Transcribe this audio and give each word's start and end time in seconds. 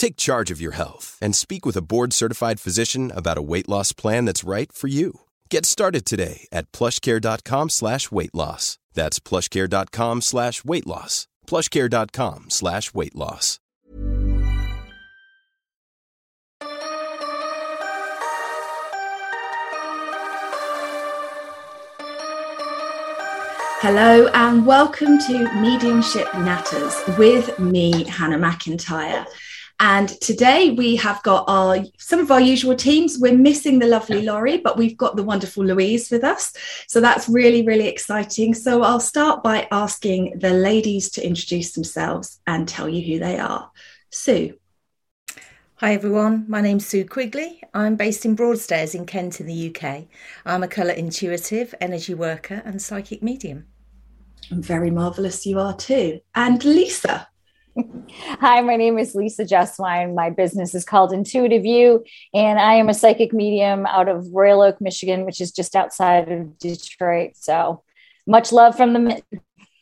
Take 0.00 0.16
charge 0.16 0.50
of 0.50 0.62
your 0.62 0.72
health 0.72 1.18
and 1.20 1.36
speak 1.36 1.66
with 1.66 1.76
a 1.76 1.82
board-certified 1.82 2.58
physician 2.58 3.12
about 3.14 3.36
a 3.36 3.42
weight 3.42 3.68
loss 3.68 3.92
plan 3.92 4.24
that's 4.24 4.44
right 4.44 4.72
for 4.72 4.88
you. 4.88 5.20
Get 5.50 5.66
started 5.66 6.06
today 6.06 6.48
at 6.50 6.72
plushcare.com 6.72 7.68
slash 7.68 8.10
weight 8.10 8.34
loss. 8.34 8.78
That's 8.94 9.20
plushcare.com 9.20 10.22
slash 10.22 10.64
weight 10.64 10.86
loss. 10.86 11.28
plushcare.com 11.46 12.48
slash 12.48 12.94
weight 12.94 13.14
loss. 13.14 13.58
Hello 23.82 24.28
and 24.32 24.64
welcome 24.64 25.18
to 25.18 25.46
Mediumship 25.60 26.26
Natters 26.28 27.18
with 27.18 27.58
me, 27.58 28.04
Hannah 28.04 28.38
McIntyre. 28.38 29.26
And 29.82 30.10
today 30.20 30.72
we 30.72 30.94
have 30.96 31.22
got 31.22 31.46
our 31.48 31.78
some 31.98 32.20
of 32.20 32.30
our 32.30 32.40
usual 32.40 32.76
teams. 32.76 33.18
We're 33.18 33.36
missing 33.36 33.78
the 33.78 33.86
lovely 33.86 34.20
Laurie, 34.20 34.58
but 34.58 34.76
we've 34.76 34.96
got 34.96 35.16
the 35.16 35.22
wonderful 35.22 35.64
Louise 35.64 36.10
with 36.10 36.22
us. 36.22 36.52
So 36.86 37.00
that's 37.00 37.30
really, 37.30 37.64
really 37.64 37.88
exciting. 37.88 38.52
So 38.52 38.82
I'll 38.82 39.00
start 39.00 39.42
by 39.42 39.66
asking 39.72 40.38
the 40.38 40.50
ladies 40.50 41.08
to 41.12 41.26
introduce 41.26 41.72
themselves 41.72 42.40
and 42.46 42.68
tell 42.68 42.90
you 42.90 43.00
who 43.00 43.18
they 43.18 43.38
are. 43.38 43.70
Sue. 44.10 44.58
Hi 45.76 45.94
everyone, 45.94 46.44
my 46.46 46.60
name's 46.60 46.86
Sue 46.86 47.06
Quigley. 47.06 47.62
I'm 47.72 47.96
based 47.96 48.26
in 48.26 48.34
Broadstairs 48.34 48.94
in 48.94 49.06
Kent 49.06 49.40
in 49.40 49.46
the 49.46 49.74
UK. 49.74 50.04
I'm 50.44 50.62
a 50.62 50.68
colour 50.68 50.92
intuitive, 50.92 51.74
energy 51.80 52.12
worker, 52.12 52.60
and 52.66 52.82
psychic 52.82 53.22
medium. 53.22 53.64
Very 54.50 54.90
marvellous 54.90 55.46
you 55.46 55.58
are 55.58 55.74
too. 55.74 56.20
And 56.34 56.62
Lisa. 56.66 57.28
Hi, 58.40 58.60
my 58.60 58.76
name 58.76 58.98
is 58.98 59.14
Lisa 59.14 59.44
Jesswine. 59.44 60.14
My 60.14 60.30
business 60.30 60.74
is 60.74 60.84
called 60.84 61.12
Intuitive 61.12 61.64
You, 61.64 62.04
and 62.34 62.58
I 62.58 62.74
am 62.74 62.88
a 62.88 62.94
psychic 62.94 63.32
medium 63.32 63.86
out 63.86 64.08
of 64.08 64.26
Royal 64.32 64.62
Oak, 64.62 64.80
Michigan, 64.80 65.24
which 65.24 65.40
is 65.40 65.52
just 65.52 65.76
outside 65.76 66.30
of 66.30 66.58
Detroit. 66.58 67.32
So 67.34 67.82
much 68.26 68.52
love 68.52 68.76
from 68.76 68.92
the. 68.92 69.22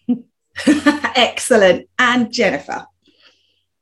Excellent. 1.17 1.89
And 1.99 2.33
Jennifer. 2.33 2.87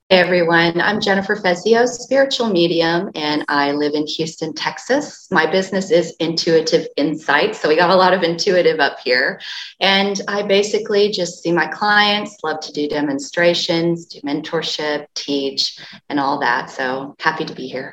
Hey 0.09 0.21
everyone, 0.21 0.81
I'm 0.81 1.01
Jennifer 1.01 1.35
Fezio, 1.35 1.85
spiritual 1.85 2.49
medium, 2.49 3.11
and 3.17 3.45
I 3.49 3.73
live 3.73 3.95
in 3.95 4.07
Houston, 4.07 4.55
Texas. 4.55 5.27
My 5.33 5.51
business 5.51 5.91
is 5.91 6.15
Intuitive 6.21 6.87
Insight, 6.97 7.57
so 7.57 7.69
we 7.69 7.75
got 7.75 7.91
a 7.91 7.97
lot 7.97 8.15
of 8.15 8.23
intuitive 8.23 8.79
up 8.79 9.01
here. 9.01 9.41
And 9.81 10.21
I 10.29 10.45
basically 10.45 11.11
just 11.11 11.43
see 11.43 11.51
my 11.51 11.67
clients, 11.67 12.37
love 12.45 12.61
to 12.61 12.73
do 12.73 12.87
demonstrations, 12.87 14.07
do 14.07 14.21
mentorship, 14.21 15.09
teach, 15.17 15.81
and 16.09 16.21
all 16.21 16.39
that. 16.39 16.71
So 16.71 17.17
happy 17.19 17.45
to 17.45 17.53
be 17.53 17.67
here. 17.67 17.93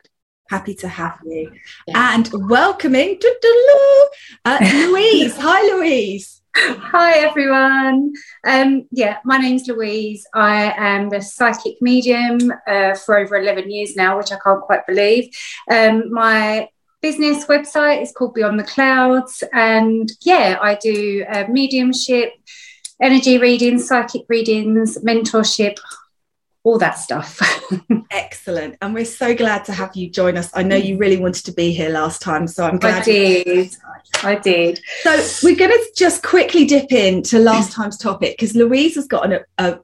Happy 0.52 0.76
to 0.76 0.88
have 0.88 1.18
you. 1.26 1.52
Yeah. 1.88 2.14
And 2.14 2.30
welcoming 2.48 3.20
uh, 4.46 4.60
Louise. 4.72 5.36
Hi, 5.38 5.76
Louise. 5.76 6.43
Hi 6.56 7.14
everyone. 7.18 8.14
Um, 8.46 8.88
yeah, 8.92 9.18
my 9.24 9.38
name's 9.38 9.68
Louise. 9.68 10.28
I 10.36 10.72
am 10.78 11.10
the 11.10 11.20
psychic 11.20 11.82
medium 11.82 12.38
uh, 12.68 12.94
for 12.94 13.18
over 13.18 13.38
11 13.38 13.72
years 13.72 13.96
now, 13.96 14.18
which 14.18 14.32
I 14.32 14.38
can't 14.44 14.62
quite 14.62 14.86
believe. 14.86 15.36
Um, 15.72 16.14
my 16.14 16.70
business 17.02 17.46
website 17.46 18.04
is 18.04 18.12
called 18.12 18.36
Beyond 18.36 18.60
the 18.60 18.66
Clouds, 18.66 19.44
and 19.52 20.12
yeah, 20.22 20.60
I 20.62 20.76
do 20.76 21.26
uh, 21.28 21.46
mediumship, 21.50 22.34
energy 23.02 23.40
readings, 23.40 23.88
psychic 23.88 24.26
readings, 24.30 25.00
mentorship, 25.00 25.80
all 26.64 26.78
that 26.78 27.00
stuff. 27.00 27.42
Excellent. 28.12 28.78
And 28.82 28.94
we're 28.94 29.06
so 29.06 29.36
glad 29.36 29.66
to 29.66 29.74
have 29.74 29.96
you 29.96 30.10
join 30.10 30.38
us. 30.38 30.50
I 30.54 30.64
know 30.64 30.76
you 30.76 30.98
really 30.98 31.18
wanted 31.18 31.46
to 31.46 31.52
be 31.52 31.72
here 31.72 31.90
last 31.90 32.22
time, 32.22 32.48
so 32.48 32.64
I'm 32.64 32.78
glad. 32.78 33.02
I 33.02 33.06
did. 33.06 33.76
I 34.24 34.36
did. 34.36 34.80
So 35.02 35.12
we're 35.44 35.56
going 35.56 35.72
to 35.72 35.92
just 35.96 36.24
quickly 36.24 36.66
dip 36.66 36.92
into 36.92 37.40
last 37.40 37.72
time's 37.76 37.98
topic 37.98 38.36
because 38.38 38.56
Louise 38.56 38.96
has 38.96 39.08
got 39.08 39.32
an, 39.32 39.40
a 39.58 39.80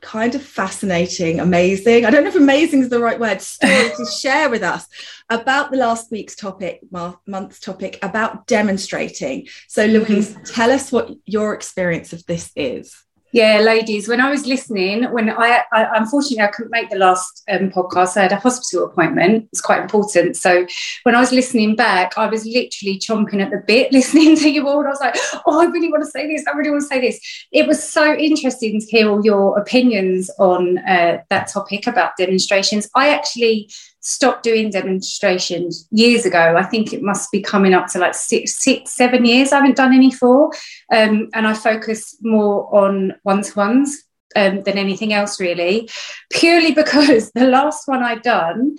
kind 0.00 0.34
of 0.34 0.42
fascinating, 0.42 1.40
amazing, 1.40 2.04
I 2.04 2.10
don't 2.10 2.22
know 2.22 2.28
if 2.28 2.36
amazing 2.36 2.82
is 2.82 2.88
the 2.90 3.00
right 3.00 3.18
word, 3.18 3.40
story 3.40 3.90
to 3.96 4.06
share 4.20 4.48
with 4.48 4.62
us 4.62 4.86
about 5.30 5.70
the 5.70 5.76
last 5.76 6.10
week's 6.10 6.36
topic, 6.36 6.80
month's 7.26 7.60
topic 7.60 7.98
about 8.02 8.46
demonstrating. 8.46 9.48
So, 9.68 9.84
Louise, 9.86 10.34
mm. 10.34 10.54
tell 10.54 10.70
us 10.70 10.92
what 10.92 11.10
your 11.24 11.54
experience 11.54 12.12
of 12.12 12.24
this 12.26 12.52
is. 12.54 13.05
Yeah, 13.36 13.58
ladies, 13.58 14.08
when 14.08 14.22
I 14.22 14.30
was 14.30 14.46
listening, 14.46 15.04
when 15.12 15.28
I, 15.28 15.62
I 15.70 15.90
unfortunately 15.94 16.40
I 16.40 16.46
couldn't 16.46 16.70
make 16.70 16.88
the 16.88 16.96
last 16.96 17.44
um, 17.50 17.70
podcast, 17.70 18.16
I 18.16 18.22
had 18.22 18.32
a 18.32 18.36
hospital 18.36 18.86
appointment. 18.86 19.50
It's 19.52 19.60
quite 19.60 19.82
important. 19.82 20.38
So 20.38 20.66
when 21.02 21.14
I 21.14 21.20
was 21.20 21.32
listening 21.32 21.76
back, 21.76 22.16
I 22.16 22.28
was 22.28 22.46
literally 22.46 22.98
chomping 22.98 23.42
at 23.42 23.50
the 23.50 23.62
bit 23.66 23.92
listening 23.98 24.36
to 24.36 24.48
you 24.48 24.66
all. 24.66 24.78
And 24.78 24.86
I 24.86 24.90
was 24.90 25.00
like, 25.00 25.16
oh, 25.44 25.60
I 25.60 25.66
really 25.66 25.90
want 25.90 26.02
to 26.02 26.10
say 26.10 26.26
this. 26.26 26.46
I 26.46 26.52
really 26.52 26.70
want 26.70 26.84
to 26.84 26.88
say 26.88 26.98
this. 26.98 27.20
It 27.52 27.66
was 27.66 27.86
so 27.86 28.14
interesting 28.14 28.80
to 28.80 28.86
hear 28.86 29.10
all 29.10 29.22
your 29.22 29.58
opinions 29.58 30.30
on 30.38 30.78
uh, 30.78 31.18
that 31.28 31.48
topic 31.48 31.86
about 31.86 32.16
demonstrations. 32.16 32.88
I 32.94 33.10
actually 33.10 33.68
stopped 34.06 34.44
doing 34.44 34.70
demonstrations 34.70 35.88
years 35.90 36.24
ago. 36.24 36.54
I 36.56 36.62
think 36.62 36.92
it 36.92 37.02
must 37.02 37.32
be 37.32 37.40
coming 37.40 37.74
up 37.74 37.88
to 37.88 37.98
like 37.98 38.14
six, 38.14 38.54
six 38.54 38.92
seven 38.92 39.24
years. 39.24 39.52
I 39.52 39.56
haven't 39.56 39.76
done 39.76 39.92
any 39.92 40.12
for. 40.12 40.52
Um, 40.92 41.28
and 41.34 41.46
I 41.46 41.54
focus 41.54 42.16
more 42.22 42.72
on 42.72 43.14
one 43.24 43.42
to 43.42 43.54
ones 43.56 44.04
um, 44.36 44.62
than 44.62 44.78
anything 44.78 45.12
else, 45.12 45.40
really, 45.40 45.90
purely 46.30 46.72
because 46.82 47.32
the 47.32 47.48
last 47.48 47.88
one 47.88 48.04
I'd 48.04 48.22
done, 48.22 48.76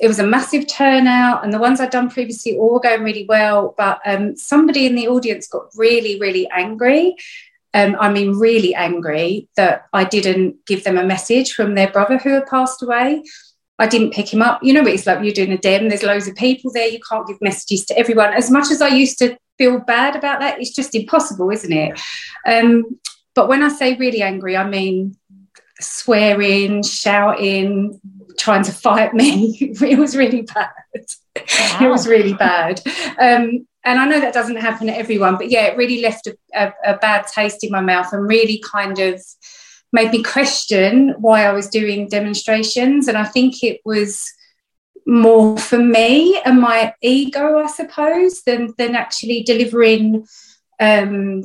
it 0.00 0.06
was 0.06 0.18
a 0.18 0.26
massive 0.26 0.66
turnout, 0.68 1.42
and 1.42 1.52
the 1.52 1.58
ones 1.58 1.80
I'd 1.80 1.90
done 1.90 2.10
previously 2.10 2.58
all 2.58 2.74
were 2.74 2.80
going 2.80 3.02
really 3.02 3.24
well. 3.26 3.74
But 3.78 4.00
um, 4.04 4.36
somebody 4.36 4.84
in 4.84 4.96
the 4.96 5.08
audience 5.08 5.48
got 5.48 5.70
really, 5.76 6.20
really 6.20 6.46
angry. 6.50 7.16
Um, 7.72 7.96
I 7.98 8.10
mean, 8.10 8.38
really 8.38 8.74
angry 8.74 9.48
that 9.56 9.86
I 9.94 10.04
didn't 10.04 10.66
give 10.66 10.84
them 10.84 10.98
a 10.98 11.06
message 11.06 11.52
from 11.52 11.74
their 11.74 11.90
brother 11.90 12.18
who 12.18 12.30
had 12.30 12.46
passed 12.46 12.82
away. 12.82 13.22
I 13.78 13.86
didn't 13.86 14.12
pick 14.12 14.32
him 14.32 14.42
up. 14.42 14.62
You 14.62 14.72
know, 14.72 14.82
what 14.82 14.92
it's 14.92 15.06
like 15.06 15.22
you're 15.22 15.32
doing 15.32 15.52
a 15.52 15.58
dem, 15.58 15.88
there's 15.88 16.02
loads 16.02 16.26
of 16.26 16.34
people 16.34 16.72
there, 16.72 16.88
you 16.88 17.00
can't 17.08 17.26
give 17.26 17.40
messages 17.40 17.84
to 17.86 17.98
everyone. 17.98 18.34
As 18.34 18.50
much 18.50 18.70
as 18.70 18.82
I 18.82 18.88
used 18.88 19.18
to 19.18 19.36
feel 19.56 19.78
bad 19.78 20.16
about 20.16 20.40
that, 20.40 20.60
it's 20.60 20.74
just 20.74 20.94
impossible, 20.94 21.50
isn't 21.50 21.72
it? 21.72 22.00
Um, 22.46 22.98
but 23.34 23.48
when 23.48 23.62
I 23.62 23.68
say 23.68 23.96
really 23.96 24.22
angry, 24.22 24.56
I 24.56 24.68
mean 24.68 25.16
swearing, 25.80 26.82
shouting, 26.82 28.00
trying 28.36 28.64
to 28.64 28.72
fight 28.72 29.14
me. 29.14 29.56
it 29.60 29.98
was 29.98 30.16
really 30.16 30.42
bad. 30.42 30.70
Wow. 30.94 31.78
It 31.80 31.88
was 31.88 32.08
really 32.08 32.34
bad. 32.34 32.80
Um, 33.18 33.66
and 33.84 34.00
I 34.00 34.06
know 34.06 34.20
that 34.20 34.34
doesn't 34.34 34.56
happen 34.56 34.88
to 34.88 34.96
everyone, 34.96 35.36
but 35.36 35.50
yeah, 35.50 35.66
it 35.66 35.76
really 35.76 36.02
left 36.02 36.26
a, 36.26 36.36
a, 36.52 36.72
a 36.84 36.96
bad 36.96 37.26
taste 37.28 37.62
in 37.62 37.70
my 37.70 37.80
mouth 37.80 38.12
and 38.12 38.28
really 38.28 38.60
kind 38.68 38.98
of 38.98 39.22
made 39.92 40.10
me 40.10 40.22
question 40.22 41.14
why 41.18 41.44
I 41.44 41.52
was 41.52 41.68
doing 41.68 42.08
demonstrations. 42.08 43.08
And 43.08 43.16
I 43.16 43.24
think 43.24 43.62
it 43.62 43.80
was 43.84 44.24
more 45.06 45.56
for 45.56 45.78
me 45.78 46.40
and 46.44 46.60
my 46.60 46.92
ego, 47.00 47.58
I 47.58 47.66
suppose, 47.66 48.42
than 48.42 48.74
than 48.76 48.94
actually 48.94 49.42
delivering 49.42 50.26
um, 50.80 51.42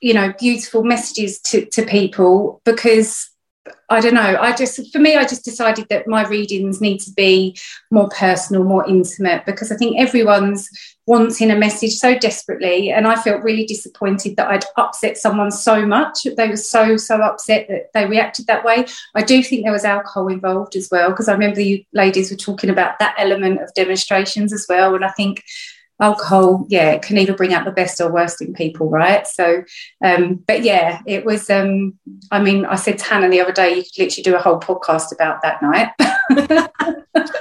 you 0.00 0.14
know, 0.14 0.32
beautiful 0.38 0.84
messages 0.84 1.40
to, 1.40 1.66
to 1.66 1.84
people 1.84 2.60
because 2.64 3.30
I 3.88 4.00
don't 4.00 4.14
know. 4.14 4.36
I 4.40 4.54
just, 4.54 4.92
for 4.92 4.98
me, 4.98 5.16
I 5.16 5.22
just 5.22 5.44
decided 5.44 5.86
that 5.90 6.08
my 6.08 6.26
readings 6.26 6.80
need 6.80 6.98
to 7.00 7.12
be 7.12 7.56
more 7.90 8.08
personal, 8.08 8.64
more 8.64 8.86
intimate, 8.88 9.46
because 9.46 9.70
I 9.70 9.76
think 9.76 9.98
everyone's 9.98 10.68
wanting 11.06 11.52
a 11.52 11.56
message 11.56 11.94
so 11.94 12.18
desperately. 12.18 12.90
And 12.90 13.06
I 13.06 13.14
felt 13.14 13.44
really 13.44 13.64
disappointed 13.64 14.36
that 14.36 14.48
I'd 14.48 14.64
upset 14.76 15.16
someone 15.16 15.52
so 15.52 15.86
much. 15.86 16.24
They 16.36 16.48
were 16.48 16.56
so, 16.56 16.96
so 16.96 17.22
upset 17.22 17.68
that 17.68 17.92
they 17.94 18.06
reacted 18.06 18.48
that 18.48 18.64
way. 18.64 18.86
I 19.14 19.22
do 19.22 19.42
think 19.42 19.62
there 19.62 19.72
was 19.72 19.84
alcohol 19.84 20.28
involved 20.28 20.74
as 20.74 20.88
well, 20.90 21.10
because 21.10 21.28
I 21.28 21.32
remember 21.32 21.60
you 21.60 21.84
ladies 21.92 22.30
were 22.30 22.36
talking 22.36 22.70
about 22.70 22.98
that 22.98 23.14
element 23.18 23.62
of 23.62 23.72
demonstrations 23.74 24.52
as 24.52 24.66
well. 24.68 24.96
And 24.96 25.04
I 25.04 25.10
think 25.10 25.44
alcohol 26.00 26.66
yeah 26.68 26.98
can 26.98 27.18
either 27.18 27.34
bring 27.34 27.54
out 27.54 27.64
the 27.64 27.70
best 27.70 28.00
or 28.00 28.12
worst 28.12 28.42
in 28.42 28.52
people 28.52 28.88
right? 28.90 29.26
So 29.26 29.64
um 30.04 30.42
but 30.46 30.62
yeah 30.62 31.00
it 31.06 31.24
was 31.24 31.48
um 31.50 31.98
i 32.30 32.40
mean 32.40 32.64
i 32.66 32.74
said 32.74 32.98
to 32.98 33.04
hannah 33.04 33.28
the 33.28 33.40
other 33.40 33.52
day 33.52 33.76
you 33.76 33.82
could 33.82 33.98
literally 33.98 34.22
do 34.22 34.36
a 34.36 34.40
whole 34.40 34.60
podcast 34.60 35.12
about 35.12 35.42
that 35.42 35.62
night. 35.62 35.92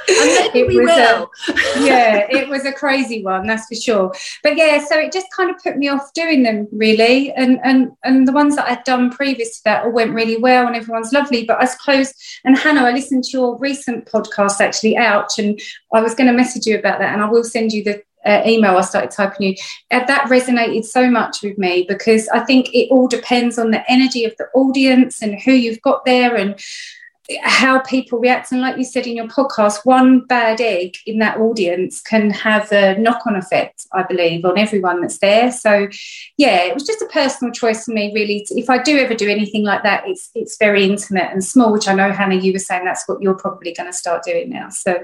It 0.08 0.68
we 0.68 0.78
was 0.78 0.86
will. 0.86 1.32
A, 1.50 1.80
yeah 1.86 2.28
it 2.30 2.48
was 2.48 2.64
a 2.64 2.72
crazy 2.72 3.22
one 3.22 3.46
that's 3.46 3.68
for 3.68 3.76
sure. 3.76 4.14
But 4.42 4.56
yeah 4.56 4.84
so 4.86 4.98
it 4.98 5.12
just 5.12 5.28
kind 5.36 5.50
of 5.50 5.58
put 5.62 5.76
me 5.76 5.90
off 5.90 6.14
doing 6.14 6.44
them 6.44 6.68
really. 6.72 7.34
And 7.34 7.60
and 7.64 7.92
and 8.04 8.28
the 8.28 8.32
ones 8.32 8.56
that 8.56 8.70
i'd 8.70 8.84
done 8.84 9.10
previous 9.10 9.58
to 9.58 9.64
that 9.66 9.84
all 9.84 9.92
went 9.92 10.14
really 10.14 10.38
well 10.38 10.68
and 10.68 10.76
everyone's 10.76 11.12
lovely 11.12 11.46
but 11.46 11.62
i 11.62 11.66
suppose 11.66 12.14
and 12.44 12.58
hannah 12.58 12.84
i 12.84 12.92
listened 12.92 13.24
to 13.26 13.32
your 13.32 13.58
recent 13.58 14.06
podcast 14.06 14.60
actually 14.62 14.96
ouch 14.98 15.40
and 15.40 15.60
i 15.94 16.02
was 16.02 16.16
going 16.16 16.28
to 16.28 16.34
message 16.34 16.66
you 16.66 16.78
about 16.78 17.00
that 17.00 17.14
and 17.14 17.22
i 17.22 17.30
will 17.30 17.44
send 17.44 17.72
you 17.72 17.84
the 17.84 18.02
uh, 18.26 18.42
email 18.46 18.78
I 18.78 18.82
started 18.82 19.12
typing 19.12 19.48
you, 19.48 19.56
uh, 19.92 20.06
that 20.06 20.30
resonated 20.30 20.86
so 20.86 21.10
much 21.10 21.44
with 21.44 21.58
me 21.58 21.86
because 21.88 22.28
I 22.30 22.40
think 22.42 22.74
it 22.74 22.90
all 22.92 23.08
depends 23.08 23.58
on 23.58 23.72
the 23.72 23.90
energy 23.92 24.26
of 24.26 24.36
the 24.38 24.48
audience 24.54 25.22
and 25.22 25.42
who 25.42 25.52
you've 25.52 25.82
got 25.82 26.06
there 26.06 26.36
and 26.36 26.60
how 27.42 27.80
people 27.80 28.20
react. 28.20 28.52
And 28.52 28.62
like 28.62 28.78
you 28.78 28.84
said 28.84 29.08
in 29.08 29.16
your 29.16 29.28
podcast, 29.28 29.80
one 29.84 30.22
bad 30.22 30.62
egg 30.62 30.96
in 31.06 31.20
that 31.20 31.38
audience 31.38 32.02
can 32.02 32.30
have 32.30 32.72
a 32.72 32.98
knock 33.00 33.26
on 33.26 33.36
effect, 33.36 33.88
I 33.94 34.04
believe, 34.04 34.46
on 34.46 34.58
everyone 34.58 35.02
that's 35.02 35.18
there. 35.20 35.52
So, 35.52 35.88
yeah, 36.38 36.64
it 36.64 36.74
was 36.74 36.86
just 36.86 37.02
a 37.02 37.08
personal 37.08 37.52
choice 37.52 37.86
for 37.86 37.94
me, 37.94 38.12
really. 38.14 38.46
If 38.52 38.70
I 38.70 38.82
do 38.82 38.98
ever 38.98 39.16
do 39.16 39.30
anything 39.30 39.64
like 39.64 39.84
that, 39.84 40.04
it's 40.08 40.30
it's 40.36 40.58
very 40.58 40.84
intimate 40.84 41.32
and 41.32 41.44
small, 41.44 41.72
which 41.72 41.88
I 41.88 41.94
know, 41.94 42.12
Hannah, 42.12 42.36
you 42.36 42.54
were 42.54 42.60
saying 42.60 42.86
that's 42.86 43.08
what 43.08 43.22
you're 43.22 43.34
probably 43.34 43.74
going 43.74 43.92
to 43.92 43.98
start 43.98 44.24
doing 44.24 44.50
now. 44.50 44.70
So, 44.70 45.04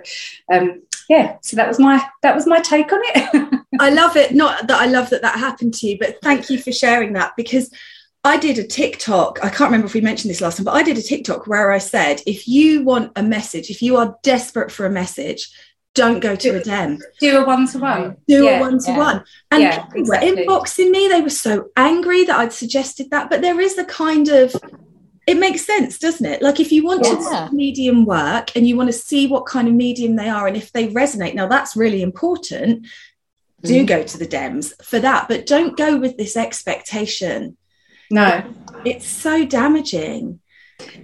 um, 0.52 0.84
yeah, 1.10 1.38
so 1.42 1.56
that 1.56 1.68
was 1.68 1.80
my 1.80 2.04
that 2.22 2.36
was 2.36 2.48
my 2.48 2.60
take 2.62 2.92
on 2.92 3.00
it. 3.04 3.64
I 3.80 3.90
love 3.90 4.16
it. 4.16 4.34
Not 4.34 4.68
that 4.68 4.80
I 4.80 4.86
love 4.86 5.10
that 5.10 5.22
that 5.22 5.40
happened 5.40 5.74
to 5.76 5.88
you, 5.88 5.98
but 6.00 6.22
thank 6.22 6.50
you 6.50 6.58
for 6.58 6.72
sharing 6.72 7.14
that 7.14 7.34
because 7.36 7.72
I 8.24 8.38
did 8.38 8.60
a 8.60 8.64
TikTok. 8.68 9.40
I 9.44 9.50
can't 9.50 9.72
remember 9.72 9.88
if 9.88 9.94
we 9.94 10.02
mentioned 10.02 10.30
this 10.30 10.42
last 10.42 10.58
time, 10.58 10.66
but 10.66 10.76
I 10.76 10.84
did 10.84 10.98
a 10.98 11.02
TikTok 11.02 11.48
where 11.48 11.72
I 11.72 11.80
said, 11.80 12.22
if 12.28 12.48
you 12.48 12.84
want 12.84 13.14
a 13.16 13.24
message, 13.24 13.70
if 13.70 13.82
you 13.82 13.98
are 13.98 14.16
desperate 14.22 14.72
for 14.72 14.86
a 14.86 14.92
message, 14.92 15.50
don't 15.94 16.20
go 16.20 16.36
to 16.36 16.50
a 16.50 16.64
dem. 16.64 17.00
Do 17.20 17.40
a 17.40 17.46
one 17.46 17.68
to 17.68 17.80
one. 17.80 18.18
Do 18.28 18.46
yeah, 18.46 18.60
a 18.60 18.62
one 18.62 18.80
to 18.80 18.94
one. 18.94 19.24
And 19.50 19.64
yeah, 19.64 19.86
people 19.86 20.02
exactly. 20.02 20.32
were 20.32 20.38
inboxing 20.38 20.92
me. 20.92 21.08
They 21.08 21.22
were 21.22 21.30
so 21.30 21.70
angry 21.76 22.24
that 22.26 22.40
I'd 22.40 22.54
suggested 22.54 23.10
that. 23.12 23.30
But 23.30 23.42
there 23.42 23.60
is 23.60 23.78
a 23.78 23.86
kind 23.86 24.30
of 24.30 24.56
it 25.28 25.38
makes 25.38 25.66
sense, 25.66 26.00
doesn't 26.00 26.26
it? 26.26 26.42
Like 26.42 26.60
if 26.60 26.72
you 26.72 26.84
want 26.84 27.06
yeah. 27.06 27.48
to 27.48 27.56
medium 27.56 28.06
work 28.06 28.56
and 28.56 28.68
you 28.68 28.76
want 28.76 28.90
to 28.90 28.94
see 28.94 29.28
what 29.28 29.46
kind 29.46 29.68
of 29.68 29.74
medium 29.74 30.16
they 30.16 30.30
are 30.30 30.48
and 30.48 30.58
if 30.58 30.72
they 30.72 30.88
resonate, 30.88 31.36
now 31.36 31.48
that's 31.48 31.76
really 31.76 32.02
important. 32.02 32.88
Do 33.64 33.84
mm. 33.84 33.88
go 33.88 34.04
to 34.04 34.18
the 34.18 34.26
DEMS 34.26 34.74
for 34.84 35.00
that, 35.00 35.28
but 35.28 35.46
don't 35.46 35.78
go 35.78 35.98
with 35.98 36.18
this 36.18 36.36
expectation 36.36 37.58
no. 38.12 38.44
It's 38.86 39.08
so 39.08 39.46
damaging. 39.46 40.41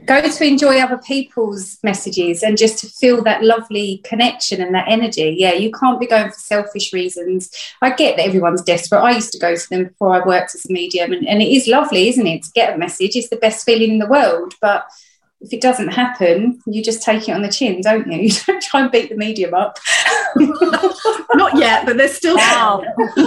Go 0.05 0.21
to 0.21 0.45
enjoy 0.45 0.79
other 0.79 0.97
people's 0.99 1.77
messages 1.83 2.43
and 2.43 2.57
just 2.57 2.79
to 2.79 2.87
feel 2.87 3.23
that 3.23 3.43
lovely 3.43 4.01
connection 4.05 4.61
and 4.61 4.73
that 4.73 4.87
energy. 4.87 5.35
Yeah, 5.37 5.53
you 5.53 5.71
can't 5.71 5.99
be 5.99 6.07
going 6.07 6.29
for 6.29 6.39
selfish 6.39 6.93
reasons. 6.93 7.51
I 7.81 7.91
get 7.93 8.17
that 8.17 8.25
everyone's 8.25 8.61
desperate. 8.61 9.01
I 9.01 9.11
used 9.11 9.33
to 9.33 9.39
go 9.39 9.55
to 9.55 9.69
them 9.69 9.85
before 9.85 10.13
I 10.13 10.25
worked 10.25 10.55
as 10.55 10.65
a 10.65 10.71
medium, 10.71 11.11
and, 11.11 11.27
and 11.27 11.41
it 11.41 11.51
is 11.51 11.67
lovely, 11.67 12.07
isn't 12.09 12.27
it, 12.27 12.43
to 12.43 12.51
get 12.51 12.73
a 12.73 12.77
message? 12.77 13.15
It's 13.15 13.29
the 13.29 13.35
best 13.37 13.65
feeling 13.65 13.91
in 13.91 13.99
the 13.99 14.07
world. 14.07 14.53
But 14.61 14.87
if 15.41 15.53
it 15.53 15.61
doesn't 15.61 15.89
happen, 15.89 16.61
you 16.65 16.83
just 16.83 17.03
take 17.03 17.27
it 17.27 17.33
on 17.33 17.41
the 17.41 17.51
chin, 17.51 17.81
don't 17.81 18.11
you? 18.11 18.17
You 18.27 18.31
don't 18.45 18.61
try 18.61 18.81
and 18.81 18.91
beat 18.91 19.09
the 19.09 19.15
medium 19.15 19.53
up. 19.53 19.77
Not 20.35 21.57
yet, 21.57 21.85
but 21.85 21.97
there's 21.97 22.13
still. 22.13 22.35
Wow. 22.35 22.83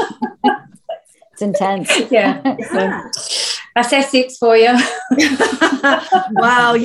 it's 1.32 1.42
intense. 1.42 2.10
Yeah. 2.10 2.56
That's 3.80 3.94
Essex 3.94 4.36
for 4.36 4.58
you. 4.58 4.74
wow. 6.32 6.74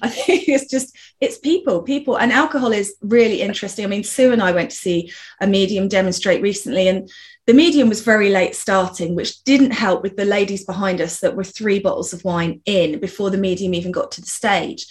I 0.00 0.08
think 0.08 0.48
it's 0.48 0.70
just 0.70 0.96
it's 1.20 1.36
people, 1.36 1.82
people, 1.82 2.16
and 2.16 2.32
alcohol 2.32 2.72
is 2.72 2.96
really 3.02 3.42
interesting. 3.42 3.84
I 3.84 3.88
mean, 3.88 4.04
Sue 4.04 4.32
and 4.32 4.42
I 4.42 4.52
went 4.52 4.70
to 4.70 4.76
see 4.76 5.12
a 5.38 5.46
medium 5.46 5.86
demonstrate 5.86 6.40
recently, 6.40 6.88
and 6.88 7.10
the 7.46 7.52
medium 7.52 7.90
was 7.90 8.00
very 8.00 8.30
late 8.30 8.56
starting, 8.56 9.16
which 9.16 9.44
didn't 9.44 9.72
help 9.72 10.02
with 10.02 10.16
the 10.16 10.24
ladies 10.24 10.64
behind 10.64 11.02
us 11.02 11.20
that 11.20 11.36
were 11.36 11.44
three 11.44 11.78
bottles 11.78 12.14
of 12.14 12.24
wine 12.24 12.62
in 12.64 13.00
before 13.00 13.28
the 13.28 13.36
medium 13.36 13.74
even 13.74 13.92
got 13.92 14.10
to 14.12 14.22
the 14.22 14.26
stage. 14.26 14.86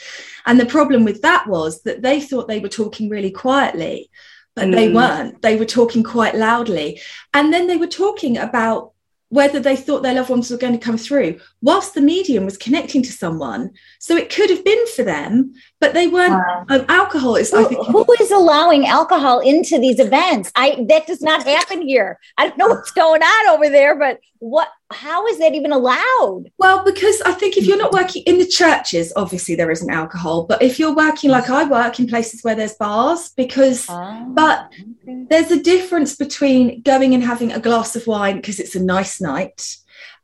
And 0.45 0.59
the 0.59 0.67
problem 0.67 1.03
with 1.03 1.23
that 1.23 1.47
was 1.47 1.81
that 1.81 2.03
they 2.03 2.21
thought 2.21 2.47
they 2.47 2.59
were 2.59 2.69
talking 2.69 3.09
really 3.09 3.31
quietly, 3.31 4.11
but 4.55 4.67
mm. 4.67 4.75
they 4.75 4.93
weren't. 4.93 5.41
They 5.41 5.55
were 5.55 5.65
talking 5.65 6.03
quite 6.03 6.35
loudly. 6.35 7.01
And 7.33 7.51
then 7.51 7.65
they 7.65 7.77
were 7.77 7.87
talking 7.87 8.37
about 8.37 8.91
whether 9.29 9.59
they 9.59 9.75
thought 9.75 10.03
their 10.03 10.13
loved 10.13 10.29
ones 10.29 10.49
were 10.49 10.57
going 10.57 10.77
to 10.77 10.85
come 10.85 10.97
through 10.97 11.39
whilst 11.61 11.93
the 11.93 12.01
medium 12.01 12.45
was 12.45 12.57
connecting 12.57 13.03
to 13.03 13.11
someone. 13.11 13.71
So 13.99 14.15
it 14.15 14.33
could 14.33 14.49
have 14.49 14.63
been 14.63 14.87
for 14.95 15.03
them 15.03 15.53
but 15.79 15.93
they 15.93 16.07
weren't 16.07 16.33
wow. 16.33 16.65
um, 16.69 16.85
alcohol 16.89 17.35
is 17.35 17.51
who, 17.51 17.65
who 17.83 18.05
is 18.19 18.31
allowing 18.31 18.87
alcohol 18.87 19.39
into 19.39 19.79
these 19.79 19.99
events? 19.99 20.51
I 20.55 20.85
that 20.87 21.07
does 21.07 21.21
not 21.21 21.43
happen 21.43 21.81
here. 21.81 22.19
I 22.37 22.47
don't 22.47 22.57
know 22.57 22.67
what's 22.67 22.91
going 22.91 23.21
on 23.21 23.49
over 23.49 23.69
there 23.69 23.97
but 23.97 24.19
what 24.39 24.69
how 24.91 25.27
is 25.27 25.37
that 25.39 25.53
even 25.53 25.73
allowed 25.73 26.45
well 26.57 26.83
because 26.85 27.21
i 27.23 27.31
think 27.31 27.57
if 27.57 27.65
you're 27.65 27.77
not 27.77 27.91
working 27.91 28.23
in 28.25 28.37
the 28.37 28.47
churches 28.47 29.11
obviously 29.17 29.53
there 29.53 29.69
isn't 29.69 29.89
alcohol 29.89 30.45
but 30.45 30.61
if 30.61 30.79
you're 30.79 30.95
working 30.95 31.29
like 31.29 31.49
i 31.49 31.65
work 31.65 31.99
in 31.99 32.07
places 32.07 32.41
where 32.43 32.55
there's 32.55 32.75
bars 32.75 33.31
because 33.35 33.85
oh, 33.89 34.25
but 34.29 34.71
okay. 35.03 35.25
there's 35.29 35.51
a 35.51 35.61
difference 35.61 36.15
between 36.15 36.81
going 36.83 37.13
and 37.13 37.23
having 37.23 37.51
a 37.51 37.59
glass 37.59 37.95
of 37.97 38.07
wine 38.07 38.37
because 38.37 38.59
it's 38.59 38.75
a 38.75 38.83
nice 38.83 39.19
night 39.19 39.77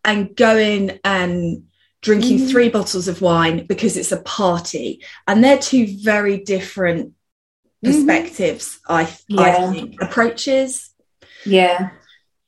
and 0.05 0.35
going 0.35 0.99
and 1.03 1.63
drinking 2.03 2.39
mm. 2.39 2.51
three 2.51 2.69
bottles 2.69 3.07
of 3.07 3.21
wine 3.21 3.65
because 3.65 3.97
it's 3.97 4.11
a 4.11 4.21
party. 4.21 5.01
And 5.27 5.43
they're 5.43 5.57
two 5.57 5.87
very 6.01 6.37
different 6.37 7.07
mm-hmm. 7.09 7.91
perspectives, 7.91 8.79
mm-hmm. 8.87 8.93
I, 8.93 9.17
yeah. 9.27 9.67
I 9.67 9.71
think, 9.71 10.01
approaches. 10.01 10.91
Yeah. 11.45 11.91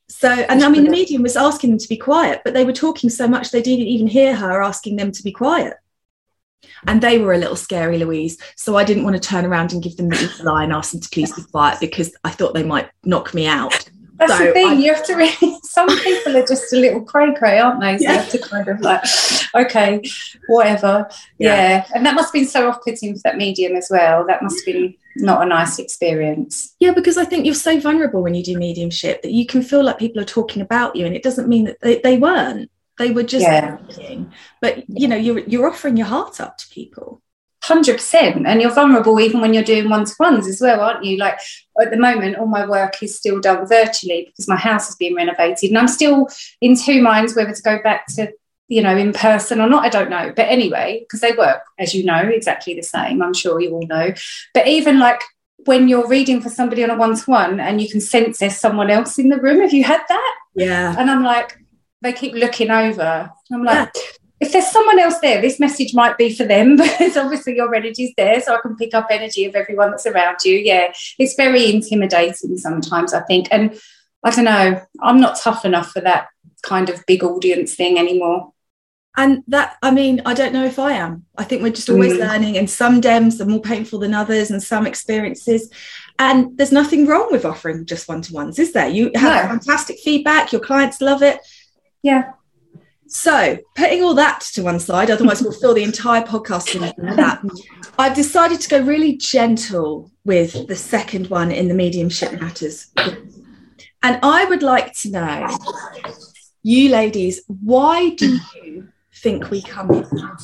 So, 0.08 0.30
and 0.30 0.62
I 0.62 0.68
mean, 0.68 0.84
the 0.84 0.90
medium 0.90 1.22
was 1.22 1.36
asking 1.36 1.70
them 1.70 1.78
to 1.78 1.88
be 1.88 1.96
quiet, 1.96 2.42
but 2.44 2.54
they 2.54 2.64
were 2.64 2.72
talking 2.72 3.10
so 3.10 3.26
much 3.26 3.50
they 3.50 3.62
didn't 3.62 3.86
even 3.86 4.06
hear 4.06 4.36
her 4.36 4.62
asking 4.62 4.96
them 4.96 5.10
to 5.12 5.22
be 5.22 5.32
quiet. 5.32 5.74
And 6.86 7.00
they 7.00 7.18
were 7.18 7.32
a 7.32 7.38
little 7.38 7.56
scary, 7.56 7.98
Louise. 7.98 8.38
So 8.56 8.76
I 8.76 8.84
didn't 8.84 9.04
want 9.04 9.16
to 9.16 9.28
turn 9.28 9.44
around 9.44 9.72
and 9.72 9.82
give 9.82 9.96
them 9.96 10.08
the 10.08 10.20
evil 10.22 10.48
eye 10.48 10.64
and 10.64 10.72
ask 10.72 10.92
them 10.92 11.00
to 11.00 11.08
please 11.08 11.34
be 11.34 11.42
quiet 11.42 11.80
because 11.80 12.14
I 12.24 12.30
thought 12.30 12.54
they 12.54 12.62
might 12.62 12.88
knock 13.04 13.34
me 13.34 13.46
out. 13.46 13.88
That's 14.18 14.38
so 14.38 14.46
the 14.46 14.52
thing. 14.52 14.66
I, 14.68 14.72
you 14.74 14.94
have 14.94 15.04
to 15.06 15.14
really. 15.14 15.58
Some 15.62 15.88
people 15.98 16.36
are 16.36 16.46
just 16.46 16.72
a 16.72 16.76
little 16.76 17.02
cray 17.02 17.34
cray, 17.34 17.58
aren't 17.58 17.80
they? 17.80 17.98
So 17.98 18.04
yeah. 18.04 18.12
you 18.12 18.18
have 18.18 18.30
to 18.30 18.38
kind 18.38 18.68
of 18.68 18.80
like, 18.80 19.04
okay, 19.54 20.00
whatever. 20.48 21.08
Yeah. 21.38 21.54
yeah. 21.54 21.86
And 21.94 22.06
that 22.06 22.14
must 22.14 22.28
have 22.28 22.32
been 22.32 22.46
so 22.46 22.68
off 22.68 22.82
putting 22.82 23.14
for 23.14 23.20
that 23.24 23.36
medium 23.36 23.76
as 23.76 23.88
well. 23.90 24.26
That 24.26 24.42
must 24.42 24.64
have 24.64 24.74
been 24.74 24.94
not 25.22 25.42
a 25.42 25.46
nice 25.46 25.78
experience. 25.78 26.74
Yeah, 26.80 26.92
because 26.92 27.16
I 27.16 27.24
think 27.24 27.44
you're 27.44 27.54
so 27.54 27.80
vulnerable 27.80 28.22
when 28.22 28.34
you 28.34 28.42
do 28.42 28.58
mediumship 28.58 29.22
that 29.22 29.32
you 29.32 29.46
can 29.46 29.62
feel 29.62 29.84
like 29.84 29.98
people 29.98 30.20
are 30.20 30.26
talking 30.26 30.62
about 30.62 30.96
you, 30.96 31.06
and 31.06 31.14
it 31.14 31.22
doesn't 31.22 31.48
mean 31.48 31.64
that 31.64 31.80
they, 31.80 32.00
they 32.00 32.18
weren't. 32.18 32.70
They 32.98 33.10
were 33.10 33.22
just 33.22 33.44
yeah. 33.44 33.76
Talking. 33.76 34.32
But 34.60 34.84
you 34.88 35.08
know, 35.08 35.16
you're 35.16 35.40
you're 35.40 35.68
offering 35.68 35.96
your 35.96 36.06
heart 36.06 36.40
up 36.40 36.58
to 36.58 36.68
people. 36.68 37.22
Hundred 37.62 37.94
percent, 37.94 38.46
and 38.46 38.60
you're 38.60 38.72
vulnerable 38.72 39.18
even 39.18 39.40
when 39.40 39.52
you're 39.52 39.64
doing 39.64 39.90
one 39.90 40.04
to 40.04 40.14
ones 40.20 40.46
as 40.46 40.60
well, 40.60 40.80
aren't 40.80 41.04
you? 41.04 41.16
Like 41.16 41.38
at 41.80 41.90
the 41.90 41.96
moment, 41.96 42.36
all 42.36 42.46
my 42.46 42.66
work 42.66 43.02
is 43.02 43.16
still 43.16 43.40
done 43.40 43.66
virtually 43.66 44.26
because 44.26 44.46
my 44.46 44.56
house 44.56 44.86
has 44.86 44.96
been 44.96 45.14
renovated, 45.14 45.70
and 45.70 45.78
I'm 45.78 45.88
still 45.88 46.28
in 46.60 46.76
two 46.76 47.02
minds 47.02 47.34
whether 47.34 47.52
to 47.52 47.62
go 47.62 47.82
back 47.82 48.06
to 48.14 48.32
you 48.68 48.82
know 48.82 48.96
in 48.96 49.12
person 49.12 49.60
or 49.60 49.68
not. 49.68 49.84
I 49.84 49.88
don't 49.88 50.10
know, 50.10 50.32
but 50.34 50.46
anyway, 50.48 51.00
because 51.00 51.20
they 51.20 51.32
work, 51.32 51.62
as 51.78 51.94
you 51.94 52.04
know, 52.04 52.20
exactly 52.20 52.74
the 52.74 52.82
same. 52.82 53.22
I'm 53.22 53.34
sure 53.34 53.60
you 53.60 53.72
all 53.72 53.86
know. 53.86 54.12
But 54.54 54.66
even 54.66 54.98
like 54.98 55.20
when 55.64 55.88
you're 55.88 56.08
reading 56.08 56.40
for 56.40 56.48
somebody 56.48 56.84
on 56.84 56.90
a 56.90 56.96
one 56.96 57.16
to 57.16 57.24
one, 57.30 57.60
and 57.60 57.80
you 57.80 57.88
can 57.88 58.00
sense 58.00 58.38
there's 58.38 58.56
someone 58.56 58.90
else 58.90 59.18
in 59.18 59.28
the 59.28 59.40
room. 59.40 59.60
Have 59.60 59.72
you 59.72 59.84
had 59.84 60.02
that? 60.08 60.38
Yeah. 60.54 60.94
And 60.98 61.10
I'm 61.10 61.22
like, 61.22 61.58
they 62.02 62.12
keep 62.12 62.34
looking 62.34 62.70
over. 62.70 63.30
I'm 63.52 63.64
like. 63.64 63.90
Yeah 63.94 64.02
if 64.40 64.52
there's 64.52 64.70
someone 64.70 64.98
else 64.98 65.18
there, 65.20 65.40
this 65.40 65.58
message 65.58 65.94
might 65.94 66.18
be 66.18 66.34
for 66.34 66.44
them 66.44 66.76
because 66.76 67.16
obviously 67.16 67.56
your 67.56 67.74
energy's 67.74 68.12
there, 68.16 68.40
so 68.40 68.54
I 68.54 68.60
can 68.60 68.76
pick 68.76 68.94
up 68.94 69.06
energy 69.10 69.46
of 69.46 69.54
everyone 69.54 69.90
that's 69.90 70.06
around 70.06 70.38
you. 70.44 70.56
Yeah, 70.56 70.92
it's 71.18 71.34
very 71.34 71.70
intimidating 71.74 72.56
sometimes, 72.58 73.14
I 73.14 73.20
think. 73.22 73.48
And 73.50 73.78
I 74.22 74.30
don't 74.30 74.44
know, 74.44 74.82
I'm 75.02 75.20
not 75.20 75.38
tough 75.38 75.64
enough 75.64 75.90
for 75.90 76.00
that 76.00 76.28
kind 76.62 76.88
of 76.90 77.04
big 77.06 77.22
audience 77.22 77.74
thing 77.74 77.98
anymore. 77.98 78.52
And 79.16 79.42
that, 79.48 79.76
I 79.82 79.90
mean, 79.90 80.20
I 80.26 80.34
don't 80.34 80.52
know 80.52 80.64
if 80.64 80.78
I 80.78 80.92
am. 80.92 81.24
I 81.38 81.44
think 81.44 81.62
we're 81.62 81.72
just 81.72 81.88
always 81.88 82.12
mm. 82.14 82.20
learning, 82.20 82.58
and 82.58 82.68
some 82.68 83.00
DEMs 83.00 83.40
are 83.40 83.46
more 83.46 83.60
painful 83.60 83.98
than 83.98 84.12
others, 84.12 84.50
and 84.50 84.62
some 84.62 84.86
experiences. 84.86 85.70
And 86.18 86.56
there's 86.58 86.72
nothing 86.72 87.06
wrong 87.06 87.28
with 87.30 87.44
offering 87.44 87.86
just 87.86 88.08
one 88.08 88.22
to 88.22 88.34
ones, 88.34 88.58
is 88.58 88.72
there? 88.72 88.88
You 88.88 89.10
have 89.14 89.44
no. 89.44 89.50
fantastic 89.50 89.98
feedback, 90.00 90.52
your 90.52 90.60
clients 90.60 91.00
love 91.00 91.22
it. 91.22 91.40
Yeah. 92.02 92.32
So, 93.08 93.58
putting 93.74 94.02
all 94.02 94.14
that 94.14 94.40
to 94.54 94.62
one 94.62 94.80
side, 94.80 95.10
otherwise 95.10 95.40
we'll 95.40 95.52
fill 95.52 95.74
the 95.74 95.84
entire 95.84 96.22
podcast 96.22 96.74
in 96.74 97.16
that. 97.16 97.40
I've 97.98 98.14
decided 98.14 98.60
to 98.60 98.68
go 98.68 98.80
really 98.82 99.16
gentle 99.16 100.10
with 100.24 100.66
the 100.66 100.76
second 100.76 101.28
one 101.28 101.52
in 101.52 101.68
the 101.68 101.74
mediumship 101.74 102.38
matters. 102.40 102.88
And 104.02 104.18
I 104.22 104.44
would 104.44 104.62
like 104.62 104.92
to 104.98 105.10
know, 105.10 105.58
you 106.62 106.90
ladies, 106.90 107.42
why 107.46 108.10
do 108.10 108.38
you 108.62 108.88
think 109.26 109.50
we 109.50 109.60
come 109.60 109.92
here? 109.92 110.36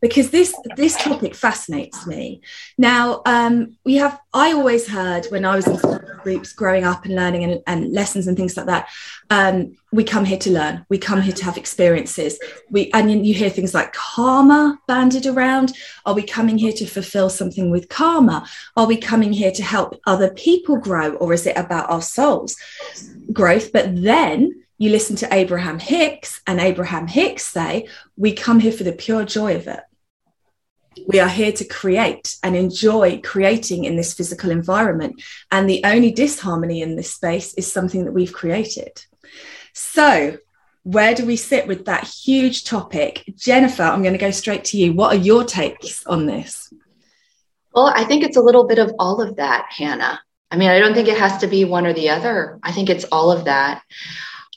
because 0.00 0.30
this 0.30 0.54
this 0.76 0.96
topic 0.96 1.34
fascinates 1.34 2.06
me. 2.06 2.40
Now, 2.78 3.20
um, 3.26 3.76
we 3.84 3.96
have 3.96 4.18
I 4.32 4.52
always 4.52 4.88
heard 4.88 5.26
when 5.26 5.44
I 5.44 5.56
was 5.56 5.66
in 5.66 5.76
groups 6.22 6.54
growing 6.54 6.84
up 6.84 7.04
and 7.04 7.14
learning 7.14 7.44
and, 7.44 7.62
and 7.66 7.92
lessons 7.92 8.26
and 8.26 8.34
things 8.34 8.56
like 8.56 8.66
that. 8.66 8.88
Um, 9.28 9.76
we 9.92 10.04
come 10.04 10.24
here 10.24 10.38
to 10.38 10.50
learn. 10.50 10.86
We 10.88 10.96
come 10.96 11.20
here 11.20 11.34
to 11.34 11.44
have 11.44 11.58
experiences. 11.58 12.38
We 12.70 12.90
and 12.92 13.26
you 13.26 13.34
hear 13.34 13.50
things 13.50 13.74
like 13.74 13.92
karma 13.92 14.78
banded 14.88 15.26
around. 15.26 15.74
Are 16.06 16.14
we 16.14 16.22
coming 16.22 16.56
here 16.56 16.72
to 16.72 16.86
fulfill 16.86 17.28
something 17.28 17.70
with 17.70 17.90
karma? 17.90 18.48
Are 18.78 18.86
we 18.86 18.96
coming 18.96 19.34
here 19.34 19.52
to 19.52 19.62
help 19.62 20.00
other 20.06 20.30
people 20.30 20.78
grow, 20.78 21.14
or 21.16 21.34
is 21.34 21.46
it 21.46 21.58
about 21.58 21.90
our 21.90 22.02
souls 22.02 22.56
growth? 23.32 23.70
But 23.70 24.02
then 24.02 24.64
you 24.80 24.88
listen 24.90 25.14
to 25.16 25.32
Abraham 25.32 25.78
Hicks, 25.78 26.40
and 26.46 26.58
Abraham 26.58 27.06
Hicks 27.06 27.44
say, 27.44 27.86
We 28.16 28.32
come 28.32 28.60
here 28.60 28.72
for 28.72 28.82
the 28.82 28.92
pure 28.92 29.26
joy 29.26 29.56
of 29.56 29.68
it. 29.68 29.80
We 31.06 31.20
are 31.20 31.28
here 31.28 31.52
to 31.52 31.64
create 31.66 32.36
and 32.42 32.56
enjoy 32.56 33.20
creating 33.22 33.84
in 33.84 33.96
this 33.96 34.14
physical 34.14 34.50
environment. 34.50 35.22
And 35.52 35.68
the 35.68 35.82
only 35.84 36.10
disharmony 36.12 36.80
in 36.80 36.96
this 36.96 37.12
space 37.12 37.52
is 37.54 37.70
something 37.70 38.06
that 38.06 38.12
we've 38.12 38.32
created. 38.32 39.04
So, 39.74 40.38
where 40.82 41.14
do 41.14 41.26
we 41.26 41.36
sit 41.36 41.66
with 41.66 41.84
that 41.84 42.04
huge 42.04 42.64
topic? 42.64 43.24
Jennifer, 43.36 43.82
I'm 43.82 44.00
going 44.00 44.14
to 44.14 44.18
go 44.18 44.30
straight 44.30 44.64
to 44.64 44.78
you. 44.78 44.94
What 44.94 45.14
are 45.14 45.20
your 45.20 45.44
takes 45.44 46.06
on 46.06 46.24
this? 46.24 46.72
Well, 47.74 47.92
I 47.94 48.04
think 48.04 48.24
it's 48.24 48.38
a 48.38 48.42
little 48.42 48.66
bit 48.66 48.78
of 48.78 48.94
all 48.98 49.20
of 49.20 49.36
that, 49.36 49.66
Hannah. 49.76 50.22
I 50.50 50.56
mean, 50.56 50.70
I 50.70 50.78
don't 50.78 50.94
think 50.94 51.08
it 51.08 51.18
has 51.18 51.36
to 51.42 51.46
be 51.46 51.66
one 51.66 51.86
or 51.86 51.92
the 51.92 52.08
other. 52.08 52.58
I 52.62 52.72
think 52.72 52.88
it's 52.88 53.04
all 53.12 53.30
of 53.30 53.44
that. 53.44 53.82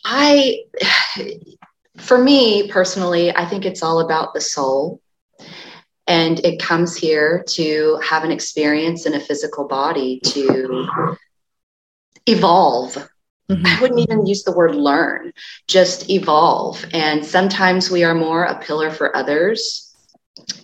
I, 0.04 0.64
for 1.98 2.18
me 2.18 2.70
personally, 2.70 3.36
I 3.36 3.46
think 3.46 3.66
it's 3.66 3.84
all 3.84 4.00
about 4.00 4.34
the 4.34 4.42
soul. 4.42 5.02
And 6.06 6.40
it 6.42 6.62
comes 6.62 6.98
here 6.98 7.46
to 7.50 7.98
have 8.04 8.26
an 8.26 8.32
experience 8.32 9.06
in 9.06 9.14
a 9.14 9.20
physical 9.20 9.68
body 9.68 10.20
to 10.26 11.18
evolve. 12.26 12.98
Mm-hmm. 13.52 13.66
i 13.66 13.82
wouldn't 13.82 14.00
even 14.00 14.26
use 14.26 14.44
the 14.44 14.54
word 14.54 14.74
learn 14.74 15.34
just 15.68 16.10
evolve. 16.10 16.86
And 16.94 17.26
sometimes 17.26 17.92
we 17.92 18.04
are 18.06 18.16
more 18.16 18.46
a 18.46 18.58
pillar 18.60 18.90
for 18.90 19.16
others 19.16 19.94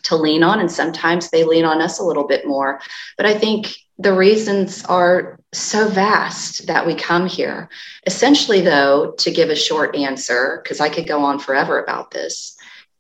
to 0.04 0.16
lean 0.16 0.44
on 0.44 0.62
and 0.62 0.72
sometimes 0.72 1.30
they 1.30 1.44
lean 1.44 1.66
on 1.66 1.82
us 1.82 2.00
a 2.00 2.04
little 2.04 2.26
bit 2.26 2.48
more. 2.48 2.80
But 3.18 3.26
i 3.26 3.38
think 3.38 3.76
the 4.00 4.14
reasons 4.14 4.84
are 4.86 5.40
so 5.54 5.88
vast 5.90 6.66
that 6.68 6.86
we 6.86 6.96
come 6.96 7.28
here 7.28 7.70
essentially 8.06 8.62
though 8.62 9.14
to 9.18 9.32
give 9.32 9.50
a 9.50 9.56
short 9.56 9.96
answer 9.96 10.62
because 10.64 10.80
i 10.80 10.90
could 10.90 11.08
go 11.08 11.24
on 11.24 11.38
forever 11.38 11.84
about 11.84 12.12
this 12.12 12.58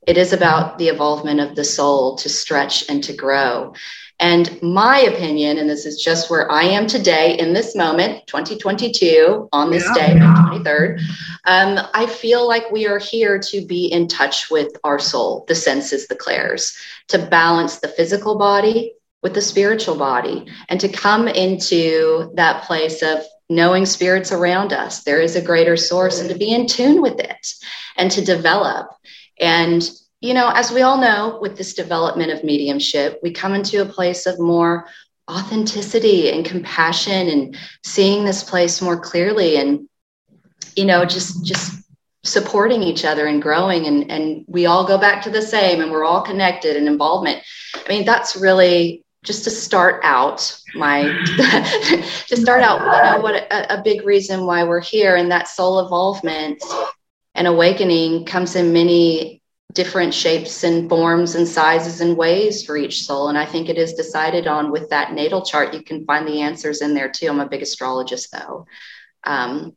it 0.07 0.17
is 0.17 0.33
about 0.33 0.77
the 0.77 0.87
evolvement 0.87 1.39
of 1.39 1.55
the 1.55 1.63
soul 1.63 2.15
to 2.15 2.29
stretch 2.29 2.89
and 2.89 3.03
to 3.03 3.13
grow. 3.13 3.73
And 4.21 4.59
my 4.61 4.99
opinion, 4.99 5.57
and 5.57 5.69
this 5.69 5.85
is 5.85 6.01
just 6.01 6.29
where 6.29 6.51
I 6.51 6.63
am 6.63 6.87
today 6.87 7.37
in 7.37 7.53
this 7.53 7.75
moment, 7.75 8.25
2022, 8.27 9.49
on 9.53 9.69
this 9.69 9.85
yeah. 9.95 10.07
day, 10.07 10.13
May 10.15 10.25
23rd, 10.25 11.01
um, 11.45 11.87
I 11.93 12.05
feel 12.05 12.47
like 12.47 12.71
we 12.71 12.87
are 12.87 12.97
here 12.97 13.39
to 13.39 13.65
be 13.65 13.85
in 13.85 14.07
touch 14.07 14.49
with 14.49 14.75
our 14.83 14.99
soul, 14.99 15.45
the 15.47 15.55
senses, 15.55 16.07
the 16.07 16.15
clairs, 16.15 16.75
to 17.09 17.19
balance 17.19 17.77
the 17.77 17.87
physical 17.87 18.37
body 18.37 18.93
with 19.21 19.33
the 19.33 19.41
spiritual 19.41 19.95
body, 19.95 20.47
and 20.69 20.79
to 20.79 20.87
come 20.87 21.27
into 21.27 22.31
that 22.35 22.63
place 22.63 23.01
of 23.01 23.19
knowing 23.49 23.85
spirits 23.85 24.31
around 24.31 24.71
us. 24.71 25.03
There 25.03 25.21
is 25.21 25.35
a 25.35 25.41
greater 25.41 25.75
source, 25.75 26.19
and 26.19 26.29
to 26.29 26.37
be 26.37 26.53
in 26.53 26.67
tune 26.67 27.01
with 27.01 27.19
it 27.19 27.53
and 27.97 28.09
to 28.11 28.23
develop. 28.23 28.87
And, 29.39 29.89
you 30.21 30.33
know, 30.33 30.51
as 30.53 30.71
we 30.71 30.83
all 30.83 30.99
know, 30.99 31.39
with 31.41 31.57
this 31.57 31.73
development 31.73 32.31
of 32.31 32.43
mediumship, 32.43 33.19
we 33.23 33.31
come 33.31 33.55
into 33.55 33.81
a 33.81 33.85
place 33.85 34.25
of 34.25 34.39
more 34.39 34.87
authenticity 35.29 36.31
and 36.31 36.45
compassion 36.45 37.27
and 37.27 37.57
seeing 37.83 38.23
this 38.23 38.43
place 38.43 38.81
more 38.81 38.99
clearly 38.99 39.57
and, 39.57 39.89
you 40.75 40.85
know, 40.85 41.05
just, 41.05 41.45
just, 41.45 41.75
supporting 42.23 42.83
each 42.83 43.05
other 43.05 43.27
and 43.27 43.41
growing 43.41 43.85
and 43.85 44.11
and 44.11 44.43
we 44.45 44.65
all 44.65 44.85
go 44.85 44.97
back 44.97 45.23
to 45.23 45.29
the 45.29 45.41
same 45.41 45.79
and 45.79 45.89
we're 45.89 46.03
all 46.03 46.21
connected 46.21 46.75
and 46.75 46.85
involvement 46.85 47.41
i 47.73 47.89
mean 47.89 48.03
that's 48.03 48.35
really 48.35 49.05
just 49.23 49.43
to 49.43 49.49
start 49.49 49.99
out 50.03 50.57
my 50.75 51.03
to 52.27 52.37
start 52.37 52.61
out 52.61 52.79
you 52.79 53.11
know 53.11 53.21
what 53.21 53.35
a, 53.35 53.79
a, 53.79 53.81
big 53.81 54.05
reason 54.05 54.45
why 54.45 54.63
we're 54.63 54.79
here 54.79 55.17
and 55.17 55.29
that 55.29 55.47
soul 55.47 55.79
involvement 55.79 56.63
and 57.35 57.47
awakening 57.47 58.25
comes 58.25 58.55
in 58.55 58.71
many 58.71 59.39
different 59.73 60.13
shapes 60.13 60.63
and 60.63 60.89
forms 60.89 61.35
and 61.35 61.47
sizes 61.47 62.01
and 62.01 62.17
ways 62.17 62.65
for 62.65 62.75
each 62.75 63.03
soul. 63.03 63.29
And 63.29 63.37
I 63.37 63.45
think 63.45 63.69
it 63.69 63.77
is 63.77 63.93
decided 63.93 64.47
on 64.47 64.71
with 64.71 64.89
that 64.89 65.13
natal 65.13 65.45
chart. 65.45 65.73
You 65.73 65.83
can 65.83 66.05
find 66.05 66.27
the 66.27 66.41
answers 66.41 66.81
in 66.81 66.93
there 66.93 67.09
too. 67.09 67.27
I'm 67.27 67.39
a 67.39 67.47
big 67.47 67.61
astrologist 67.61 68.31
though. 68.31 68.65
Um, 69.25 69.75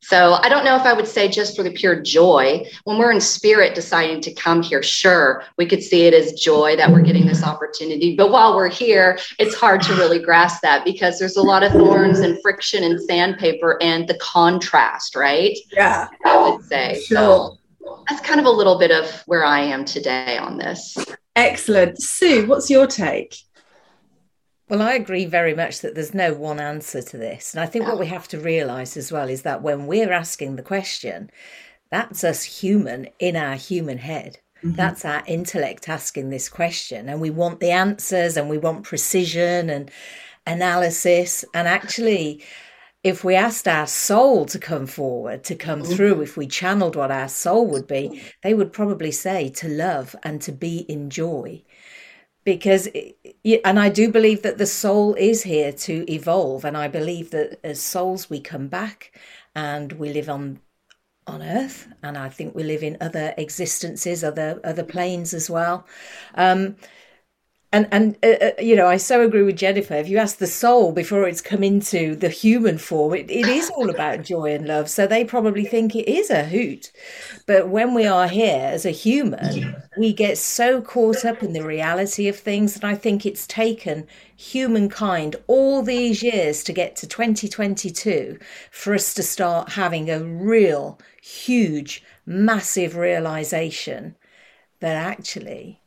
so 0.00 0.34
I 0.42 0.48
don't 0.48 0.64
know 0.64 0.76
if 0.76 0.82
I 0.82 0.92
would 0.92 1.06
say 1.06 1.28
just 1.28 1.56
for 1.56 1.62
the 1.62 1.70
pure 1.70 2.00
joy. 2.00 2.64
When 2.84 2.98
we're 2.98 3.12
in 3.12 3.20
spirit 3.20 3.74
deciding 3.74 4.20
to 4.22 4.32
come 4.32 4.62
here, 4.62 4.82
sure, 4.82 5.44
we 5.58 5.66
could 5.66 5.82
see 5.82 6.06
it 6.06 6.14
as 6.14 6.32
joy 6.32 6.76
that 6.76 6.90
we're 6.90 7.02
getting 7.02 7.26
this 7.26 7.44
opportunity. 7.44 8.16
But 8.16 8.30
while 8.30 8.56
we're 8.56 8.70
here, 8.70 9.18
it's 9.38 9.54
hard 9.54 9.82
to 9.82 9.94
really 9.94 10.18
grasp 10.18 10.62
that 10.62 10.84
because 10.84 11.18
there's 11.18 11.36
a 11.36 11.42
lot 11.42 11.62
of 11.62 11.72
thorns 11.72 12.20
and 12.20 12.40
friction 12.40 12.84
and 12.84 13.00
sandpaper 13.00 13.78
and 13.82 14.08
the 14.08 14.18
contrast, 14.18 15.14
right? 15.14 15.56
Yeah. 15.72 16.08
I 16.24 16.50
would 16.50 16.64
say. 16.64 17.02
Sure. 17.06 17.16
So, 17.16 17.58
that's 18.08 18.20
kind 18.20 18.40
of 18.40 18.46
a 18.46 18.50
little 18.50 18.78
bit 18.78 18.90
of 18.90 19.22
where 19.26 19.44
I 19.44 19.60
am 19.60 19.84
today 19.84 20.36
on 20.38 20.58
this. 20.58 20.96
Excellent. 21.36 22.02
Sue, 22.02 22.46
what's 22.46 22.68
your 22.68 22.86
take? 22.86 23.36
Well, 24.68 24.82
I 24.82 24.94
agree 24.94 25.24
very 25.24 25.54
much 25.54 25.80
that 25.80 25.94
there's 25.94 26.12
no 26.12 26.34
one 26.34 26.60
answer 26.60 27.00
to 27.00 27.16
this. 27.16 27.54
And 27.54 27.60
I 27.60 27.66
think 27.66 27.86
what 27.86 27.98
we 27.98 28.06
have 28.06 28.28
to 28.28 28.38
realize 28.38 28.96
as 28.96 29.10
well 29.10 29.28
is 29.30 29.42
that 29.42 29.62
when 29.62 29.86
we're 29.86 30.12
asking 30.12 30.56
the 30.56 30.62
question, 30.62 31.30
that's 31.90 32.22
us 32.22 32.42
human 32.42 33.08
in 33.18 33.34
our 33.34 33.54
human 33.54 33.98
head. 33.98 34.38
Mm-hmm. 34.62 34.76
That's 34.76 35.04
our 35.04 35.22
intellect 35.26 35.88
asking 35.88 36.28
this 36.28 36.48
question. 36.48 37.08
And 37.08 37.20
we 37.20 37.30
want 37.30 37.60
the 37.60 37.70
answers 37.70 38.36
and 38.36 38.50
we 38.50 38.58
want 38.58 38.84
precision 38.84 39.70
and 39.70 39.90
analysis. 40.46 41.46
And 41.54 41.66
actually, 41.66 42.42
if 43.04 43.24
we 43.24 43.36
asked 43.36 43.68
our 43.68 43.86
soul 43.86 44.44
to 44.46 44.58
come 44.58 44.86
forward, 44.86 45.44
to 45.44 45.54
come 45.54 45.82
mm-hmm. 45.82 45.92
through, 45.92 46.20
if 46.20 46.36
we 46.36 46.46
channeled 46.46 46.96
what 46.96 47.10
our 47.10 47.28
soul 47.28 47.66
would 47.68 47.86
be, 47.86 48.22
they 48.42 48.52
would 48.52 48.72
probably 48.72 49.12
say 49.12 49.48
to 49.50 49.68
love 49.68 50.14
and 50.22 50.42
to 50.42 50.52
be 50.52 50.78
in 50.80 51.08
joy. 51.08 51.62
Because, 52.48 52.88
and 53.44 53.78
I 53.78 53.90
do 53.90 54.10
believe 54.10 54.40
that 54.40 54.56
the 54.56 54.64
soul 54.64 55.12
is 55.16 55.42
here 55.42 55.70
to 55.70 56.10
evolve. 56.10 56.64
And 56.64 56.78
I 56.78 56.88
believe 56.88 57.30
that 57.32 57.60
as 57.62 57.78
souls, 57.78 58.30
we 58.30 58.40
come 58.40 58.68
back 58.68 59.12
and 59.54 59.92
we 59.92 60.14
live 60.14 60.30
on 60.30 60.58
on 61.26 61.42
earth 61.42 61.88
and 62.02 62.16
i 62.16 62.26
think 62.26 62.54
we 62.54 62.62
live 62.62 62.82
in 62.82 62.96
other 63.02 63.34
existences 63.36 64.24
other 64.24 64.58
other 64.64 64.82
planes 64.82 65.34
as 65.34 65.50
well 65.50 65.86
um, 66.36 66.74
and 67.72 67.86
and 67.90 68.16
uh, 68.22 68.46
uh, 68.46 68.50
you 68.60 68.74
know 68.74 68.86
i 68.86 68.96
so 68.96 69.20
agree 69.22 69.42
with 69.42 69.56
jennifer. 69.56 69.94
If 69.94 70.08
you 70.08 70.18
ask 70.18 70.38
the 70.38 70.46
soul 70.46 70.92
before 70.92 71.28
it's 71.28 71.40
come 71.40 71.62
into 71.62 72.16
the 72.16 72.28
human 72.28 72.78
form 72.78 73.14
it, 73.14 73.30
it 73.30 73.46
is 73.46 73.70
all 73.70 73.90
about 73.90 74.22
joy 74.32 74.54
and 74.54 74.66
love. 74.66 74.88
So 74.88 75.06
they 75.06 75.24
probably 75.24 75.64
think 75.64 75.94
it 75.94 76.10
is 76.10 76.30
a 76.30 76.44
hoot. 76.44 76.90
But 77.46 77.68
when 77.68 77.94
we 77.94 78.06
are 78.06 78.28
here 78.28 78.68
as 78.72 78.86
a 78.86 78.90
human 78.90 79.74
we 79.98 80.12
get 80.12 80.38
so 80.38 80.80
caught 80.80 81.24
up 81.24 81.42
in 81.42 81.52
the 81.52 81.64
reality 81.64 82.28
of 82.28 82.38
things 82.38 82.76
and 82.76 82.84
i 82.84 82.94
think 82.94 83.26
it's 83.26 83.46
taken 83.46 84.06
humankind 84.36 85.36
all 85.46 85.82
these 85.82 86.22
years 86.22 86.62
to 86.64 86.72
get 86.72 86.94
to 86.96 87.06
2022 87.06 88.38
for 88.70 88.94
us 88.94 89.12
to 89.14 89.22
start 89.22 89.72
having 89.72 90.08
a 90.08 90.22
real 90.22 90.98
huge 91.22 92.02
massive 92.24 92.96
realization 92.96 94.14
that 94.80 94.94
actually 94.94 95.80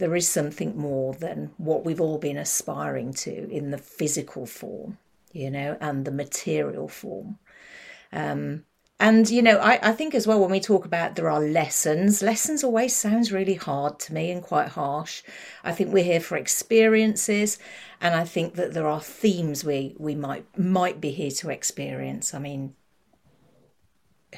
there 0.00 0.16
is 0.16 0.28
something 0.28 0.76
more 0.76 1.14
than 1.14 1.52
what 1.58 1.84
we've 1.84 2.00
all 2.00 2.18
been 2.18 2.38
aspiring 2.38 3.12
to 3.12 3.48
in 3.50 3.70
the 3.70 3.78
physical 3.78 4.46
form, 4.46 4.98
you 5.32 5.50
know, 5.50 5.76
and 5.80 6.04
the 6.04 6.10
material 6.10 6.88
form. 6.88 7.38
Um, 8.12 8.64
and, 8.98 9.30
you 9.30 9.40
know, 9.40 9.58
I, 9.58 9.78
I 9.90 9.92
think 9.92 10.14
as 10.14 10.26
well, 10.26 10.40
when 10.40 10.50
we 10.50 10.60
talk 10.60 10.84
about 10.84 11.16
there 11.16 11.30
are 11.30 11.40
lessons, 11.40 12.22
lessons 12.22 12.64
always 12.64 12.96
sounds 12.96 13.30
really 13.30 13.54
hard 13.54 13.98
to 14.00 14.14
me 14.14 14.30
and 14.30 14.42
quite 14.42 14.68
harsh. 14.68 15.22
I 15.64 15.72
think 15.72 15.92
we're 15.92 16.04
here 16.04 16.20
for 16.20 16.36
experiences. 16.36 17.58
And 18.00 18.14
I 18.14 18.24
think 18.24 18.54
that 18.54 18.74
there 18.74 18.88
are 18.88 19.00
themes 19.00 19.64
we, 19.64 19.94
we 19.98 20.14
might 20.14 20.44
might 20.58 21.00
be 21.00 21.10
here 21.10 21.30
to 21.30 21.50
experience. 21.50 22.34
I 22.34 22.40
mean, 22.40 22.74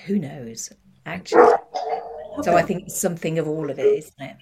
who 0.07 0.19
knows, 0.19 0.73
actually. 1.07 1.54
So 2.42 2.57
I 2.57 2.62
think 2.62 2.85
it's 2.85 3.00
something 3.00 3.38
of 3.38 3.47
all 3.47 3.71
of 3.71 3.78
it, 3.78 3.87
isn't 3.99 4.21
it? 4.21 4.37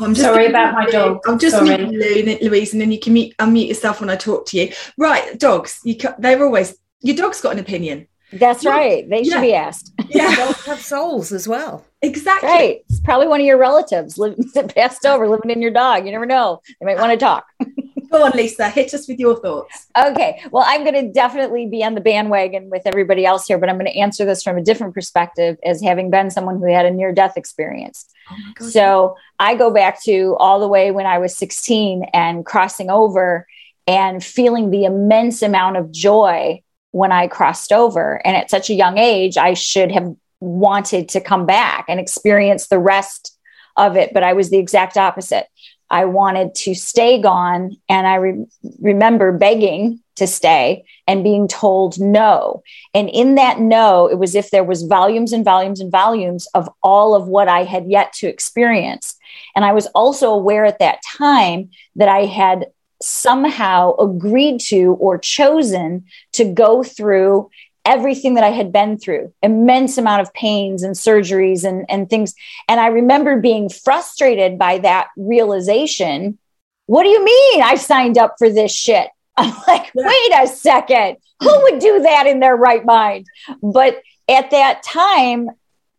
I'm 0.00 0.14
sorry 0.14 0.46
about 0.46 0.74
my 0.74 0.86
dog. 0.86 1.20
I'm 1.26 1.38
just 1.38 1.56
sorry. 1.56 1.86
muting 1.86 2.38
Louise, 2.42 2.72
and 2.72 2.80
then 2.80 2.92
you 2.92 2.98
can 2.98 3.12
mute, 3.12 3.34
unmute 3.38 3.68
yourself 3.68 4.00
when 4.00 4.10
I 4.10 4.16
talk 4.16 4.46
to 4.46 4.58
you. 4.58 4.72
Right, 4.96 5.38
dogs. 5.38 5.80
You 5.84 5.96
they're 6.18 6.42
always 6.42 6.76
your 7.02 7.16
dog's 7.16 7.40
got 7.40 7.52
an 7.52 7.58
opinion. 7.58 8.06
That's 8.32 8.64
yeah. 8.64 8.70
right. 8.70 9.08
They 9.08 9.24
should 9.24 9.40
be 9.40 9.54
asked. 9.54 9.92
Yeah, 10.12 10.34
dogs 10.34 10.66
have 10.66 10.80
souls 10.80 11.30
as 11.30 11.46
well. 11.46 11.84
Exactly. 12.02 12.48
Right. 12.48 12.84
It's 12.88 12.98
probably 12.98 13.28
one 13.28 13.38
of 13.40 13.46
your 13.46 13.58
relatives 13.58 14.18
living 14.18 14.44
passed 14.74 15.06
over, 15.06 15.28
living 15.28 15.52
in 15.52 15.62
your 15.62 15.70
dog. 15.70 16.04
You 16.04 16.10
never 16.10 16.26
know. 16.26 16.62
They 16.80 16.86
might 16.86 16.98
want 16.98 17.12
to 17.12 17.16
talk. 17.16 17.46
Go 18.10 18.24
on, 18.24 18.32
Lisa. 18.32 18.68
Hit 18.70 18.92
us 18.92 19.06
with 19.06 19.20
your 19.20 19.38
thoughts. 19.38 19.86
Okay. 19.96 20.42
Well, 20.50 20.64
I'm 20.66 20.82
going 20.82 20.94
to 20.94 21.12
definitely 21.12 21.66
be 21.66 21.84
on 21.84 21.94
the 21.94 22.00
bandwagon 22.00 22.70
with 22.70 22.82
everybody 22.86 23.24
else 23.24 23.46
here, 23.46 23.56
but 23.56 23.68
I'm 23.68 23.76
going 23.76 23.86
to 23.86 23.96
answer 23.96 24.24
this 24.24 24.42
from 24.42 24.58
a 24.58 24.62
different 24.62 24.94
perspective 24.94 25.58
as 25.64 25.80
having 25.80 26.10
been 26.10 26.28
someone 26.32 26.58
who 26.58 26.66
had 26.66 26.86
a 26.86 26.90
near 26.90 27.12
death 27.12 27.36
experience. 27.36 28.06
Oh 28.30 28.68
so 28.68 29.16
I 29.38 29.54
go 29.54 29.70
back 29.70 30.02
to 30.04 30.36
all 30.38 30.60
the 30.60 30.68
way 30.68 30.90
when 30.90 31.06
I 31.06 31.18
was 31.18 31.36
16 31.36 32.04
and 32.12 32.44
crossing 32.44 32.90
over 32.90 33.46
and 33.86 34.22
feeling 34.22 34.70
the 34.70 34.84
immense 34.84 35.42
amount 35.42 35.76
of 35.76 35.90
joy 35.90 36.62
when 36.92 37.12
I 37.12 37.26
crossed 37.26 37.72
over. 37.72 38.20
And 38.24 38.36
at 38.36 38.50
such 38.50 38.70
a 38.70 38.74
young 38.74 38.98
age, 38.98 39.36
I 39.36 39.54
should 39.54 39.90
have 39.92 40.14
wanted 40.40 41.08
to 41.10 41.20
come 41.20 41.46
back 41.46 41.86
and 41.88 42.00
experience 42.00 42.68
the 42.68 42.78
rest 42.78 43.36
of 43.76 43.96
it, 43.96 44.12
but 44.12 44.22
I 44.22 44.32
was 44.32 44.50
the 44.50 44.58
exact 44.58 44.96
opposite. 44.96 45.46
I 45.88 46.04
wanted 46.04 46.54
to 46.56 46.74
stay 46.74 47.20
gone. 47.20 47.76
And 47.88 48.06
I 48.06 48.14
re- 48.16 48.46
remember 48.80 49.32
begging 49.32 50.00
to 50.20 50.26
stay 50.26 50.84
and 51.06 51.24
being 51.24 51.48
told 51.48 51.98
no. 51.98 52.62
And 52.94 53.08
in 53.10 53.34
that 53.34 53.58
no, 53.58 54.06
it 54.06 54.18
was 54.18 54.34
if 54.34 54.50
there 54.50 54.64
was 54.64 54.84
volumes 54.84 55.32
and 55.32 55.44
volumes 55.44 55.80
and 55.80 55.90
volumes 55.90 56.46
of 56.54 56.70
all 56.82 57.14
of 57.14 57.26
what 57.26 57.48
I 57.48 57.64
had 57.64 57.90
yet 57.90 58.12
to 58.14 58.28
experience. 58.28 59.16
And 59.56 59.64
I 59.64 59.72
was 59.72 59.86
also 59.88 60.30
aware 60.30 60.64
at 60.64 60.78
that 60.78 61.00
time 61.18 61.70
that 61.96 62.08
I 62.08 62.26
had 62.26 62.66
somehow 63.02 63.96
agreed 63.96 64.60
to 64.60 64.96
or 65.00 65.18
chosen 65.18 66.04
to 66.34 66.44
go 66.44 66.82
through 66.82 67.50
everything 67.84 68.34
that 68.34 68.44
I 68.44 68.50
had 68.50 68.72
been 68.72 68.98
through, 68.98 69.32
immense 69.42 69.96
amount 69.96 70.22
of 70.22 70.34
pains 70.34 70.82
and 70.82 70.94
surgeries 70.94 71.64
and, 71.64 71.86
and 71.88 72.10
things. 72.10 72.34
And 72.68 72.78
I 72.78 72.88
remember 72.88 73.40
being 73.40 73.68
frustrated 73.68 74.58
by 74.58 74.78
that 74.78 75.08
realization. 75.16 76.38
What 76.86 77.04
do 77.04 77.08
you 77.08 77.24
mean 77.24 77.62
I 77.62 77.76
signed 77.76 78.18
up 78.18 78.34
for 78.38 78.50
this 78.50 78.72
shit? 78.72 79.08
I'm 79.40 79.54
like, 79.66 79.90
wait 79.94 80.32
a 80.38 80.46
second, 80.46 81.16
who 81.40 81.62
would 81.62 81.78
do 81.78 82.02
that 82.02 82.26
in 82.26 82.40
their 82.40 82.56
right 82.56 82.84
mind? 82.84 83.26
But 83.62 84.02
at 84.28 84.50
that 84.50 84.82
time, 84.82 85.50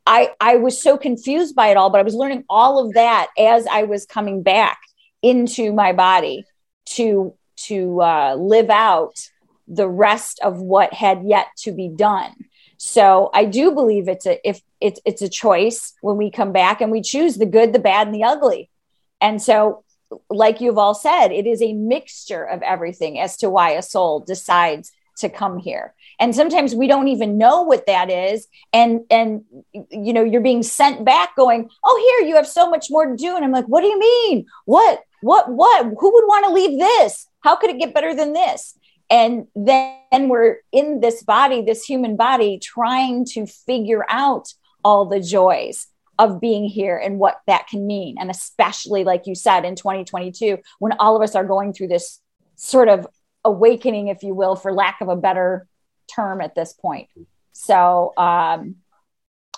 I, 0.05 0.31
I 0.39 0.55
was 0.55 0.81
so 0.81 0.97
confused 0.97 1.55
by 1.55 1.67
it 1.67 1.77
all, 1.77 1.89
but 1.89 1.99
I 1.99 2.03
was 2.03 2.15
learning 2.15 2.43
all 2.49 2.85
of 2.85 2.93
that 2.93 3.27
as 3.37 3.67
I 3.67 3.83
was 3.83 4.05
coming 4.05 4.43
back 4.43 4.79
into 5.21 5.73
my 5.73 5.93
body 5.93 6.45
to 6.85 7.35
to 7.67 8.01
uh, 8.01 8.35
live 8.35 8.69
out 8.71 9.13
the 9.67 9.87
rest 9.87 10.39
of 10.41 10.59
what 10.59 10.93
had 10.93 11.23
yet 11.23 11.47
to 11.59 11.71
be 11.71 11.87
done. 11.87 12.33
So 12.77 13.29
I 13.33 13.45
do 13.45 13.71
believe 13.71 14.07
it's 14.07 14.25
a 14.25 14.39
if 14.47 14.61
it's 14.79 14.99
it's 15.05 15.21
a 15.21 15.29
choice 15.29 15.93
when 16.01 16.17
we 16.17 16.31
come 16.31 16.51
back 16.51 16.81
and 16.81 16.91
we 16.91 17.01
choose 17.01 17.35
the 17.35 17.45
good, 17.45 17.73
the 17.73 17.79
bad, 17.79 18.07
and 18.07 18.15
the 18.15 18.23
ugly. 18.23 18.69
And 19.21 19.39
so, 19.41 19.83
like 20.29 20.61
you've 20.61 20.77
all 20.77 20.93
said, 20.93 21.29
it 21.29 21.47
is 21.47 21.61
a 21.61 21.73
mixture 21.73 22.43
of 22.43 22.61
everything 22.61 23.19
as 23.19 23.37
to 23.37 23.49
why 23.49 23.71
a 23.71 23.81
soul 23.81 24.19
decides 24.19 24.91
to 25.17 25.29
come 25.29 25.57
here. 25.57 25.93
And 26.19 26.35
sometimes 26.35 26.73
we 26.73 26.87
don't 26.87 27.07
even 27.07 27.37
know 27.37 27.61
what 27.61 27.85
that 27.85 28.09
is. 28.09 28.47
And 28.73 29.01
and 29.09 29.43
you 29.73 30.13
know, 30.13 30.23
you're 30.23 30.41
being 30.41 30.63
sent 30.63 31.05
back 31.05 31.35
going, 31.35 31.69
Oh, 31.85 32.17
here, 32.19 32.27
you 32.27 32.35
have 32.35 32.47
so 32.47 32.69
much 32.69 32.87
more 32.89 33.05
to 33.05 33.15
do. 33.15 33.35
And 33.35 33.45
I'm 33.45 33.51
like, 33.51 33.65
what 33.65 33.81
do 33.81 33.87
you 33.87 33.99
mean? 33.99 34.45
What? 34.65 35.01
What? 35.21 35.51
What? 35.51 35.85
Who 35.85 36.13
would 36.13 36.25
want 36.27 36.45
to 36.47 36.53
leave 36.53 36.79
this? 36.79 37.27
How 37.41 37.55
could 37.55 37.69
it 37.69 37.79
get 37.79 37.93
better 37.93 38.13
than 38.13 38.33
this? 38.33 38.77
and 39.11 39.45
then 39.55 40.29
we're 40.29 40.59
in 40.71 41.01
this 41.01 41.21
body 41.21 41.61
this 41.61 41.83
human 41.83 42.15
body 42.15 42.57
trying 42.57 43.25
to 43.25 43.45
figure 43.45 44.05
out 44.09 44.53
all 44.83 45.05
the 45.05 45.19
joys 45.19 45.87
of 46.21 46.39
being 46.39 46.65
here 46.65 46.97
and 46.97 47.17
what 47.17 47.41
that 47.47 47.67
can 47.67 47.87
mean. 47.87 48.17
And 48.19 48.29
especially 48.29 49.03
like 49.03 49.25
you 49.25 49.33
said 49.33 49.65
in 49.65 49.75
2022 49.75 50.59
when 50.77 50.93
all 50.99 51.15
of 51.15 51.23
us 51.23 51.33
are 51.33 51.43
going 51.43 51.73
through 51.73 51.87
this 51.87 52.21
sort 52.55 52.89
of 52.89 53.07
awakening 53.43 54.09
if 54.09 54.21
you 54.21 54.35
will 54.35 54.55
for 54.55 54.71
lack 54.71 55.01
of 55.01 55.09
a 55.09 55.15
better 55.15 55.67
term 56.13 56.39
at 56.39 56.53
this 56.53 56.73
point. 56.73 57.09
So 57.53 58.13
um 58.17 58.75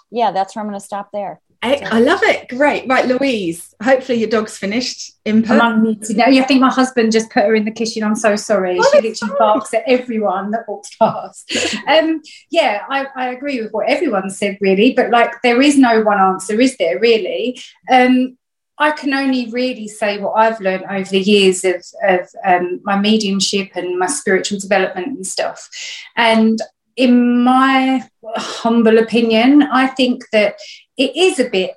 yeah 0.09 0.31
that's 0.31 0.55
where 0.55 0.63
i'm 0.63 0.69
going 0.69 0.79
to 0.79 0.85
stop 0.85 1.09
there 1.11 1.41
I, 1.63 1.99
love 1.99 2.19
it. 2.23 2.49
Great. 2.49 2.87
Right, 2.87 3.05
Louise. 3.05 3.73
Hopefully 3.81 4.19
your 4.19 4.29
dog's 4.29 4.57
finished. 4.57 5.13
Input. 5.23 5.61
I'm 5.61 5.97
now. 6.09 6.25
I 6.25 6.41
think 6.43 6.59
my 6.59 6.69
husband 6.69 7.13
just 7.13 7.29
put 7.31 7.43
her 7.43 7.55
in 7.55 7.63
the 7.63 7.71
kitchen. 7.71 8.03
I'm 8.03 8.15
so 8.15 8.35
sorry. 8.35 8.77
Oh, 8.79 8.89
she 8.91 9.01
literally 9.01 9.33
barks 9.39 9.73
at 9.73 9.83
everyone 9.87 10.51
that 10.51 10.67
walks 10.67 10.93
past. 10.97 11.49
um, 11.87 12.21
yeah, 12.51 12.83
I, 12.89 13.07
I, 13.15 13.29
agree 13.29 13.61
with 13.61 13.71
what 13.71 13.87
everyone 13.87 14.29
said, 14.29 14.57
really. 14.59 14.93
But 14.93 15.11
like, 15.11 15.41
there 15.41 15.61
is 15.61 15.77
no 15.77 16.01
one 16.01 16.19
answer, 16.19 16.59
is 16.59 16.75
there? 16.77 16.99
Really. 16.99 17.61
Um, 17.89 18.37
I 18.77 18.91
can 18.91 19.13
only 19.13 19.49
really 19.51 19.87
say 19.87 20.19
what 20.19 20.33
I've 20.33 20.59
learned 20.59 20.85
over 20.89 21.09
the 21.09 21.21
years 21.21 21.63
of, 21.63 21.85
of 22.03 22.27
um, 22.43 22.81
my 22.83 22.99
mediumship 22.99 23.69
and 23.75 23.97
my 23.97 24.07
spiritual 24.07 24.59
development 24.59 25.07
and 25.07 25.25
stuff. 25.25 25.69
And 26.17 26.59
in 26.95 27.43
my 27.43 28.07
humble 28.35 28.97
opinion, 28.99 29.63
I 29.63 29.87
think 29.87 30.23
that 30.31 30.55
it 30.97 31.15
is 31.15 31.39
a 31.39 31.49
bit 31.49 31.71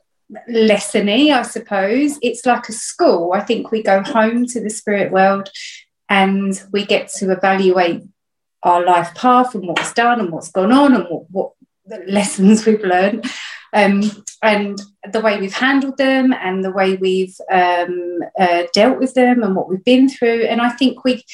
lessony, 0.50 1.32
I 1.32 1.42
suppose. 1.42 2.18
It's 2.22 2.44
like 2.44 2.68
a 2.68 2.72
school. 2.72 3.32
I 3.32 3.40
think 3.40 3.70
we 3.70 3.82
go 3.82 4.02
home 4.02 4.46
to 4.46 4.60
the 4.60 4.70
spirit 4.70 5.12
world 5.12 5.50
and 6.08 6.60
we 6.72 6.84
get 6.84 7.08
to 7.14 7.32
evaluate 7.32 8.02
our 8.62 8.84
life 8.84 9.14
path 9.14 9.54
and 9.54 9.66
what's 9.66 9.92
done 9.92 10.20
and 10.20 10.30
what's 10.32 10.50
gone 10.50 10.72
on 10.72 10.94
and 10.94 11.04
what, 11.04 11.30
what 11.30 11.52
lessons 12.08 12.66
we've 12.66 12.82
learned. 12.82 13.24
um, 13.72 14.02
and 14.42 14.80
the 15.12 15.20
way 15.20 15.38
we've 15.38 15.54
handled 15.54 15.96
them 15.98 16.32
and 16.32 16.64
the 16.64 16.70
way 16.70 16.96
we've 16.96 17.36
um, 17.50 18.20
uh, 18.38 18.64
dealt 18.72 18.98
with 18.98 19.14
them 19.14 19.42
and 19.42 19.54
what 19.54 19.68
we've 19.68 19.84
been 19.84 20.08
through. 20.08 20.42
And 20.44 20.60
I 20.60 20.70
think 20.70 21.04
we 21.04 21.24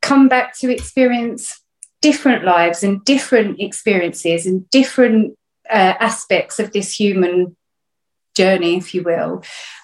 come 0.00 0.28
back 0.28 0.56
to 0.58 0.72
experience 0.72 1.61
different 2.02 2.44
lives 2.44 2.82
and 2.82 3.02
different 3.06 3.58
experiences 3.60 4.44
and 4.44 4.68
different 4.68 5.38
uh, 5.70 5.94
aspects 5.98 6.58
of 6.58 6.72
this 6.72 7.00
human 7.00 7.56
journey, 8.34 8.76
if 8.76 8.94
you 8.94 9.02
will. 9.02 9.42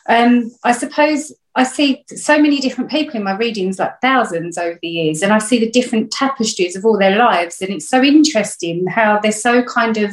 Um, 0.08 0.50
I 0.64 0.72
suppose 0.72 1.32
I 1.54 1.64
see 1.64 2.04
so 2.08 2.40
many 2.40 2.60
different 2.60 2.90
people 2.90 3.16
in 3.16 3.24
my 3.24 3.36
readings, 3.36 3.78
like 3.78 4.00
thousands 4.00 4.58
over 4.58 4.78
the 4.80 4.88
years, 4.88 5.22
and 5.22 5.32
I 5.32 5.38
see 5.38 5.58
the 5.58 5.70
different 5.70 6.10
tapestries 6.10 6.76
of 6.76 6.84
all 6.84 6.98
their 6.98 7.16
lives. 7.16 7.60
And 7.60 7.70
it's 7.70 7.88
so 7.88 8.02
interesting 8.02 8.86
how 8.86 9.18
they're 9.18 9.32
so 9.32 9.62
kind 9.62 9.96
of 9.96 10.12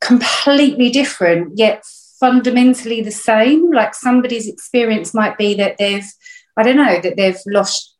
completely 0.00 0.90
different, 0.90 1.56
yet 1.56 1.84
fundamentally 2.20 3.02
the 3.02 3.10
same. 3.10 3.70
Like 3.70 3.94
somebody's 3.94 4.48
experience 4.48 5.14
might 5.14 5.38
be 5.38 5.54
that 5.54 5.76
they've, 5.78 6.10
I 6.56 6.62
don't 6.62 6.76
know, 6.76 7.00
that 7.00 7.16
they've 7.16 7.40
lost 7.46 7.94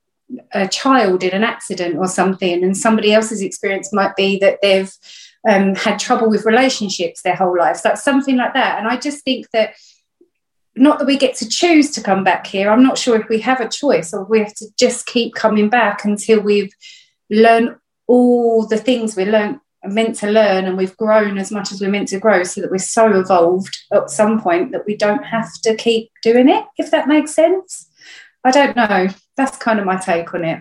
a 0.53 0.69
child 0.69 1.23
in 1.23 1.31
an 1.31 1.45
accident 1.45 1.97
or 1.97 2.07
something, 2.07 2.63
and 2.63 2.77
somebody 2.77 3.13
else's 3.13 3.43
experience 3.43 3.93
might 3.93 4.17
be 4.17 4.39
that 4.39 4.59
they've 4.63 4.93
um, 5.49 5.75
had 5.75 5.99
trouble 5.99 6.29
with 6.29 6.45
relationships 6.45 7.23
their 7.23 7.37
whole 7.37 7.57
lives, 7.57 7.83
that's 7.83 8.05
something 8.05 8.37
like 8.37 8.55
that. 8.55 8.79
And 8.79 8.89
I 8.89 8.97
just 8.97 9.25
think 9.25 9.51
that 9.53 9.75
not 10.75 10.99
that 10.99 11.07
we 11.07 11.17
get 11.17 11.35
to 11.37 11.49
choose 11.49 11.91
to 11.93 12.03
come 12.03 12.23
back 12.23 12.47
here. 12.47 12.71
I'm 12.71 12.83
not 12.83 12.99
sure 12.99 13.21
if 13.21 13.29
we 13.29 13.41
have 13.41 13.61
a 13.61 13.69
choice 13.69 14.13
or 14.13 14.25
we 14.25 14.39
have 14.41 14.55
to 14.55 14.67
just 14.79 15.07
keep 15.07 15.35
coming 15.35 15.69
back 15.69 16.05
until 16.05 16.41
we've 16.41 16.73
learned 17.31 17.77
all 18.07 18.67
the 18.67 18.77
things 18.77 19.17
we 19.17 19.25
learned 19.25 19.61
meant 19.85 20.17
to 20.17 20.31
learn 20.31 20.65
and 20.65 20.77
we've 20.77 20.97
grown 20.97 21.39
as 21.39 21.51
much 21.51 21.73
as 21.73 21.81
we're 21.81 21.91
meant 21.91 22.09
to 22.09 22.19
grow 22.19 22.43
so 22.43 22.61
that 22.61 22.71
we're 22.71 22.79
so 22.79 23.19
evolved 23.19 23.77
at 23.93 24.11
some 24.11 24.41
point 24.41 24.73
that 24.73 24.85
we 24.87 24.97
don't 24.97 25.25
have 25.25 25.53
to 25.63 25.75
keep 25.77 26.11
doing 26.23 26.49
it 26.49 26.65
if 26.79 26.91
that 26.91 27.07
makes 27.07 27.33
sense 27.33 27.89
i 28.45 28.51
don't 28.51 28.75
know 28.75 29.07
that's 29.39 29.57
kind 29.57 29.79
of 29.79 29.87
my 29.87 29.97
take 29.97 30.33
on 30.35 30.45
it 30.45 30.61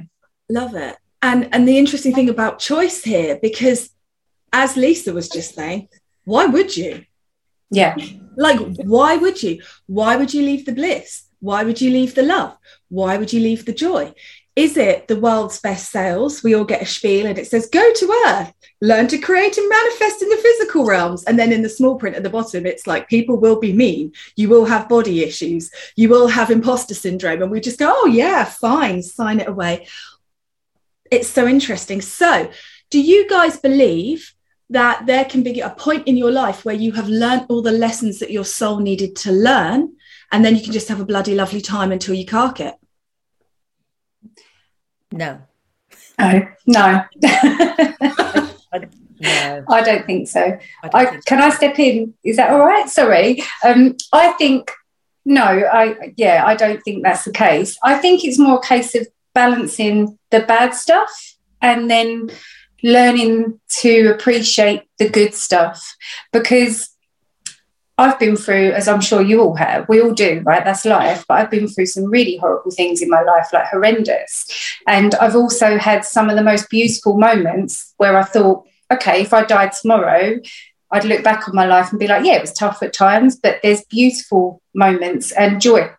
love 0.50 0.74
it 0.76 0.96
and 1.22 1.50
and 1.54 1.68
the 1.68 1.78
interesting 1.78 2.14
thing 2.14 2.30
about 2.30 2.60
choice 2.60 3.04
here 3.04 3.38
because 3.42 3.90
as 4.54 4.78
lisa 4.78 5.12
was 5.12 5.28
just 5.28 5.56
saying 5.56 5.90
why 6.24 6.46
would 6.46 6.78
you 6.78 7.04
yeah 7.70 7.96
like, 8.38 8.60
why 8.78 9.18
would 9.18 9.42
you? 9.42 9.62
Why 9.88 10.16
would 10.16 10.34
you 10.34 10.44
leave 10.44 10.66
the 10.66 10.72
bliss? 10.72 11.24
Why 11.40 11.64
would 11.64 11.82
you 11.82 11.90
leave 11.90 12.14
the 12.14 12.24
love? 12.24 12.56
Why 12.88 13.18
would 13.18 13.34
you 13.34 13.40
leave 13.40 13.66
the 13.66 13.74
joy? 13.74 14.14
Is 14.58 14.76
it 14.76 15.08
the 15.08 15.20
world's 15.20 15.60
best 15.60 15.92
sales? 15.92 16.42
We 16.42 16.56
all 16.56 16.66
get 16.66 16.82
a 16.82 16.86
spiel 16.88 17.28
and 17.28 17.38
it 17.38 17.46
says, 17.46 17.70
go 17.72 17.94
to 17.94 18.24
earth, 18.26 18.52
learn 18.82 19.08
to 19.10 19.20
create 19.20 19.56
and 19.56 19.70
manifest 19.70 20.24
in 20.24 20.30
the 20.30 20.38
physical 20.38 20.84
realms. 20.84 21.24
And 21.26 21.38
then 21.38 21.52
in 21.52 21.62
the 21.62 21.70
small 21.70 21.96
print 21.96 22.16
at 22.16 22.24
the 22.24 22.32
bottom, 22.32 22.66
it's 22.66 22.88
like, 22.88 23.08
people 23.08 23.38
will 23.38 23.60
be 23.60 23.72
mean. 23.72 24.14
You 24.36 24.50
will 24.50 24.66
have 24.66 24.90
body 24.90 25.24
issues. 25.24 25.70
You 25.96 26.10
will 26.10 26.28
have 26.28 26.50
imposter 26.50 26.96
syndrome. 26.96 27.44
And 27.44 27.52
we 27.52 27.62
just 27.62 27.78
go, 27.78 27.94
oh, 27.96 28.08
yeah, 28.08 28.46
fine, 28.46 29.04
sign 29.04 29.42
it 29.42 29.48
away. 29.48 29.86
It's 31.12 31.30
so 31.30 31.46
interesting. 31.46 32.02
So, 32.02 32.50
do 32.90 33.00
you 33.00 33.30
guys 33.30 33.60
believe 33.60 34.34
that 34.72 35.06
there 35.06 35.26
can 35.26 35.44
be 35.44 35.60
a 35.60 35.70
point 35.70 36.08
in 36.08 36.18
your 36.18 36.32
life 36.32 36.66
where 36.66 36.74
you 36.74 36.94
have 36.94 37.08
learned 37.08 37.46
all 37.50 37.62
the 37.62 37.72
lessons 37.72 38.18
that 38.20 38.32
your 38.32 38.44
soul 38.44 38.80
needed 38.80 39.16
to 39.18 39.32
learn, 39.32 39.96
and 40.32 40.44
then 40.44 40.56
you 40.56 40.64
can 40.64 40.74
just 40.74 40.88
have 40.88 41.00
a 41.00 41.06
bloody 41.06 41.36
lovely 41.36 41.62
time 41.62 41.92
until 41.92 42.16
you 42.16 42.26
cark 42.26 42.60
it. 42.60 42.74
No. 45.12 45.42
No, 46.20 46.48
no. 46.66 47.04
no. 47.22 48.50
I 49.70 49.82
don't 49.84 50.06
think 50.06 50.28
so. 50.28 50.58
I, 50.84 50.90
I 50.94 51.06
think 51.06 51.26
can 51.26 51.40
so. 51.40 51.46
I 51.46 51.50
step 51.50 51.80
in? 51.80 52.14
Is 52.24 52.38
that 52.38 52.52
all 52.52 52.66
right? 52.66 52.90
Sorry. 52.90 53.44
Um, 53.64 53.96
I 54.14 54.32
think 54.34 54.72
no. 55.26 55.44
I 55.44 56.14
yeah. 56.18 56.44
I 56.46 56.56
don't 56.56 56.82
think 56.84 57.04
that's 57.04 57.26
the 57.26 57.32
case. 57.32 57.78
I 57.84 57.96
think 57.96 58.24
it's 58.24 58.40
more 58.40 58.60
a 58.60 58.68
case 58.68 58.96
of 58.96 59.08
balancing 59.34 60.18
the 60.32 60.42
bad 60.42 60.74
stuff 60.74 61.12
and 61.62 61.90
then 61.90 62.30
learning 62.84 63.60
to 63.70 64.08
appreciate 64.08 64.84
the 65.00 65.10
good 65.10 65.34
stuff 65.34 65.96
because 66.32 66.90
I've 68.00 68.20
been 68.20 68.36
through, 68.36 68.72
as 68.72 68.88
I'm 68.88 69.02
sure 69.02 69.22
you 69.22 69.42
all 69.42 69.56
have, 69.56 69.90
we 69.90 70.02
all 70.02 70.14
do, 70.14 70.42
right? 70.46 70.64
That's 70.64 70.86
life. 70.86 71.26
But 71.28 71.40
I've 71.40 71.50
been 71.50 71.68
through 71.68 71.88
some 71.88 72.06
really 72.06 72.38
horrible 72.38 72.72
things 72.72 73.02
in 73.02 73.10
my 73.10 73.24
life, 73.24 73.48
like 73.52 73.68
horrendous. 73.68 74.46
And 74.86 75.16
I've 75.16 75.36
also 75.36 75.78
had 75.78 76.06
some 76.06 76.30
of 76.30 76.36
the 76.36 76.44
most 76.44 76.70
beautiful 76.70 77.18
moments 77.18 77.94
where 77.98 78.16
I 78.16 78.24
thought, 78.24 78.66
okay, 78.92 79.22
if 79.22 79.34
I 79.34 79.46
died 79.46 79.72
tomorrow, 79.72 80.40
I'd 80.92 81.06
look 81.06 81.24
back 81.24 81.48
on 81.48 81.56
my 81.56 81.66
life 81.66 81.90
and 81.90 82.00
be 82.00 82.08
like, 82.08 82.24
yeah, 82.24 82.36
it 82.36 82.42
was 82.42 82.54
tough 82.54 82.84
at 82.84 82.94
times, 82.94 83.36
but 83.36 83.60
there's 83.64 83.84
beautiful 83.86 84.62
moments 84.74 85.32
and 85.32 85.60
joy. 85.60 85.92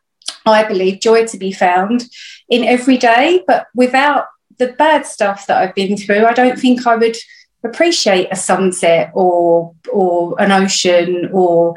I 0.46 0.64
believe 0.64 1.00
joy 1.00 1.26
to 1.26 1.36
be 1.36 1.52
found 1.52 2.04
in 2.48 2.64
every 2.64 2.96
day, 2.96 3.42
but 3.46 3.66
without 3.74 4.26
the 4.58 4.68
bad 4.68 5.04
stuff 5.04 5.46
that 5.46 5.58
I've 5.58 5.74
been 5.74 5.96
through, 5.96 6.24
I 6.24 6.32
don't 6.32 6.58
think 6.58 6.86
I 6.86 6.96
would 6.96 7.16
appreciate 7.64 8.28
a 8.30 8.36
sunset 8.36 9.10
or 9.14 9.74
or 9.92 10.40
an 10.40 10.52
ocean 10.52 11.28
or 11.32 11.74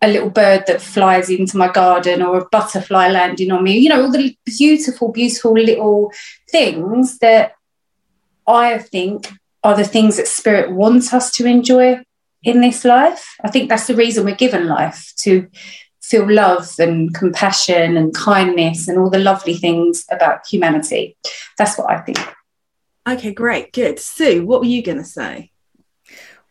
a 0.00 0.08
little 0.08 0.30
bird 0.30 0.64
that 0.66 0.82
flies 0.82 1.30
into 1.30 1.56
my 1.56 1.70
garden 1.70 2.22
or 2.22 2.38
a 2.38 2.48
butterfly 2.50 3.08
landing 3.08 3.52
on 3.52 3.62
me. 3.62 3.78
You 3.78 3.88
know, 3.88 4.02
all 4.02 4.10
the 4.10 4.36
beautiful, 4.44 5.12
beautiful 5.12 5.52
little 5.52 6.12
things 6.50 7.18
that 7.18 7.54
I 8.46 8.78
think 8.78 9.30
are 9.62 9.76
the 9.76 9.84
things 9.84 10.16
that 10.16 10.26
spirit 10.26 10.72
wants 10.72 11.12
us 11.14 11.30
to 11.32 11.46
enjoy 11.46 12.00
in 12.42 12.60
this 12.60 12.84
life. 12.84 13.36
I 13.44 13.50
think 13.50 13.68
that's 13.68 13.86
the 13.86 13.94
reason 13.94 14.24
we're 14.24 14.34
given 14.34 14.66
life 14.66 15.12
to 15.18 15.48
feel 16.02 16.28
love 16.28 16.68
and 16.80 17.14
compassion 17.14 17.96
and 17.96 18.12
kindness 18.12 18.88
and 18.88 18.98
all 18.98 19.08
the 19.08 19.18
lovely 19.18 19.54
things 19.54 20.04
about 20.10 20.46
humanity. 20.48 21.16
That's 21.56 21.78
what 21.78 21.90
I 21.90 22.00
think. 22.00 22.18
Okay, 23.06 23.32
great, 23.32 23.72
good. 23.72 23.98
Sue, 23.98 24.46
what 24.46 24.60
were 24.60 24.66
you 24.66 24.82
going 24.82 24.98
to 24.98 25.04
say? 25.04 25.50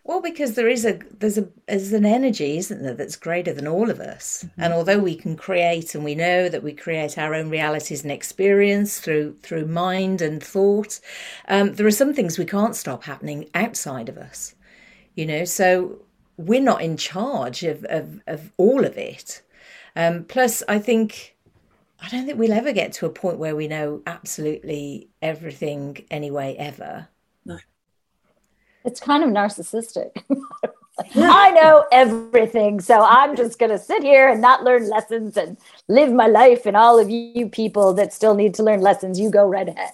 Well, 0.03 0.21
because 0.21 0.55
there 0.55 0.67
is 0.67 0.83
a 0.83 0.99
there's 1.19 1.37
a 1.37 1.47
there's 1.67 1.93
an 1.93 2.05
energy, 2.05 2.57
isn't 2.57 2.81
there, 2.81 2.95
that's 2.95 3.15
greater 3.15 3.53
than 3.53 3.67
all 3.67 3.89
of 3.89 3.99
us. 3.99 4.43
Mm-hmm. 4.43 4.61
And 4.61 4.73
although 4.73 4.97
we 4.97 5.15
can 5.15 5.37
create, 5.37 5.93
and 5.93 6.03
we 6.03 6.15
know 6.15 6.49
that 6.49 6.63
we 6.63 6.73
create 6.73 7.17
our 7.17 7.35
own 7.35 7.49
realities 7.49 8.01
and 8.01 8.11
experience 8.11 8.99
through 8.99 9.37
through 9.43 9.67
mind 9.67 10.21
and 10.21 10.43
thought, 10.43 10.99
um, 11.47 11.73
there 11.73 11.85
are 11.85 11.91
some 11.91 12.13
things 12.13 12.37
we 12.39 12.45
can't 12.45 12.75
stop 12.75 13.03
happening 13.03 13.49
outside 13.53 14.09
of 14.09 14.17
us. 14.17 14.55
You 15.15 15.27
know, 15.27 15.45
so 15.45 15.99
we're 16.35 16.61
not 16.61 16.81
in 16.81 16.97
charge 16.97 17.63
of 17.63 17.85
of, 17.85 18.21
of 18.25 18.51
all 18.57 18.83
of 18.83 18.97
it. 18.97 19.43
Um, 19.95 20.23
plus, 20.23 20.63
I 20.67 20.79
think 20.79 21.35
I 22.01 22.09
don't 22.09 22.25
think 22.25 22.39
we'll 22.39 22.51
ever 22.51 22.73
get 22.73 22.93
to 22.93 23.05
a 23.05 23.09
point 23.09 23.37
where 23.37 23.55
we 23.55 23.67
know 23.67 24.01
absolutely 24.07 25.09
everything 25.21 26.05
anyway, 26.09 26.55
ever. 26.57 27.07
No. 27.45 27.59
It's 28.83 28.99
kind 28.99 29.23
of 29.23 29.29
narcissistic. 29.29 30.23
I 31.15 31.51
know 31.51 31.85
everything, 31.91 32.79
so 32.79 33.01
I'm 33.01 33.35
just 33.35 33.59
going 33.59 33.71
to 33.71 33.77
sit 33.77 34.03
here 34.03 34.29
and 34.29 34.41
not 34.41 34.63
learn 34.63 34.89
lessons 34.89 35.37
and 35.37 35.57
live 35.87 36.11
my 36.11 36.27
life. 36.27 36.65
And 36.65 36.75
all 36.75 36.99
of 36.99 37.09
you 37.09 37.47
people 37.49 37.93
that 37.93 38.13
still 38.13 38.33
need 38.33 38.53
to 38.55 38.63
learn 38.63 38.81
lessons, 38.81 39.19
you 39.19 39.29
go 39.29 39.47
right 39.47 39.67
ahead. 39.67 39.93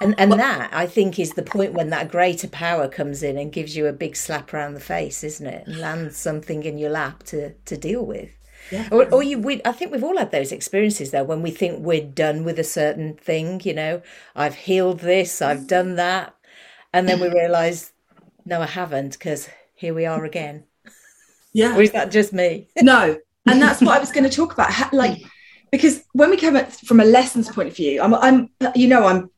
And 0.00 0.18
and 0.18 0.32
that 0.32 0.70
I 0.72 0.86
think 0.86 1.18
is 1.18 1.34
the 1.34 1.42
point 1.42 1.72
when 1.72 1.90
that 1.90 2.10
greater 2.10 2.48
power 2.48 2.88
comes 2.88 3.22
in 3.22 3.38
and 3.38 3.52
gives 3.52 3.76
you 3.76 3.86
a 3.86 3.92
big 3.92 4.16
slap 4.16 4.52
around 4.52 4.74
the 4.74 4.80
face, 4.80 5.22
isn't 5.22 5.46
it? 5.46 5.66
And 5.66 5.78
lands 5.78 6.16
something 6.16 6.64
in 6.64 6.78
your 6.78 6.90
lap 6.90 7.22
to 7.24 7.52
to 7.52 7.76
deal 7.76 8.04
with. 8.04 8.30
Yeah. 8.70 8.88
Or, 8.90 9.08
or 9.12 9.22
you, 9.22 9.38
we, 9.38 9.60
I 9.64 9.72
think 9.72 9.92
we've 9.92 10.04
all 10.04 10.18
had 10.18 10.30
those 10.30 10.52
experiences 10.52 11.10
though 11.10 11.24
when 11.24 11.42
we 11.42 11.50
think 11.50 11.80
we're 11.80 12.04
done 12.04 12.44
with 12.44 12.58
a 12.58 12.64
certain 12.64 13.14
thing. 13.14 13.60
You 13.64 13.74
know, 13.74 14.02
I've 14.36 14.54
healed 14.54 15.00
this, 15.00 15.40
I've 15.42 15.60
mm. 15.60 15.66
done 15.66 15.96
that, 15.96 16.34
and 16.92 17.08
then 17.08 17.20
we 17.20 17.28
realise, 17.28 17.92
no, 18.44 18.60
I 18.60 18.66
haven't, 18.66 19.12
because 19.12 19.48
here 19.74 19.94
we 19.94 20.06
are 20.06 20.24
again. 20.24 20.64
Yeah. 21.52 21.76
or 21.76 21.82
is 21.82 21.92
that 21.92 22.10
just 22.10 22.32
me? 22.32 22.68
no, 22.76 23.18
and 23.46 23.62
that's 23.62 23.80
what 23.80 23.96
I 23.96 24.00
was 24.00 24.12
going 24.12 24.28
to 24.28 24.34
talk 24.34 24.52
about. 24.52 24.92
Like, 24.92 25.18
mm. 25.18 25.30
because 25.70 26.04
when 26.12 26.30
we 26.30 26.36
come 26.36 26.56
at 26.56 26.72
from 26.72 27.00
a 27.00 27.04
lessons 27.04 27.48
point 27.48 27.68
of 27.68 27.76
view, 27.76 28.00
I'm, 28.02 28.14
I'm, 28.14 28.50
you 28.74 28.88
know, 28.88 29.06
I'm 29.06 29.30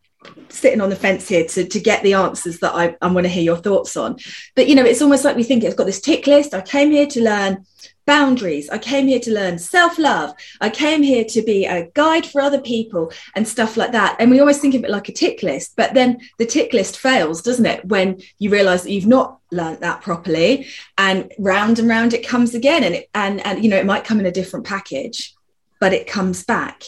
sitting 0.49 0.81
on 0.81 0.91
the 0.91 0.97
fence 0.97 1.29
here 1.29 1.47
to, 1.47 1.65
to 1.65 1.81
get 1.81 2.03
the 2.03 2.15
answers 2.15 2.59
that 2.61 2.75
I, 2.75 2.97
I 3.01 3.11
want 3.11 3.25
to 3.25 3.29
hear 3.29 3.43
your 3.43 3.57
thoughts 3.57 3.97
on. 3.97 4.17
But 4.55 4.69
you 4.69 4.75
know, 4.75 4.85
it's 4.85 5.03
almost 5.03 5.25
like 5.25 5.37
we 5.37 5.45
think 5.45 5.65
it's 5.65 5.75
got 5.75 5.87
this 5.87 6.01
tick 6.01 6.27
list. 6.27 6.55
I 6.55 6.61
came 6.61 6.91
here 6.91 7.07
to 7.07 7.23
learn 7.23 7.65
boundaries. 8.07 8.69
I 8.71 8.79
came 8.79 9.07
here 9.07 9.21
to 9.21 9.33
learn 9.33 9.59
self 9.59 9.99
love. 9.99 10.35
I 10.61 10.71
came 10.71 11.03
here 11.03 11.25
to 11.25 11.43
be 11.43 11.67
a 11.67 11.89
guide 11.95 12.27
for 12.27 12.41
other 12.41 12.61
people 12.61 13.13
and 13.35 13.47
stuff 13.47 13.77
like 13.77 13.93
that. 13.93 14.17
And 14.19 14.31
we 14.31 14.41
always 14.41 14.59
think 14.59 14.75
of 14.75 14.85
it 14.85 14.91
like 14.91 15.09
a 15.09 15.13
tick 15.13 15.43
list, 15.43 15.75
but 15.77 15.95
then 15.95 16.21
the 16.39 16.47
tick 16.47 16.73
list 16.73 16.99
fails, 16.99 17.43
doesn't 17.43 17.67
it? 17.67 17.85
When 17.85 18.21
you 18.39 18.51
realize 18.51 18.83
that 18.83 18.93
you've 18.93 19.07
not 19.07 19.39
learned 19.53 19.81
that 19.81 20.01
properly 20.01 20.67
and 20.99 21.33
round 21.39 21.79
and 21.79 21.89
round 21.89 22.15
it 22.15 22.27
comes 22.27 22.55
again. 22.55 22.85
And, 22.85 22.95
it, 22.97 23.11
and, 23.15 23.45
and, 23.47 23.63
you 23.63 23.71
know, 23.71 23.77
it 23.77 23.87
might 23.87 24.05
come 24.05 24.21
in 24.21 24.27
a 24.27 24.33
different 24.33 24.67
package, 24.67 25.35
but 25.81 25.93
it 25.93 26.07
comes 26.07 26.45
back. 26.45 26.85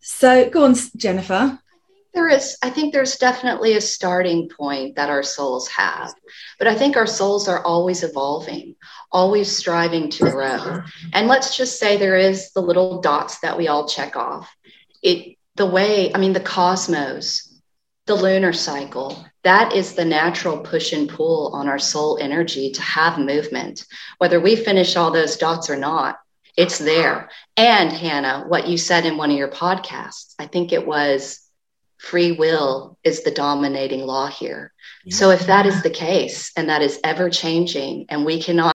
So 0.00 0.48
go 0.48 0.64
on, 0.64 0.74
Jennifer 0.96 1.58
there 2.14 2.28
is 2.28 2.56
i 2.62 2.70
think 2.70 2.92
there's 2.92 3.16
definitely 3.16 3.74
a 3.74 3.80
starting 3.80 4.48
point 4.48 4.96
that 4.96 5.10
our 5.10 5.22
souls 5.22 5.68
have 5.68 6.12
but 6.58 6.66
i 6.66 6.74
think 6.74 6.96
our 6.96 7.06
souls 7.06 7.48
are 7.48 7.64
always 7.64 8.02
evolving 8.02 8.74
always 9.10 9.54
striving 9.54 10.10
to 10.10 10.30
grow. 10.30 10.82
And 11.12 11.28
let's 11.28 11.56
just 11.56 11.78
say 11.78 11.96
there 11.96 12.16
is 12.16 12.52
the 12.52 12.60
little 12.60 13.00
dots 13.00 13.40
that 13.40 13.56
we 13.56 13.68
all 13.68 13.88
check 13.88 14.16
off. 14.16 14.54
It 15.02 15.36
the 15.56 15.66
way, 15.66 16.14
I 16.14 16.18
mean, 16.18 16.32
the 16.32 16.40
cosmos, 16.40 17.60
the 18.06 18.14
lunar 18.14 18.52
cycle, 18.52 19.26
that 19.42 19.74
is 19.74 19.94
the 19.94 20.04
natural 20.04 20.58
push 20.58 20.92
and 20.92 21.08
pull 21.08 21.52
on 21.52 21.68
our 21.68 21.80
soul 21.80 22.16
energy 22.20 22.70
to 22.70 22.80
have 22.80 23.18
movement. 23.18 23.84
Whether 24.18 24.40
we 24.40 24.54
finish 24.54 24.94
all 24.94 25.10
those 25.10 25.36
dots 25.36 25.68
or 25.68 25.76
not, 25.76 26.18
it's 26.56 26.78
there. 26.78 27.28
And 27.56 27.92
Hannah, 27.92 28.44
what 28.46 28.68
you 28.68 28.78
said 28.78 29.04
in 29.04 29.16
one 29.16 29.30
of 29.30 29.36
your 29.36 29.50
podcasts, 29.50 30.34
I 30.38 30.46
think 30.46 30.72
it 30.72 30.86
was 30.86 31.40
free 31.98 32.32
will 32.32 32.96
is 33.02 33.22
the 33.24 33.30
dominating 33.30 34.02
law 34.02 34.28
here. 34.28 34.72
Yeah. 35.04 35.16
So 35.16 35.30
if 35.30 35.46
that 35.46 35.66
is 35.66 35.82
the 35.82 35.90
case 35.90 36.52
and 36.56 36.68
that 36.68 36.82
is 36.82 37.00
ever 37.02 37.30
changing 37.30 38.06
and 38.08 38.24
we 38.24 38.40
cannot 38.40 38.74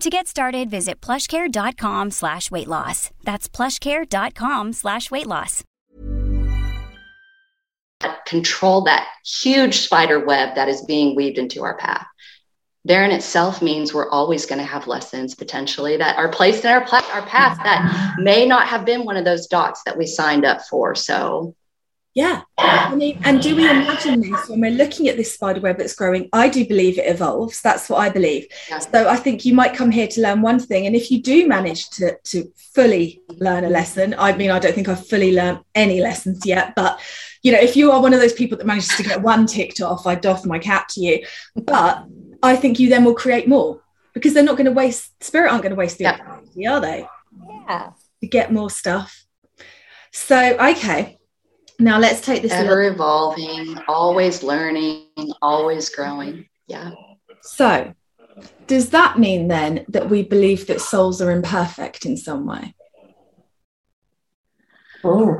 To 0.00 0.10
get 0.10 0.28
started, 0.28 0.70
visit 0.70 1.00
plushcare.com 1.00 2.12
slash 2.12 2.52
weight 2.52 2.68
loss. 2.68 3.10
That's 3.24 3.48
plushcare.com 3.48 4.72
slash 4.72 5.10
weight 5.10 5.26
loss. 5.26 5.64
Control 8.24 8.82
that 8.82 9.08
huge 9.26 9.78
spider 9.78 10.24
web 10.24 10.54
that 10.54 10.68
is 10.68 10.84
being 10.84 11.16
weaved 11.16 11.36
into 11.36 11.64
our 11.64 11.76
path. 11.76 12.06
There 12.84 13.04
in 13.04 13.10
itself 13.10 13.60
means 13.60 13.92
we're 13.92 14.08
always 14.08 14.46
going 14.46 14.60
to 14.60 14.64
have 14.64 14.86
lessons 14.86 15.34
potentially 15.34 15.96
that 15.96 16.16
are 16.16 16.28
placed 16.28 16.64
in 16.64 16.70
our, 16.70 16.82
our 16.82 17.26
path 17.26 17.58
that 17.64 18.14
may 18.20 18.46
not 18.46 18.68
have 18.68 18.84
been 18.84 19.04
one 19.04 19.16
of 19.16 19.24
those 19.24 19.48
dots 19.48 19.82
that 19.82 19.98
we 19.98 20.06
signed 20.06 20.44
up 20.44 20.62
for. 20.62 20.94
So 20.94 21.56
yeah. 22.14 22.42
I 22.58 22.94
mean, 22.94 23.20
and 23.24 23.40
do 23.40 23.54
we 23.54 23.68
imagine 23.68 24.20
this 24.20 24.48
when 24.48 24.60
we're 24.60 24.70
looking 24.70 25.08
at 25.08 25.16
this 25.16 25.34
spider 25.34 25.60
web 25.60 25.78
that's 25.78 25.94
growing? 25.94 26.28
I 26.32 26.48
do 26.48 26.66
believe 26.66 26.98
it 26.98 27.08
evolves. 27.08 27.60
That's 27.60 27.88
what 27.88 27.98
I 27.98 28.08
believe. 28.08 28.46
Yeah. 28.68 28.78
So 28.78 29.08
I 29.08 29.16
think 29.16 29.44
you 29.44 29.54
might 29.54 29.74
come 29.74 29.90
here 29.90 30.08
to 30.08 30.22
learn 30.22 30.42
one 30.42 30.58
thing. 30.58 30.86
And 30.86 30.96
if 30.96 31.10
you 31.10 31.22
do 31.22 31.46
manage 31.46 31.90
to, 31.90 32.16
to 32.24 32.52
fully 32.74 33.22
learn 33.28 33.64
a 33.64 33.68
lesson, 33.68 34.14
I 34.18 34.36
mean, 34.36 34.50
I 34.50 34.58
don't 34.58 34.74
think 34.74 34.88
I've 34.88 35.06
fully 35.06 35.32
learned 35.32 35.60
any 35.74 36.00
lessons 36.00 36.44
yet, 36.44 36.74
but 36.74 37.00
you 37.42 37.52
know, 37.52 37.60
if 37.60 37.76
you 37.76 37.92
are 37.92 38.02
one 38.02 38.12
of 38.12 38.20
those 38.20 38.32
people 38.32 38.58
that 38.58 38.66
manages 38.66 38.96
to 38.96 39.04
get 39.04 39.22
one 39.22 39.46
ticked 39.46 39.80
off, 39.80 40.06
I 40.06 40.16
doff 40.16 40.44
my 40.44 40.58
cap 40.58 40.88
to 40.90 41.00
you. 41.00 41.24
But 41.54 42.04
I 42.42 42.56
think 42.56 42.80
you 42.80 42.88
then 42.88 43.04
will 43.04 43.14
create 43.14 43.46
more 43.46 43.80
because 44.12 44.34
they're 44.34 44.42
not 44.42 44.56
going 44.56 44.64
to 44.64 44.72
waste 44.72 45.22
spirit 45.22 45.50
aren't 45.50 45.62
going 45.62 45.70
to 45.70 45.78
waste 45.78 45.98
the 45.98 46.04
yeah. 46.04 46.14
opportunity, 46.14 46.66
are 46.66 46.80
they? 46.80 47.06
Yeah. 47.68 47.90
To 48.22 48.26
get 48.26 48.52
more 48.52 48.70
stuff. 48.70 49.24
So 50.10 50.56
okay 50.58 51.17
now 51.78 51.98
let's 51.98 52.20
take 52.20 52.42
this 52.42 52.52
ever 52.52 52.82
little- 52.84 52.94
evolving, 52.94 53.78
always 53.88 54.42
learning, 54.42 55.06
always 55.40 55.88
growing. 55.88 56.48
Yeah. 56.66 56.90
So, 57.42 57.94
does 58.66 58.90
that 58.90 59.18
mean 59.18 59.48
then 59.48 59.84
that 59.88 60.10
we 60.10 60.22
believe 60.22 60.66
that 60.66 60.80
souls 60.80 61.20
are 61.22 61.30
imperfect 61.30 62.04
in 62.04 62.16
some 62.16 62.46
way? 62.46 62.74
Oh, 65.04 65.36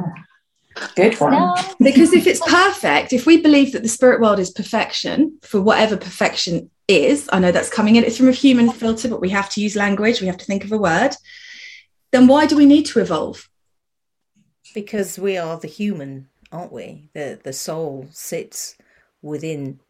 good 0.94 1.18
one. 1.20 1.33
No. 1.33 1.55
because 1.81 2.12
if 2.12 2.27
it's 2.27 2.40
perfect, 2.40 3.12
if 3.12 3.27
we 3.27 3.40
believe 3.40 3.72
that 3.72 3.83
the 3.83 3.88
spirit 3.88 4.20
world 4.20 4.38
is 4.38 4.51
perfection 4.51 5.38
for 5.42 5.61
whatever 5.61 5.96
perfection 5.96 6.70
is, 6.87 7.29
I 7.33 7.40
know 7.40 7.53
that's 7.53 7.70
coming 7.70 7.96
in, 7.96 8.05
it's 8.05 8.16
from 8.16 8.29
a 8.29 8.33
human 8.33 8.70
filter, 8.70 9.09
but 9.09 9.20
we 9.20 9.31
have 9.31 9.51
to 9.51 9.61
use 9.61 9.77
language, 9.77 10.20
we 10.20 10.29
have 10.29 10.38
to 10.38 10.44
think 10.44 10.64
of 10.64 10.72
a 10.72 10.79
word, 10.79 11.11
then 12.12 12.27
why 12.27 12.46
do 12.46 12.57
we 12.57 12.66
need 12.66 12.87
to 12.87 13.01
evolve? 13.01 13.48
Because 14.81 15.19
we 15.19 15.37
are 15.37 15.59
the 15.59 15.69
human, 15.69 16.29
aren't 16.53 16.73
we? 16.73 17.11
The 17.14 17.41
the 17.43 17.53
soul 17.53 18.07
sits 18.11 18.77
within 19.23 19.81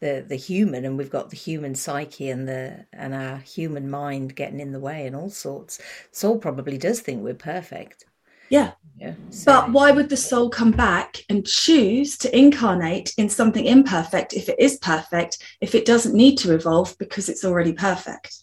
the 0.00 0.24
the 0.26 0.36
human, 0.36 0.84
and 0.84 0.98
we've 0.98 1.10
got 1.10 1.30
the 1.30 1.36
human 1.36 1.74
psyche 1.74 2.28
and 2.30 2.48
the 2.48 2.86
and 2.92 3.14
our 3.14 3.38
human 3.38 3.88
mind 3.88 4.34
getting 4.34 4.60
in 4.60 4.72
the 4.72 4.80
way 4.80 5.06
and 5.06 5.14
all 5.14 5.30
sorts. 5.30 5.80
Soul 6.10 6.38
probably 6.38 6.76
does 6.76 7.00
think 7.00 7.22
we're 7.22 7.34
perfect. 7.34 8.04
Yeah. 8.48 8.72
Yeah. 8.98 9.14
So. 9.30 9.52
But 9.52 9.72
why 9.72 9.92
would 9.92 10.08
the 10.08 10.16
soul 10.16 10.50
come 10.50 10.72
back 10.72 11.24
and 11.28 11.46
choose 11.46 12.18
to 12.18 12.36
incarnate 12.36 13.14
in 13.16 13.28
something 13.28 13.64
imperfect 13.64 14.34
if 14.34 14.48
it 14.48 14.58
is 14.58 14.76
perfect, 14.78 15.38
if 15.60 15.74
it 15.74 15.86
doesn't 15.86 16.14
need 16.14 16.36
to 16.38 16.52
evolve 16.52 16.98
because 16.98 17.28
it's 17.28 17.44
already 17.44 17.72
perfect? 17.72 18.42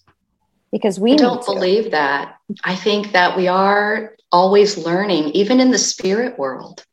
Because 0.72 1.00
we 1.00 1.14
I 1.14 1.18
don't 1.18 1.46
believe 1.46 1.92
that. 1.92 2.38
I 2.64 2.76
think 2.76 3.14
that 3.14 3.38
we 3.38 3.48
are 3.48 4.16
always 4.32 4.78
learning, 4.78 5.30
even 5.30 5.60
in 5.60 5.72
the 5.72 5.78
spirit 5.78 6.38
world. 6.38 6.86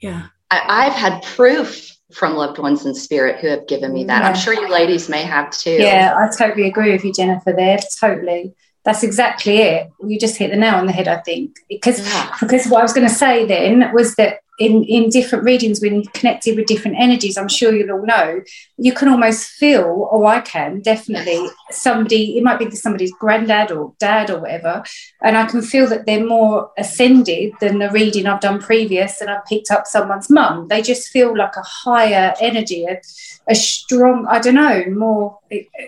Yeah. 0.00 0.26
I, 0.50 0.84
have 0.88 0.94
had 0.94 1.22
proof 1.22 1.96
from 2.12 2.34
loved 2.34 2.58
ones 2.58 2.84
in 2.84 2.94
spirit 2.94 3.38
who 3.38 3.46
have 3.46 3.68
given 3.68 3.92
me 3.92 4.04
that. 4.04 4.22
Yeah. 4.22 4.28
I'm 4.28 4.34
sure 4.34 4.52
you 4.52 4.68
ladies 4.68 5.08
may 5.08 5.22
have 5.22 5.50
too. 5.50 5.70
Yeah, 5.70 6.16
I 6.18 6.28
totally 6.36 6.66
agree 6.66 6.90
with 6.90 7.04
you, 7.04 7.12
Jennifer, 7.12 7.52
there. 7.52 7.78
Totally. 8.00 8.52
That's 8.84 9.02
exactly 9.02 9.58
it. 9.58 9.90
You 10.04 10.18
just 10.18 10.36
hit 10.36 10.50
the 10.50 10.56
nail 10.56 10.74
on 10.74 10.86
the 10.86 10.92
head, 10.92 11.06
I 11.06 11.18
think. 11.18 11.56
Because 11.68 12.04
yeah. 12.04 12.34
because 12.40 12.66
what 12.66 12.80
I 12.80 12.82
was 12.82 12.92
going 12.92 13.06
to 13.06 13.14
say 13.14 13.46
then 13.46 13.92
was 13.92 14.16
that 14.16 14.40
in, 14.60 14.84
in 14.84 15.08
different 15.08 15.44
regions 15.44 15.80
when 15.80 16.04
connected 16.04 16.54
with 16.54 16.66
different 16.66 16.98
energies, 17.00 17.38
I'm 17.38 17.48
sure 17.48 17.74
you'll 17.74 17.92
all 17.92 18.04
know, 18.04 18.42
you 18.76 18.92
can 18.92 19.08
almost 19.08 19.48
feel, 19.48 20.06
or 20.10 20.26
I 20.26 20.42
can 20.42 20.80
definitely, 20.80 21.48
somebody, 21.70 22.36
it 22.36 22.44
might 22.44 22.58
be 22.58 22.70
somebody's 22.72 23.12
granddad 23.12 23.72
or 23.72 23.94
dad 23.98 24.30
or 24.30 24.38
whatever, 24.38 24.84
and 25.22 25.38
I 25.38 25.46
can 25.46 25.62
feel 25.62 25.88
that 25.88 26.04
they're 26.04 26.24
more 26.24 26.70
ascended 26.76 27.54
than 27.60 27.78
the 27.78 27.90
reading 27.90 28.26
I've 28.26 28.40
done 28.40 28.60
previous 28.60 29.22
and 29.22 29.30
I've 29.30 29.46
picked 29.46 29.70
up 29.70 29.86
someone's 29.86 30.28
mum. 30.28 30.68
They 30.68 30.82
just 30.82 31.08
feel 31.08 31.34
like 31.34 31.56
a 31.56 31.62
higher 31.62 32.34
energy, 32.38 32.84
a, 32.84 33.00
a 33.48 33.54
strong, 33.54 34.26
I 34.28 34.40
don't 34.40 34.56
know, 34.56 34.84
more 34.90 35.38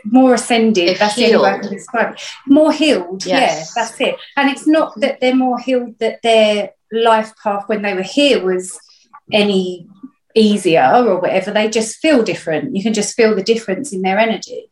more 0.04 0.34
ascended. 0.34 0.96
That's 0.98 1.14
healed. 1.14 1.30
the 1.30 1.36
only 1.36 1.50
way 1.50 1.56
I 1.56 1.58
can 1.60 1.70
describe 1.72 2.14
it. 2.14 2.22
More 2.46 2.72
healed, 2.72 3.26
yes. 3.26 3.72
yeah, 3.76 3.82
that's 3.82 4.00
it. 4.00 4.16
And 4.36 4.50
it's 4.50 4.66
not 4.66 4.98
that 5.00 5.20
they're 5.20 5.36
more 5.36 5.58
healed, 5.58 5.98
that 5.98 6.20
they're 6.22 6.70
life 6.92 7.32
path 7.42 7.64
when 7.68 7.82
they 7.82 7.94
were 7.94 8.02
here 8.02 8.44
was 8.44 8.78
any 9.32 9.88
easier 10.34 10.90
or 10.94 11.20
whatever. 11.20 11.50
They 11.50 11.68
just 11.68 11.98
feel 11.98 12.22
different. 12.22 12.76
You 12.76 12.82
can 12.82 12.94
just 12.94 13.16
feel 13.16 13.34
the 13.34 13.42
difference 13.42 13.92
in 13.92 14.02
their 14.02 14.18
energy. 14.18 14.68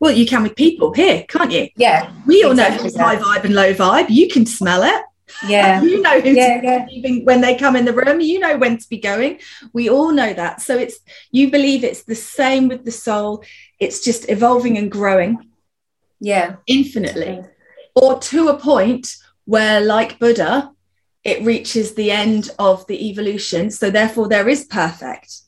Well, 0.00 0.12
you 0.12 0.26
can 0.26 0.42
with 0.42 0.56
people 0.56 0.92
here, 0.92 1.24
can't 1.28 1.50
you? 1.50 1.68
Yeah. 1.76 2.12
We 2.26 2.44
all 2.44 2.52
exactly 2.52 2.90
know 2.90 3.04
high 3.04 3.16
vibe 3.16 3.44
and 3.44 3.54
low 3.54 3.72
vibe. 3.74 4.10
You 4.10 4.28
can 4.28 4.44
smell 4.44 4.82
it. 4.82 5.02
Yeah. 5.48 5.82
you 5.82 6.02
know 6.02 6.20
who's 6.20 6.36
yeah, 6.36 6.60
yeah. 6.62 6.86
leaving 6.90 7.24
when 7.24 7.40
they 7.40 7.56
come 7.56 7.76
in 7.76 7.84
the 7.84 7.92
room. 7.92 8.20
You 8.20 8.38
know 8.38 8.56
when 8.58 8.76
to 8.78 8.88
be 8.88 8.98
going. 8.98 9.40
We 9.72 9.88
all 9.88 10.12
know 10.12 10.32
that. 10.34 10.60
So 10.60 10.76
it's 10.76 10.98
you 11.30 11.50
believe 11.50 11.84
it's 11.84 12.04
the 12.04 12.14
same 12.14 12.68
with 12.68 12.84
the 12.84 12.90
soul. 12.90 13.44
It's 13.78 14.04
just 14.04 14.28
evolving 14.28 14.76
and 14.76 14.90
growing. 14.90 15.50
Yeah. 16.20 16.56
Infinitely. 16.66 17.42
Or 17.94 18.18
to 18.18 18.48
a 18.48 18.58
point 18.58 19.16
where, 19.44 19.80
like 19.80 20.18
Buddha, 20.18 20.73
it 21.24 21.42
reaches 21.42 21.94
the 21.94 22.10
end 22.10 22.50
of 22.58 22.86
the 22.86 23.08
evolution. 23.08 23.70
So 23.70 23.90
therefore, 23.90 24.28
there 24.28 24.48
is 24.48 24.64
perfect. 24.64 25.40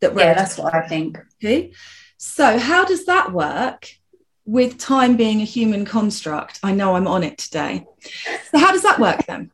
That 0.00 0.16
yeah, 0.16 0.34
that's 0.34 0.56
what 0.56 0.74
I 0.74 0.86
think. 0.86 1.18
Okay. 1.42 1.72
So 2.16 2.58
how 2.58 2.84
does 2.84 3.06
that 3.06 3.32
work 3.32 3.90
with 4.46 4.78
time 4.78 5.16
being 5.16 5.40
a 5.40 5.44
human 5.44 5.84
construct? 5.84 6.60
I 6.62 6.72
know 6.72 6.94
I'm 6.94 7.08
on 7.08 7.24
it 7.24 7.38
today. 7.38 7.84
So 8.50 8.58
how 8.58 8.72
does 8.72 8.82
that 8.82 9.00
work 9.00 9.26
then? 9.26 9.50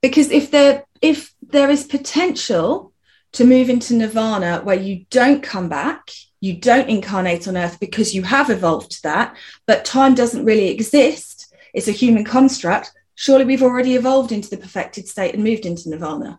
Because 0.00 0.30
if 0.30 0.50
there 0.50 0.84
if 1.02 1.34
there 1.42 1.70
is 1.70 1.84
potential 1.84 2.92
to 3.32 3.44
move 3.44 3.68
into 3.68 3.94
nirvana 3.94 4.60
where 4.64 4.78
you 4.78 5.04
don't 5.10 5.42
come 5.42 5.68
back, 5.68 6.10
you 6.40 6.54
don't 6.54 6.88
incarnate 6.88 7.46
on 7.46 7.56
earth 7.56 7.78
because 7.80 8.14
you 8.14 8.22
have 8.22 8.48
evolved 8.48 8.92
to 8.92 9.02
that, 9.02 9.36
but 9.66 9.84
time 9.84 10.14
doesn't 10.14 10.44
really 10.44 10.68
exist. 10.68 11.52
It's 11.74 11.88
a 11.88 11.92
human 11.92 12.24
construct 12.24 12.92
surely 13.18 13.44
we've 13.44 13.64
already 13.64 13.96
evolved 13.96 14.30
into 14.30 14.48
the 14.48 14.56
perfected 14.56 15.08
state 15.08 15.34
and 15.34 15.42
moved 15.42 15.66
into 15.66 15.90
nirvana. 15.90 16.38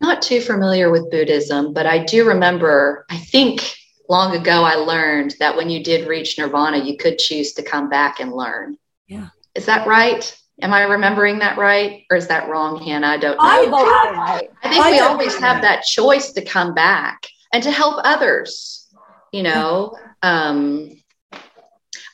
Not 0.00 0.22
too 0.22 0.40
familiar 0.40 0.92
with 0.92 1.10
Buddhism, 1.10 1.74
but 1.74 1.86
I 1.86 2.04
do 2.04 2.28
remember, 2.28 3.04
I 3.10 3.16
think 3.16 3.74
long 4.08 4.36
ago, 4.36 4.62
I 4.62 4.76
learned 4.76 5.34
that 5.40 5.56
when 5.56 5.70
you 5.70 5.82
did 5.82 6.06
reach 6.06 6.38
nirvana, 6.38 6.84
you 6.84 6.96
could 6.96 7.18
choose 7.18 7.52
to 7.54 7.64
come 7.64 7.88
back 7.88 8.20
and 8.20 8.32
learn. 8.32 8.78
Yeah. 9.08 9.30
Is 9.56 9.66
that 9.66 9.88
right? 9.88 10.38
Am 10.62 10.72
I 10.72 10.84
remembering 10.84 11.40
that 11.40 11.58
right? 11.58 12.04
Or 12.08 12.16
is 12.16 12.28
that 12.28 12.48
wrong, 12.48 12.80
Hannah? 12.80 13.08
I 13.08 13.16
don't 13.16 13.38
know. 13.38 13.42
I, 13.42 14.48
I 14.62 14.68
think 14.68 14.84
I 14.84 14.92
we 14.92 15.00
always 15.00 15.36
have 15.38 15.62
that 15.62 15.82
choice 15.82 16.30
to 16.34 16.44
come 16.44 16.74
back 16.74 17.26
and 17.52 17.60
to 17.64 17.72
help 17.72 18.00
others. 18.04 18.88
You 19.32 19.42
know, 19.42 19.96
um, 20.22 20.99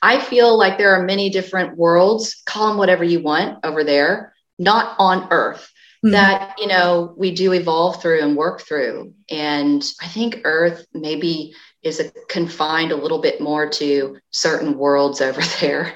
I 0.03 0.21
feel 0.21 0.57
like 0.59 0.79
there 0.79 0.95
are 0.95 1.03
many 1.03 1.31
different 1.31 1.77
worlds, 1.77 2.43
call 2.47 2.69
them 2.69 2.79
whatever 2.79 3.05
you 3.05 3.21
want 3.21 3.65
over 3.65 3.85
there, 3.85 4.35
not 4.59 4.97
on 4.99 5.29
earth. 5.31 5.73
Mm-hmm. 6.05 6.13
that 6.13 6.55
you 6.59 6.67
know 6.67 7.15
we 7.17 7.35
do 7.35 7.55
evolve 7.55 8.03
through 8.03 8.21
and 8.21 8.37
work 8.37 8.61
through. 8.61 9.15
And 9.31 9.83
i 10.03 10.07
think 10.07 10.43
earth 10.45 10.87
maybe 10.93 11.55
is 11.83 12.01
a, 12.01 12.11
confined 12.29 12.93
a 12.93 12.97
little 12.97 13.21
bit 13.21 13.41
more 13.41 13.69
to 13.71 14.19
certain 14.31 14.77
worlds 14.77 15.21
over 15.21 15.41
there 15.61 15.95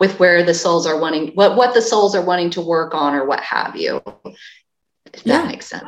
with 0.00 0.18
where 0.18 0.42
the 0.42 0.54
souls 0.54 0.86
are 0.86 0.98
wanting 0.98 1.28
what 1.34 1.56
what 1.56 1.74
the 1.74 1.82
souls 1.82 2.14
are 2.14 2.24
wanting 2.24 2.50
to 2.50 2.60
work 2.60 2.92
on 2.94 3.14
or 3.14 3.24
what 3.24 3.40
have 3.40 3.76
you. 3.76 4.02
If 5.14 5.22
that 5.24 5.44
yeah. 5.44 5.46
makes 5.46 5.66
sense. 5.66 5.84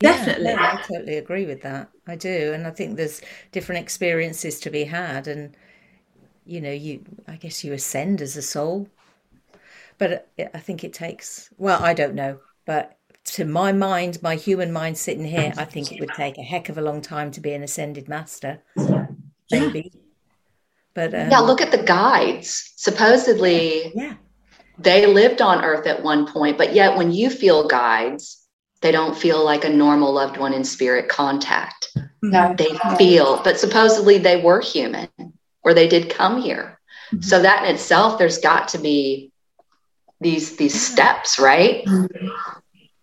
Definitely 0.00 0.50
yeah, 0.50 0.78
i 0.78 0.86
totally 0.86 1.16
agree 1.16 1.46
with 1.46 1.62
that. 1.62 1.88
I 2.06 2.14
do. 2.14 2.52
And 2.52 2.66
i 2.66 2.70
think 2.70 2.96
there's 2.96 3.22
different 3.52 3.82
experiences 3.82 4.60
to 4.60 4.70
be 4.70 4.84
had. 4.84 5.26
And 5.26 5.56
you 6.48 6.60
know 6.60 6.72
you 6.72 7.04
i 7.26 7.36
guess 7.36 7.62
you 7.62 7.72
ascend 7.72 8.20
as 8.20 8.36
a 8.36 8.42
soul 8.42 8.88
but 9.98 10.28
i 10.54 10.58
think 10.58 10.82
it 10.82 10.92
takes 10.92 11.50
well 11.58 11.82
i 11.82 11.92
don't 11.92 12.14
know 12.14 12.38
but 12.64 12.98
to 13.32 13.44
my 13.44 13.72
mind, 13.72 14.22
my 14.22 14.36
human 14.36 14.72
mind 14.72 14.96
sitting 14.96 15.24
here, 15.24 15.52
I 15.56 15.64
think 15.64 15.92
it 15.92 16.00
would 16.00 16.14
take 16.14 16.38
a 16.38 16.42
heck 16.42 16.68
of 16.68 16.78
a 16.78 16.82
long 16.82 17.00
time 17.00 17.30
to 17.32 17.40
be 17.40 17.52
an 17.52 17.62
ascended 17.62 18.08
master. 18.08 18.62
Maybe. 19.50 19.90
Yeah. 19.94 20.00
But 20.94 21.14
um, 21.14 21.30
yeah, 21.30 21.38
look 21.40 21.60
at 21.60 21.70
the 21.70 21.82
guides. 21.82 22.72
Supposedly, 22.76 23.92
yeah, 23.94 24.14
they 24.78 25.06
lived 25.06 25.40
on 25.40 25.64
Earth 25.64 25.86
at 25.86 26.02
one 26.02 26.26
point, 26.26 26.58
but 26.58 26.74
yet 26.74 26.96
when 26.96 27.12
you 27.12 27.30
feel 27.30 27.68
guides, 27.68 28.46
they 28.80 28.90
don't 28.90 29.16
feel 29.16 29.44
like 29.44 29.64
a 29.64 29.68
normal 29.68 30.12
loved 30.12 30.38
one 30.38 30.52
in 30.52 30.64
spirit 30.64 31.08
contact. 31.08 31.96
No. 32.22 32.54
They 32.56 32.76
feel, 32.96 33.40
but 33.44 33.60
supposedly 33.60 34.18
they 34.18 34.42
were 34.42 34.60
human 34.60 35.08
or 35.68 35.74
they 35.74 35.86
did 35.86 36.08
come 36.08 36.40
here. 36.40 36.80
Mm-hmm. 37.12 37.20
So 37.20 37.42
that 37.42 37.64
in 37.64 37.74
itself, 37.74 38.18
there's 38.18 38.38
got 38.38 38.68
to 38.68 38.78
be 38.78 39.30
these 40.20 40.56
these 40.56 40.80
steps, 40.80 41.38
right? 41.38 41.84
Mm-hmm. 41.84 42.28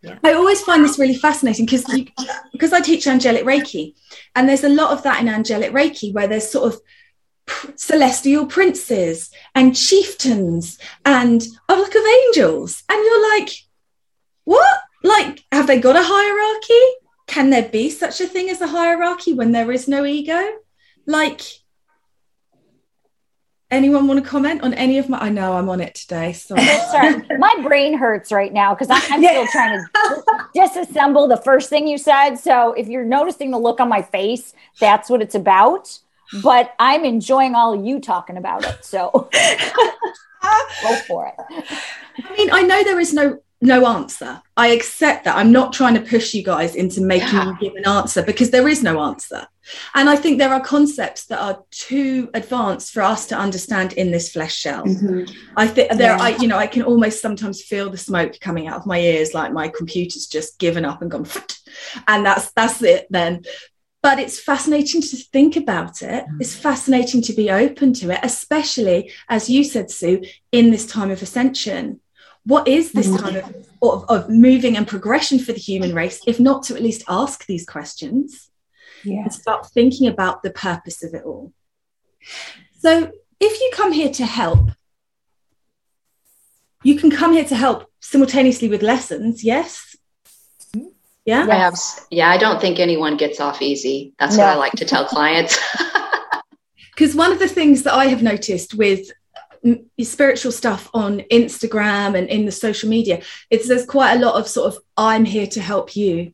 Yeah. 0.01 0.19
I 0.23 0.33
always 0.33 0.61
find 0.61 0.83
this 0.83 0.99
really 0.99 1.15
fascinating 1.15 1.65
because 1.65 1.85
because 2.51 2.73
I 2.73 2.81
teach 2.81 3.07
angelic 3.07 3.43
Reiki, 3.43 3.93
and 4.35 4.49
there's 4.49 4.63
a 4.63 4.69
lot 4.69 4.91
of 4.91 5.03
that 5.03 5.21
in 5.21 5.29
angelic 5.29 5.71
Reiki 5.71 6.13
where 6.13 6.27
there's 6.27 6.49
sort 6.49 6.73
of 6.73 6.81
celestial 7.75 8.47
princes 8.47 9.29
and 9.53 9.75
chieftains 9.75 10.79
and 11.05 11.45
a 11.69 11.75
look 11.75 11.95
of 11.95 12.03
angels, 12.03 12.83
and 12.89 13.03
you're 13.03 13.29
like, 13.37 13.49
what? 14.43 14.79
Like, 15.03 15.43
have 15.51 15.67
they 15.67 15.79
got 15.79 15.95
a 15.95 16.03
hierarchy? 16.03 16.85
Can 17.27 17.49
there 17.49 17.69
be 17.69 17.89
such 17.89 18.21
a 18.21 18.27
thing 18.27 18.49
as 18.49 18.61
a 18.61 18.67
hierarchy 18.67 19.33
when 19.33 19.51
there 19.51 19.71
is 19.71 19.87
no 19.87 20.05
ego? 20.05 20.41
Like, 21.05 21.41
anyone 23.71 24.07
want 24.07 24.23
to 24.23 24.29
comment 24.29 24.61
on 24.61 24.73
any 24.75 24.97
of 24.97 25.09
my 25.09 25.17
i 25.19 25.29
know 25.29 25.53
i'm 25.53 25.69
on 25.69 25.81
it 25.81 25.95
today 25.95 26.31
so 26.31 26.55
sorry 26.55 27.21
my 27.39 27.55
brain 27.63 27.97
hurts 27.97 28.31
right 28.31 28.53
now 28.53 28.73
because 28.75 28.87
i'm 28.89 29.21
yeah. 29.21 29.31
still 29.31 29.47
trying 29.51 29.79
to 29.79 30.23
disassemble 30.55 31.27
the 31.27 31.41
first 31.43 31.69
thing 31.69 31.87
you 31.87 31.97
said. 31.97 32.35
So 32.35 32.73
if 32.73 32.87
you're 32.87 33.03
noticing 33.03 33.51
the 33.51 33.57
look 33.57 33.79
on 33.79 33.89
my 33.89 34.01
face 34.01 34.53
that's 34.79 35.09
what 35.09 35.21
it's 35.21 35.35
about. 35.35 35.99
But 36.41 36.73
i'm 36.79 37.05
enjoying 37.05 37.55
all 37.55 37.85
you 37.85 37.99
talking 37.99 38.37
about 38.37 38.65
it 38.65 38.83
so 38.83 39.29
go 40.83 40.95
for 41.07 41.27
it. 41.27 41.35
I 42.23 42.35
mean 42.37 42.49
i 42.51 42.61
know 42.61 42.83
there 42.83 42.99
is 42.99 43.13
no 43.13 43.39
no 43.65 43.85
answer. 43.87 44.41
I 44.55 44.67
accept 44.67 45.25
that. 45.25 45.35
I'm 45.35 45.51
not 45.51 45.73
trying 45.73 45.95
to 45.95 46.01
push 46.01 46.33
you 46.33 46.43
guys 46.43 46.75
into 46.75 47.01
making 47.01 47.33
yeah. 47.33 47.47
you 47.47 47.57
give 47.59 47.75
an 47.75 47.87
answer 47.87 48.23
because 48.23 48.51
there 48.51 48.67
is 48.67 48.83
no 48.83 49.01
answer. 49.01 49.47
And 49.95 50.09
I 50.09 50.15
think 50.15 50.37
there 50.37 50.53
are 50.53 50.61
concepts 50.61 51.25
that 51.25 51.39
are 51.39 51.63
too 51.71 52.29
advanced 52.33 52.93
for 52.93 53.01
us 53.01 53.27
to 53.27 53.37
understand 53.37 53.93
in 53.93 54.11
this 54.11 54.31
flesh 54.31 54.55
shell. 54.55 54.85
Mm-hmm. 54.85 55.31
I 55.57 55.67
think 55.67 55.91
there, 55.93 56.15
yeah. 56.15 56.21
I, 56.21 56.29
you 56.37 56.47
know, 56.47 56.57
I 56.57 56.67
can 56.67 56.83
almost 56.83 57.21
sometimes 57.21 57.63
feel 57.63 57.89
the 57.89 57.97
smoke 57.97 58.39
coming 58.39 58.67
out 58.67 58.77
of 58.77 58.85
my 58.85 58.99
ears, 58.99 59.33
like 59.33 59.51
my 59.51 59.67
computer's 59.67 60.27
just 60.27 60.59
given 60.59 60.85
up 60.85 61.01
and 61.01 61.09
gone, 61.09 61.27
and 62.07 62.25
that's 62.25 62.51
that's 62.51 62.81
it 62.83 63.07
then. 63.09 63.43
But 64.03 64.19
it's 64.19 64.39
fascinating 64.39 65.01
to 65.01 65.17
think 65.17 65.55
about 65.55 66.03
it. 66.03 66.25
Mm. 66.25 66.39
It's 66.39 66.55
fascinating 66.55 67.23
to 67.23 67.33
be 67.33 67.49
open 67.49 67.91
to 67.93 68.11
it, 68.11 68.19
especially 68.21 69.11
as 69.29 69.49
you 69.49 69.63
said, 69.63 69.89
Sue, 69.89 70.21
in 70.51 70.69
this 70.69 70.85
time 70.85 71.09
of 71.09 71.23
ascension 71.23 72.01
what 72.45 72.67
is 72.67 72.91
this 72.91 73.07
mm-hmm. 73.07 73.23
kind 73.23 73.37
of, 73.37 73.67
of, 73.81 74.05
of 74.09 74.29
moving 74.29 74.77
and 74.77 74.87
progression 74.87 75.39
for 75.39 75.51
the 75.51 75.59
human 75.59 75.93
race 75.93 76.21
if 76.27 76.39
not 76.39 76.63
to 76.63 76.75
at 76.75 76.81
least 76.81 77.03
ask 77.07 77.45
these 77.45 77.65
questions 77.65 78.49
yeah. 79.03 79.23
and 79.23 79.33
start 79.33 79.67
thinking 79.67 80.07
about 80.07 80.43
the 80.43 80.51
purpose 80.51 81.03
of 81.03 81.13
it 81.13 81.23
all 81.23 81.51
so 82.79 83.11
if 83.39 83.59
you 83.59 83.71
come 83.73 83.91
here 83.91 84.09
to 84.09 84.25
help 84.25 84.69
you 86.83 86.95
can 86.95 87.09
come 87.09 87.33
here 87.33 87.45
to 87.45 87.55
help 87.55 87.89
simultaneously 87.99 88.69
with 88.69 88.81
lessons 88.81 89.43
yes 89.43 89.95
yeah 91.25 91.45
yes. 91.47 92.05
yeah 92.11 92.29
i 92.29 92.37
don't 92.37 92.61
think 92.61 92.79
anyone 92.79 93.17
gets 93.17 93.39
off 93.39 93.61
easy 93.61 94.13
that's 94.19 94.37
no. 94.37 94.43
what 94.43 94.53
i 94.53 94.55
like 94.55 94.73
to 94.73 94.85
tell 94.85 95.05
clients 95.05 95.57
because 96.95 97.15
one 97.15 97.31
of 97.31 97.39
the 97.39 97.47
things 97.47 97.83
that 97.83 97.93
i 97.93 98.05
have 98.05 98.21
noticed 98.21 98.75
with 98.75 99.11
spiritual 100.01 100.51
stuff 100.51 100.89
on 100.93 101.21
Instagram 101.31 102.17
and 102.17 102.27
in 102.29 102.45
the 102.45 102.51
social 102.51 102.89
media, 102.89 103.21
it's 103.49 103.67
there's 103.67 103.85
quite 103.85 104.15
a 104.15 104.19
lot 104.19 104.35
of 104.35 104.47
sort 104.47 104.73
of 104.73 104.81
I'm 104.97 105.25
here 105.25 105.47
to 105.47 105.61
help 105.61 105.95
you. 105.95 106.33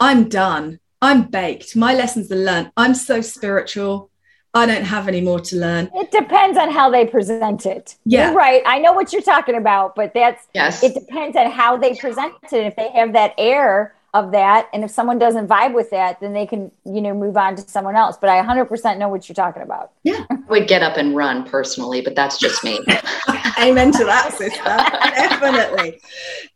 I'm 0.00 0.28
done. 0.28 0.78
I'm 1.00 1.24
baked. 1.24 1.76
My 1.76 1.94
lessons 1.94 2.30
are 2.32 2.36
learned. 2.36 2.72
I'm 2.76 2.94
so 2.94 3.20
spiritual. 3.20 4.10
I 4.54 4.66
don't 4.66 4.84
have 4.84 5.08
any 5.08 5.20
more 5.20 5.40
to 5.40 5.56
learn. 5.56 5.90
It 5.94 6.10
depends 6.10 6.56
on 6.58 6.70
how 6.70 6.90
they 6.90 7.06
present 7.06 7.66
it. 7.66 7.96
Yeah. 8.04 8.28
You're 8.28 8.36
right. 8.36 8.62
I 8.66 8.78
know 8.78 8.92
what 8.92 9.12
you're 9.12 9.22
talking 9.22 9.54
about, 9.54 9.94
but 9.94 10.14
that's 10.14 10.46
yes. 10.54 10.82
it 10.82 10.94
depends 10.94 11.36
on 11.36 11.50
how 11.50 11.76
they 11.76 11.94
present 11.94 12.34
it. 12.50 12.66
If 12.66 12.76
they 12.76 12.90
have 12.90 13.12
that 13.12 13.34
air 13.38 13.94
of 14.14 14.32
that. 14.32 14.68
And 14.72 14.84
if 14.84 14.90
someone 14.90 15.18
doesn't 15.18 15.48
vibe 15.48 15.74
with 15.74 15.90
that 15.90 16.20
then 16.20 16.32
they 16.32 16.46
can 16.46 16.70
you 16.84 17.00
know 17.00 17.14
move 17.14 17.36
on 17.36 17.56
to 17.56 17.62
someone 17.68 17.96
else. 17.96 18.16
But 18.18 18.30
i 18.30 18.42
100% 18.42 18.98
know 18.98 19.08
what 19.08 19.28
you're 19.28 19.34
talking 19.34 19.62
about. 19.62 19.92
Yeah. 20.02 20.24
I 20.30 20.36
would 20.48 20.68
get 20.68 20.82
up 20.82 20.96
and 20.96 21.14
run 21.14 21.44
personally 21.44 22.00
but 22.00 22.14
that's 22.14 22.38
just 22.38 22.64
me. 22.64 22.80
Amen 23.60 23.92
to 23.92 24.04
that 24.04 24.32
sister. 24.32 24.62
Definitely. 24.64 26.00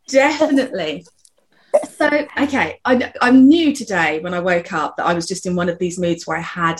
Definitely. 0.07 1.05
So 1.89 2.07
okay. 2.39 2.79
I, 2.85 3.13
i'm 3.21 3.47
new 3.47 3.73
today 3.73 4.19
when 4.19 4.33
i 4.33 4.39
woke 4.39 4.71
up 4.73 4.97
that 4.97 5.07
i 5.07 5.13
was 5.13 5.27
just 5.27 5.47
in 5.47 5.55
one 5.55 5.69
of 5.69 5.79
these 5.79 5.99
moods 5.99 6.27
where 6.27 6.37
i 6.37 6.41
had 6.41 6.79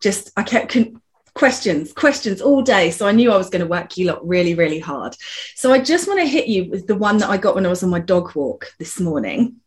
just 0.00 0.30
i 0.36 0.42
kept 0.42 0.70
con- 0.70 1.00
questions 1.34 1.92
questions 1.92 2.40
all 2.40 2.62
day. 2.62 2.90
So 2.90 3.06
i 3.06 3.12
knew 3.12 3.32
i 3.32 3.36
was 3.36 3.50
going 3.50 3.60
to 3.60 3.68
work 3.68 3.96
you 3.98 4.06
lot 4.06 4.26
really 4.26 4.54
really 4.54 4.78
hard. 4.78 5.16
So 5.54 5.72
i 5.72 5.80
just 5.80 6.08
want 6.08 6.20
to 6.20 6.26
hit 6.26 6.46
you 6.46 6.70
with 6.70 6.86
the 6.86 6.94
one 6.94 7.18
that 7.18 7.28
i 7.28 7.36
got 7.36 7.54
when 7.54 7.66
i 7.66 7.70
was 7.70 7.82
on 7.82 7.90
my 7.90 8.00
dog 8.00 8.34
walk 8.34 8.72
this 8.78 9.00
morning 9.00 9.60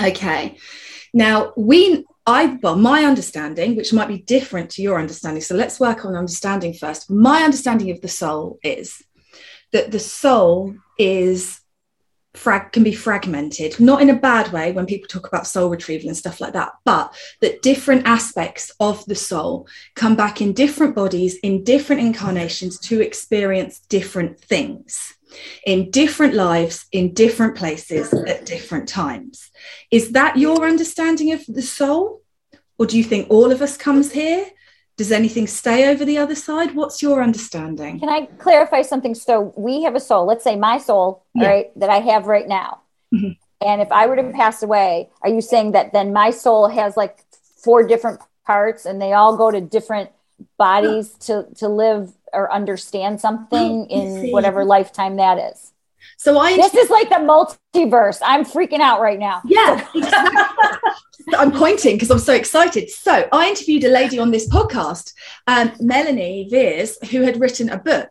Okay. 0.00 0.56
Now, 1.12 1.52
we, 1.56 2.04
I, 2.26 2.58
well, 2.62 2.76
my 2.76 3.04
understanding, 3.04 3.76
which 3.76 3.92
might 3.92 4.08
be 4.08 4.18
different 4.18 4.70
to 4.70 4.82
your 4.82 4.98
understanding. 4.98 5.42
So 5.42 5.54
let's 5.54 5.80
work 5.80 6.04
on 6.04 6.14
understanding 6.14 6.74
first. 6.74 7.10
My 7.10 7.42
understanding 7.42 7.90
of 7.90 8.00
the 8.00 8.08
soul 8.08 8.58
is 8.62 9.02
that 9.72 9.90
the 9.90 10.00
soul 10.00 10.74
is 10.98 11.60
frag 12.36 12.70
can 12.72 12.82
be 12.82 12.92
fragmented 12.92 13.80
not 13.80 14.02
in 14.02 14.10
a 14.10 14.14
bad 14.14 14.52
way 14.52 14.70
when 14.70 14.84
people 14.86 15.08
talk 15.08 15.26
about 15.26 15.46
soul 15.46 15.70
retrieval 15.70 16.08
and 16.08 16.16
stuff 16.16 16.40
like 16.40 16.52
that 16.52 16.72
but 16.84 17.14
that 17.40 17.62
different 17.62 18.06
aspects 18.06 18.70
of 18.78 19.04
the 19.06 19.14
soul 19.14 19.66
come 19.94 20.14
back 20.14 20.40
in 20.40 20.52
different 20.52 20.94
bodies 20.94 21.36
in 21.42 21.64
different 21.64 22.02
incarnations 22.02 22.78
to 22.78 23.00
experience 23.00 23.80
different 23.88 24.38
things 24.38 25.15
in 25.66 25.90
different 25.90 26.34
lives, 26.34 26.86
in 26.92 27.14
different 27.14 27.56
places 27.56 28.12
at 28.12 28.46
different 28.46 28.88
times. 28.88 29.50
Is 29.90 30.12
that 30.12 30.36
your 30.36 30.66
understanding 30.66 31.32
of 31.32 31.44
the 31.46 31.62
soul? 31.62 32.22
Or 32.78 32.86
do 32.86 32.98
you 32.98 33.04
think 33.04 33.30
all 33.30 33.50
of 33.50 33.62
us 33.62 33.76
comes 33.76 34.12
here? 34.12 34.46
Does 34.96 35.12
anything 35.12 35.46
stay 35.46 35.90
over 35.90 36.04
the 36.04 36.18
other 36.18 36.34
side? 36.34 36.74
What's 36.74 37.02
your 37.02 37.22
understanding? 37.22 38.00
Can 38.00 38.08
I 38.08 38.26
clarify 38.38 38.82
something? 38.82 39.14
So 39.14 39.52
we 39.56 39.82
have 39.82 39.94
a 39.94 40.00
soul, 40.00 40.26
let's 40.26 40.44
say 40.44 40.56
my 40.56 40.78
soul, 40.78 41.24
yeah. 41.34 41.46
right, 41.46 41.78
that 41.78 41.90
I 41.90 41.98
have 41.98 42.26
right 42.26 42.48
now. 42.48 42.80
Mm-hmm. 43.14 43.32
And 43.66 43.80
if 43.80 43.92
I 43.92 44.06
were 44.06 44.16
to 44.16 44.30
pass 44.32 44.62
away, 44.62 45.10
are 45.22 45.28
you 45.28 45.40
saying 45.40 45.72
that 45.72 45.92
then 45.92 46.12
my 46.12 46.30
soul 46.30 46.68
has 46.68 46.96
like 46.96 47.24
four 47.62 47.86
different 47.86 48.20
parts 48.46 48.86
and 48.86 49.00
they 49.00 49.12
all 49.12 49.36
go 49.36 49.50
to 49.50 49.60
different 49.60 50.10
bodies 50.58 51.10
to 51.18 51.46
to 51.56 51.68
live 51.68 52.12
or 52.32 52.52
understand 52.52 53.20
something 53.20 53.86
in 53.90 54.30
whatever 54.30 54.64
lifetime 54.64 55.16
that 55.16 55.38
is. 55.52 55.72
So 56.18 56.38
I 56.38 56.56
this 56.56 56.74
is 56.74 56.90
like 56.90 57.08
the 57.08 57.16
multiverse. 57.16 58.20
I'm 58.24 58.44
freaking 58.44 58.80
out 58.80 59.00
right 59.00 59.18
now. 59.18 59.42
Yeah, 59.44 59.86
I'm 61.36 61.52
pointing 61.52 61.96
because 61.96 62.10
I'm 62.10 62.18
so 62.18 62.32
excited. 62.32 62.88
So 62.90 63.28
I 63.32 63.48
interviewed 63.48 63.84
a 63.84 63.88
lady 63.88 64.18
on 64.18 64.30
this 64.30 64.48
podcast, 64.48 65.12
um, 65.46 65.72
Melanie 65.80 66.48
Veers, 66.50 66.96
who 67.10 67.22
had 67.22 67.40
written 67.40 67.68
a 67.68 67.78
book, 67.78 68.10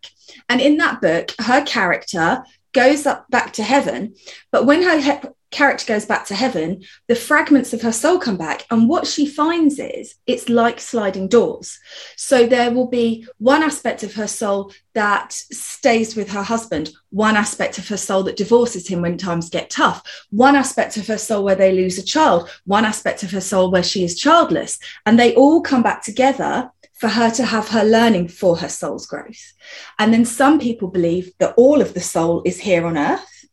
and 0.49 0.61
in 0.61 0.77
that 0.77 1.01
book, 1.01 1.31
her 1.39 1.63
character 1.63 2.43
goes 2.73 3.05
up 3.05 3.29
back 3.29 3.53
to 3.53 3.63
heaven, 3.63 4.15
but 4.51 4.65
when 4.65 4.83
her 4.83 4.99
he- 4.99 5.29
character 5.55 5.85
goes 5.85 6.05
back 6.05 6.25
to 6.25 6.35
heaven, 6.35 6.83
the 7.07 7.15
fragments 7.15 7.71
of 7.71 7.81
her 7.81 7.93
soul 7.93 8.19
come 8.19 8.35
back. 8.35 8.65
And 8.69 8.89
what 8.89 9.07
she 9.07 9.25
finds 9.25 9.79
is 9.79 10.15
it's 10.27 10.49
like 10.49 10.81
sliding 10.81 11.29
doors. 11.29 11.79
So 12.17 12.45
there 12.45 12.71
will 12.71 12.87
be 12.87 13.25
one 13.37 13.63
aspect 13.63 14.03
of 14.03 14.13
her 14.15 14.27
soul 14.27 14.73
that 14.93 15.31
stays 15.31 16.13
with 16.13 16.29
her 16.31 16.43
husband, 16.43 16.91
one 17.09 17.37
aspect 17.37 17.77
of 17.77 17.87
her 17.87 17.95
soul 17.97 18.23
that 18.23 18.35
divorces 18.35 18.85
him 18.87 19.01
when 19.01 19.17
times 19.17 19.49
get 19.49 19.69
tough, 19.69 20.03
one 20.29 20.57
aspect 20.57 20.97
of 20.97 21.07
her 21.07 21.17
soul 21.17 21.45
where 21.45 21.55
they 21.55 21.71
lose 21.71 21.97
a 21.97 22.03
child, 22.03 22.49
one 22.65 22.83
aspect 22.83 23.23
of 23.23 23.31
her 23.31 23.41
soul 23.41 23.71
where 23.71 23.83
she 23.83 24.03
is 24.03 24.19
childless. 24.19 24.77
And 25.05 25.17
they 25.17 25.33
all 25.35 25.61
come 25.61 25.83
back 25.83 26.03
together 26.03 26.69
for 26.95 27.07
her 27.07 27.31
to 27.31 27.45
have 27.45 27.69
her 27.69 27.83
learning 27.85 28.27
for 28.27 28.57
her 28.57 28.69
soul's 28.69 29.05
growth. 29.05 29.53
And 29.99 30.13
then 30.13 30.25
some 30.25 30.59
people 30.59 30.89
believe 30.89 31.31
that 31.39 31.53
all 31.55 31.81
of 31.81 31.93
the 31.93 32.01
soul 32.01 32.41
is 32.43 32.59
here 32.59 32.85
on 32.85 32.97
earth. 32.97 33.47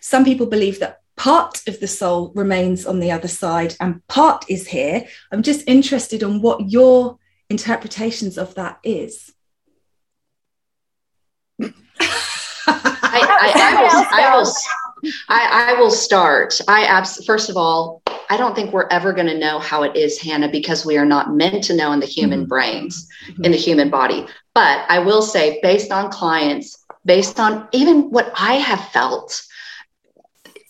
Some 0.00 0.24
people 0.24 0.46
believe 0.46 0.80
that 0.80 1.02
part 1.16 1.66
of 1.66 1.80
the 1.80 1.88
soul 1.88 2.32
remains 2.34 2.86
on 2.86 3.00
the 3.00 3.10
other 3.10 3.28
side 3.28 3.74
and 3.80 4.06
part 4.06 4.44
is 4.48 4.68
here. 4.68 5.06
I'm 5.32 5.42
just 5.42 5.66
interested 5.66 6.22
on 6.22 6.42
what 6.42 6.70
your 6.70 7.18
interpretations 7.48 8.38
of 8.38 8.54
that 8.54 8.78
is. 8.82 9.32
I, 12.68 13.20
I, 13.22 13.52
I, 13.54 13.82
will, 13.82 14.06
I, 14.10 14.36
will, 14.36 14.52
I, 15.28 15.70
I 15.70 15.80
will 15.80 15.90
start. 15.90 16.60
I 16.68 16.84
abs- 16.84 17.24
first 17.24 17.48
of 17.48 17.56
all, 17.56 18.02
I 18.28 18.36
don't 18.36 18.54
think 18.54 18.72
we're 18.72 18.88
ever 18.88 19.12
going 19.12 19.28
to 19.28 19.38
know 19.38 19.58
how 19.58 19.84
it 19.84 19.96
is, 19.96 20.20
Hannah, 20.20 20.50
because 20.50 20.84
we 20.84 20.98
are 20.98 21.06
not 21.06 21.34
meant 21.34 21.62
to 21.64 21.76
know 21.76 21.92
in 21.92 22.00
the 22.00 22.06
human 22.06 22.40
mm-hmm. 22.40 22.48
brains, 22.48 23.08
mm-hmm. 23.28 23.44
in 23.44 23.52
the 23.52 23.58
human 23.58 23.88
body. 23.88 24.26
But 24.54 24.84
I 24.88 24.98
will 24.98 25.22
say, 25.22 25.60
based 25.62 25.92
on 25.92 26.10
clients, 26.10 26.84
based 27.04 27.38
on 27.38 27.68
even 27.72 28.10
what 28.10 28.32
I 28.36 28.54
have 28.54 28.88
felt, 28.88 29.42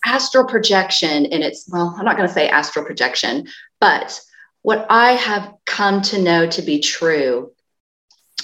astral 0.06 0.46
projection 0.46 1.26
and 1.26 1.42
it's 1.42 1.68
well 1.70 1.94
i'm 1.98 2.04
not 2.04 2.16
going 2.16 2.28
to 2.28 2.34
say 2.34 2.48
astral 2.48 2.84
projection 2.84 3.46
but 3.80 4.20
what 4.62 4.86
i 4.88 5.12
have 5.12 5.52
come 5.66 6.00
to 6.00 6.22
know 6.22 6.46
to 6.46 6.62
be 6.62 6.80
true 6.80 7.52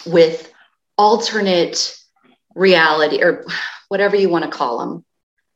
with 0.04 0.52
alternate 0.98 1.96
reality 2.54 3.22
or 3.22 3.46
whatever 3.88 4.16
you 4.16 4.28
want 4.28 4.44
to 4.44 4.50
call 4.50 4.78
them 4.78 5.04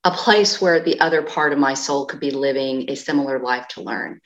a 0.07 0.11
place 0.13 0.61
where 0.61 0.79
the 0.79 1.01
other 1.01 1.21
part 1.21 1.53
of 1.53 1.59
my 1.59 1.75
soul 1.75 2.07
could 2.07 2.21
be 2.21 2.31
living 2.31 2.89
a 2.89 2.95
similar 2.95 3.41
life 3.41 3.67
to 3.67 3.83
learn. 3.83 4.21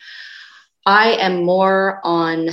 I 0.84 1.12
am 1.12 1.44
more 1.44 2.02
on 2.04 2.50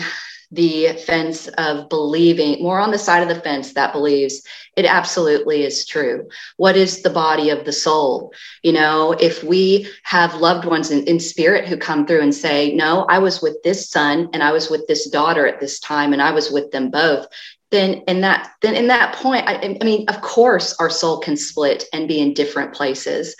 the 0.51 0.93
fence 1.05 1.47
of 1.57 1.89
believing, 1.89 2.63
more 2.63 2.79
on 2.79 2.91
the 2.91 2.97
side 2.97 3.21
of 3.21 3.27
the 3.27 3.41
fence 3.41 3.73
that 3.73 3.91
believes 3.91 4.41
it 4.77 4.85
absolutely 4.85 5.63
is 5.63 5.85
true. 5.85 6.29
What 6.55 6.77
is 6.77 7.01
the 7.01 7.09
body 7.09 7.49
of 7.49 7.65
the 7.65 7.73
soul? 7.73 8.31
You 8.63 8.73
know, 8.73 9.11
if 9.13 9.43
we 9.43 9.89
have 10.03 10.35
loved 10.35 10.65
ones 10.65 10.91
in, 10.91 11.03
in 11.05 11.19
spirit 11.19 11.67
who 11.67 11.77
come 11.77 12.05
through 12.05 12.21
and 12.21 12.33
say, 12.33 12.73
No, 12.73 13.05
I 13.09 13.19
was 13.19 13.41
with 13.41 13.61
this 13.63 13.89
son 13.89 14.29
and 14.33 14.41
I 14.43 14.51
was 14.51 14.69
with 14.69 14.87
this 14.87 15.09
daughter 15.09 15.47
at 15.47 15.59
this 15.59 15.79
time 15.79 16.13
and 16.13 16.21
I 16.21 16.31
was 16.31 16.51
with 16.51 16.71
them 16.71 16.91
both. 16.91 17.25
Then 17.69 18.03
in 18.07 18.21
that 18.21 18.51
then 18.61 18.75
in 18.75 18.87
that 18.87 19.15
point, 19.15 19.45
I, 19.47 19.77
I 19.81 19.83
mean, 19.83 20.07
of 20.07 20.21
course 20.21 20.73
our 20.79 20.89
soul 20.89 21.19
can 21.19 21.35
split 21.35 21.83
and 21.91 22.07
be 22.07 22.21
in 22.21 22.33
different 22.33 22.73
places. 22.73 23.35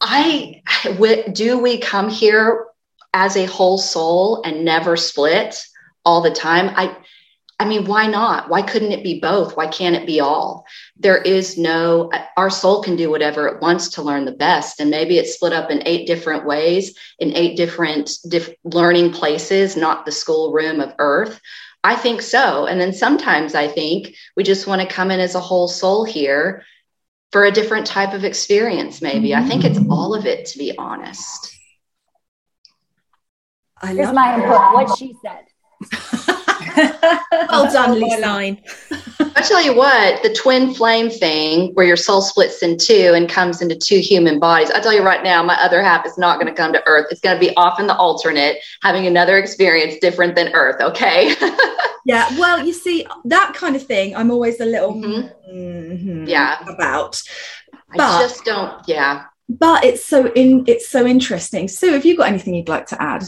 I 0.00 0.62
do 1.32 1.58
we 1.58 1.78
come 1.78 2.08
here 2.08 2.66
as 3.16 3.34
a 3.34 3.46
whole 3.46 3.78
soul 3.78 4.42
and 4.44 4.62
never 4.62 4.94
split 4.94 5.58
all 6.04 6.20
the 6.20 6.30
time 6.30 6.70
i 6.76 6.94
i 7.58 7.64
mean 7.64 7.86
why 7.86 8.06
not? 8.06 8.50
Why 8.50 8.60
couldn't 8.60 8.92
it 8.92 9.02
be 9.02 9.18
both? 9.18 9.56
Why 9.56 9.66
can't 9.66 9.96
it 9.96 10.06
be 10.06 10.20
all? 10.20 10.66
There 10.98 11.16
is 11.16 11.56
no 11.56 12.10
our 12.36 12.50
soul 12.50 12.82
can 12.82 12.94
do 12.94 13.08
whatever 13.10 13.48
it 13.48 13.62
wants 13.62 13.88
to 13.88 14.02
learn 14.02 14.26
the 14.26 14.40
best 14.48 14.80
and 14.80 14.90
maybe 14.90 15.16
it's 15.16 15.32
split 15.32 15.54
up 15.54 15.70
in 15.70 15.82
eight 15.86 16.06
different 16.06 16.44
ways 16.44 16.94
in 17.18 17.34
eight 17.34 17.56
different 17.56 18.10
diff- 18.28 18.54
learning 18.64 19.12
places 19.12 19.76
not 19.76 20.04
the 20.04 20.12
schoolroom 20.12 20.80
of 20.82 20.94
earth. 20.98 21.40
I 21.82 21.94
think 21.94 22.20
so. 22.20 22.66
And 22.66 22.78
then 22.78 22.92
sometimes 22.92 23.54
i 23.54 23.66
think 23.66 24.14
we 24.36 24.42
just 24.42 24.66
want 24.66 24.82
to 24.82 24.94
come 24.96 25.10
in 25.10 25.20
as 25.20 25.34
a 25.34 25.46
whole 25.48 25.68
soul 25.68 26.04
here 26.04 26.64
for 27.32 27.46
a 27.46 27.56
different 27.58 27.86
type 27.86 28.12
of 28.12 28.24
experience 28.24 29.00
maybe. 29.00 29.34
I 29.34 29.42
think 29.48 29.64
it's 29.64 29.78
mm-hmm. 29.78 29.90
all 29.90 30.14
of 30.14 30.26
it 30.26 30.44
to 30.48 30.58
be 30.58 30.76
honest 30.76 31.55
I 33.82 33.94
Here's 33.94 34.12
my 34.12 34.34
input. 34.34 34.74
What 34.74 34.98
she 34.98 35.14
said. 35.22 35.44
well 37.48 37.72
done, 37.72 38.00
Lisa. 38.00 38.20
Line. 38.20 38.62
I 39.20 39.42
tell 39.42 39.62
you 39.62 39.76
what, 39.76 40.22
the 40.22 40.32
twin 40.32 40.72
flame 40.74 41.10
thing, 41.10 41.74
where 41.74 41.86
your 41.86 41.96
soul 41.96 42.22
splits 42.22 42.62
in 42.62 42.78
two 42.78 43.12
and 43.14 43.28
comes 43.28 43.60
into 43.60 43.76
two 43.76 43.98
human 43.98 44.40
bodies. 44.40 44.70
I 44.70 44.80
tell 44.80 44.94
you 44.94 45.02
right 45.02 45.22
now, 45.22 45.42
my 45.42 45.60
other 45.62 45.82
half 45.82 46.06
is 46.06 46.16
not 46.16 46.40
going 46.40 46.46
to 46.46 46.54
come 46.54 46.72
to 46.72 46.82
Earth. 46.86 47.08
It's 47.10 47.20
going 47.20 47.38
to 47.38 47.40
be 47.40 47.54
off 47.56 47.78
in 47.78 47.86
the 47.86 47.96
alternate, 47.96 48.58
having 48.82 49.06
another 49.06 49.36
experience 49.36 49.96
different 50.00 50.34
than 50.36 50.54
Earth. 50.54 50.80
Okay. 50.80 51.34
yeah. 52.06 52.28
Well, 52.38 52.64
you 52.64 52.72
see, 52.72 53.06
that 53.26 53.52
kind 53.54 53.76
of 53.76 53.82
thing, 53.82 54.16
I'm 54.16 54.30
always 54.30 54.58
a 54.60 54.66
little 54.66 54.94
mm-hmm. 54.94 55.54
Mm-hmm, 55.54 56.24
yeah 56.26 56.62
about. 56.68 57.22
But, 57.94 58.00
I 58.00 58.22
just 58.22 58.44
don't. 58.44 58.86
Yeah. 58.88 59.24
But 59.48 59.84
it's 59.84 60.04
so 60.04 60.32
in. 60.32 60.64
It's 60.66 60.88
so 60.88 61.06
interesting. 61.06 61.68
Sue, 61.68 61.92
have 61.92 62.04
you 62.04 62.16
got 62.16 62.28
anything 62.28 62.54
you'd 62.54 62.68
like 62.68 62.86
to 62.86 63.00
add? 63.00 63.24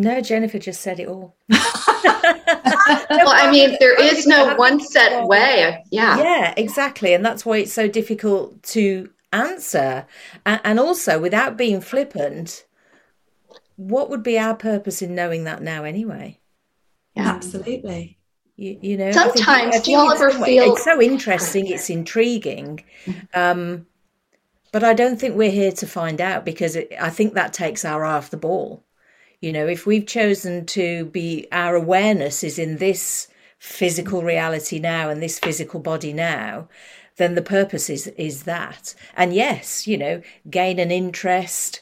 No, 0.00 0.20
Jennifer 0.20 0.58
just 0.58 0.80
said 0.80 0.98
it 0.98 1.08
all. 1.08 1.36
well, 1.48 1.60
I 3.28 3.50
mean, 3.50 3.76
there 3.80 4.00
is 4.00 4.26
no 4.26 4.54
one 4.56 4.80
set 4.80 5.26
way. 5.26 5.84
Yeah. 5.90 6.18
Yeah, 6.18 6.54
exactly. 6.56 7.12
And 7.12 7.24
that's 7.24 7.44
why 7.44 7.58
it's 7.58 7.72
so 7.72 7.86
difficult 7.86 8.62
to 8.64 9.10
answer. 9.32 10.06
And 10.46 10.80
also, 10.80 11.20
without 11.20 11.56
being 11.56 11.80
flippant, 11.80 12.64
what 13.76 14.08
would 14.10 14.22
be 14.22 14.38
our 14.38 14.54
purpose 14.54 15.02
in 15.02 15.14
knowing 15.14 15.44
that 15.44 15.62
now 15.62 15.84
anyway? 15.84 16.38
Yeah. 17.14 17.28
Absolutely. 17.28 18.18
You, 18.56 18.78
you 18.80 18.96
know, 18.96 19.12
sometimes 19.12 19.68
I 19.68 19.70
think, 19.72 19.84
do 19.84 19.90
you 19.92 20.12
ever 20.12 20.30
feel 20.30 20.72
it's 20.72 20.84
so 20.84 21.00
interesting, 21.00 21.66
it's 21.66 21.90
intriguing. 21.90 22.84
Um, 23.34 23.86
but 24.72 24.84
I 24.84 24.94
don't 24.94 25.18
think 25.18 25.34
we're 25.34 25.50
here 25.50 25.72
to 25.72 25.86
find 25.86 26.20
out 26.20 26.44
because 26.44 26.76
it, 26.76 26.92
I 27.00 27.10
think 27.10 27.34
that 27.34 27.52
takes 27.52 27.84
our 27.84 28.04
eye 28.04 28.16
off 28.16 28.30
the 28.30 28.36
ball. 28.36 28.84
You 29.40 29.52
know, 29.52 29.66
if 29.66 29.86
we've 29.86 30.06
chosen 30.06 30.66
to 30.66 31.06
be, 31.06 31.46
our 31.50 31.74
awareness 31.74 32.44
is 32.44 32.58
in 32.58 32.76
this 32.76 33.28
physical 33.58 34.22
reality 34.22 34.78
now 34.78 35.08
and 35.08 35.22
this 35.22 35.38
physical 35.38 35.80
body 35.80 36.12
now, 36.12 36.68
then 37.16 37.34
the 37.34 37.42
purpose 37.42 37.88
is, 37.88 38.06
is 38.18 38.44
that. 38.44 38.94
And 39.16 39.34
yes, 39.34 39.86
you 39.86 39.96
know, 39.96 40.22
gain 40.48 40.78
an 40.78 40.90
interest, 40.90 41.80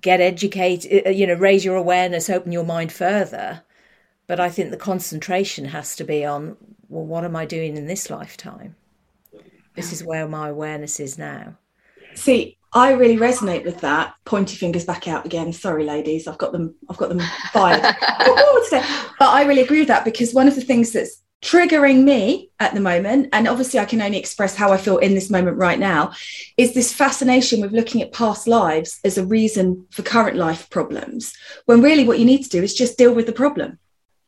get 0.00 0.20
educated, 0.20 1.06
uh, 1.06 1.10
you 1.10 1.26
know, 1.26 1.34
raise 1.34 1.64
your 1.64 1.76
awareness, 1.76 2.28
open 2.28 2.52
your 2.52 2.64
mind 2.64 2.92
further. 2.92 3.62
But 4.26 4.40
I 4.40 4.48
think 4.48 4.70
the 4.70 4.76
concentration 4.76 5.66
has 5.66 5.96
to 5.96 6.04
be 6.04 6.24
on, 6.24 6.56
well, 6.88 7.04
what 7.04 7.24
am 7.24 7.36
I 7.36 7.44
doing 7.44 7.76
in 7.76 7.86
this 7.86 8.08
lifetime? 8.10 8.76
This 9.74 9.92
is 9.92 10.04
where 10.04 10.28
my 10.28 10.48
awareness 10.48 11.00
is 11.00 11.18
now. 11.18 11.56
See, 12.14 12.56
I 12.74 12.92
really 12.92 13.16
resonate 13.16 13.64
with 13.64 13.80
that. 13.82 14.14
Pointy 14.24 14.56
fingers 14.56 14.84
back 14.84 15.06
out 15.06 15.24
again. 15.24 15.52
Sorry, 15.52 15.84
ladies, 15.84 16.26
I've 16.26 16.38
got 16.38 16.52
them. 16.52 16.74
I've 16.90 16.96
got 16.96 17.08
them 17.08 17.20
fired. 17.52 17.82
but 19.18 19.28
I 19.28 19.44
really 19.46 19.62
agree 19.62 19.78
with 19.78 19.88
that 19.88 20.04
because 20.04 20.34
one 20.34 20.48
of 20.48 20.56
the 20.56 20.60
things 20.60 20.92
that's 20.92 21.22
triggering 21.44 22.02
me 22.02 22.50
at 22.58 22.74
the 22.74 22.80
moment, 22.80 23.28
and 23.32 23.46
obviously 23.46 23.78
I 23.78 23.84
can 23.84 24.02
only 24.02 24.18
express 24.18 24.56
how 24.56 24.72
I 24.72 24.78
feel 24.78 24.98
in 24.98 25.14
this 25.14 25.30
moment 25.30 25.58
right 25.58 25.78
now, 25.78 26.12
is 26.56 26.74
this 26.74 26.92
fascination 26.92 27.60
with 27.60 27.72
looking 27.72 28.02
at 28.02 28.12
past 28.12 28.48
lives 28.48 28.98
as 29.04 29.18
a 29.18 29.26
reason 29.26 29.86
for 29.90 30.02
current 30.02 30.36
life 30.36 30.68
problems. 30.70 31.32
When 31.66 31.82
really 31.82 32.04
what 32.04 32.18
you 32.18 32.24
need 32.24 32.42
to 32.42 32.48
do 32.48 32.62
is 32.62 32.74
just 32.74 32.98
deal 32.98 33.14
with 33.14 33.26
the 33.26 33.32
problem. 33.32 33.78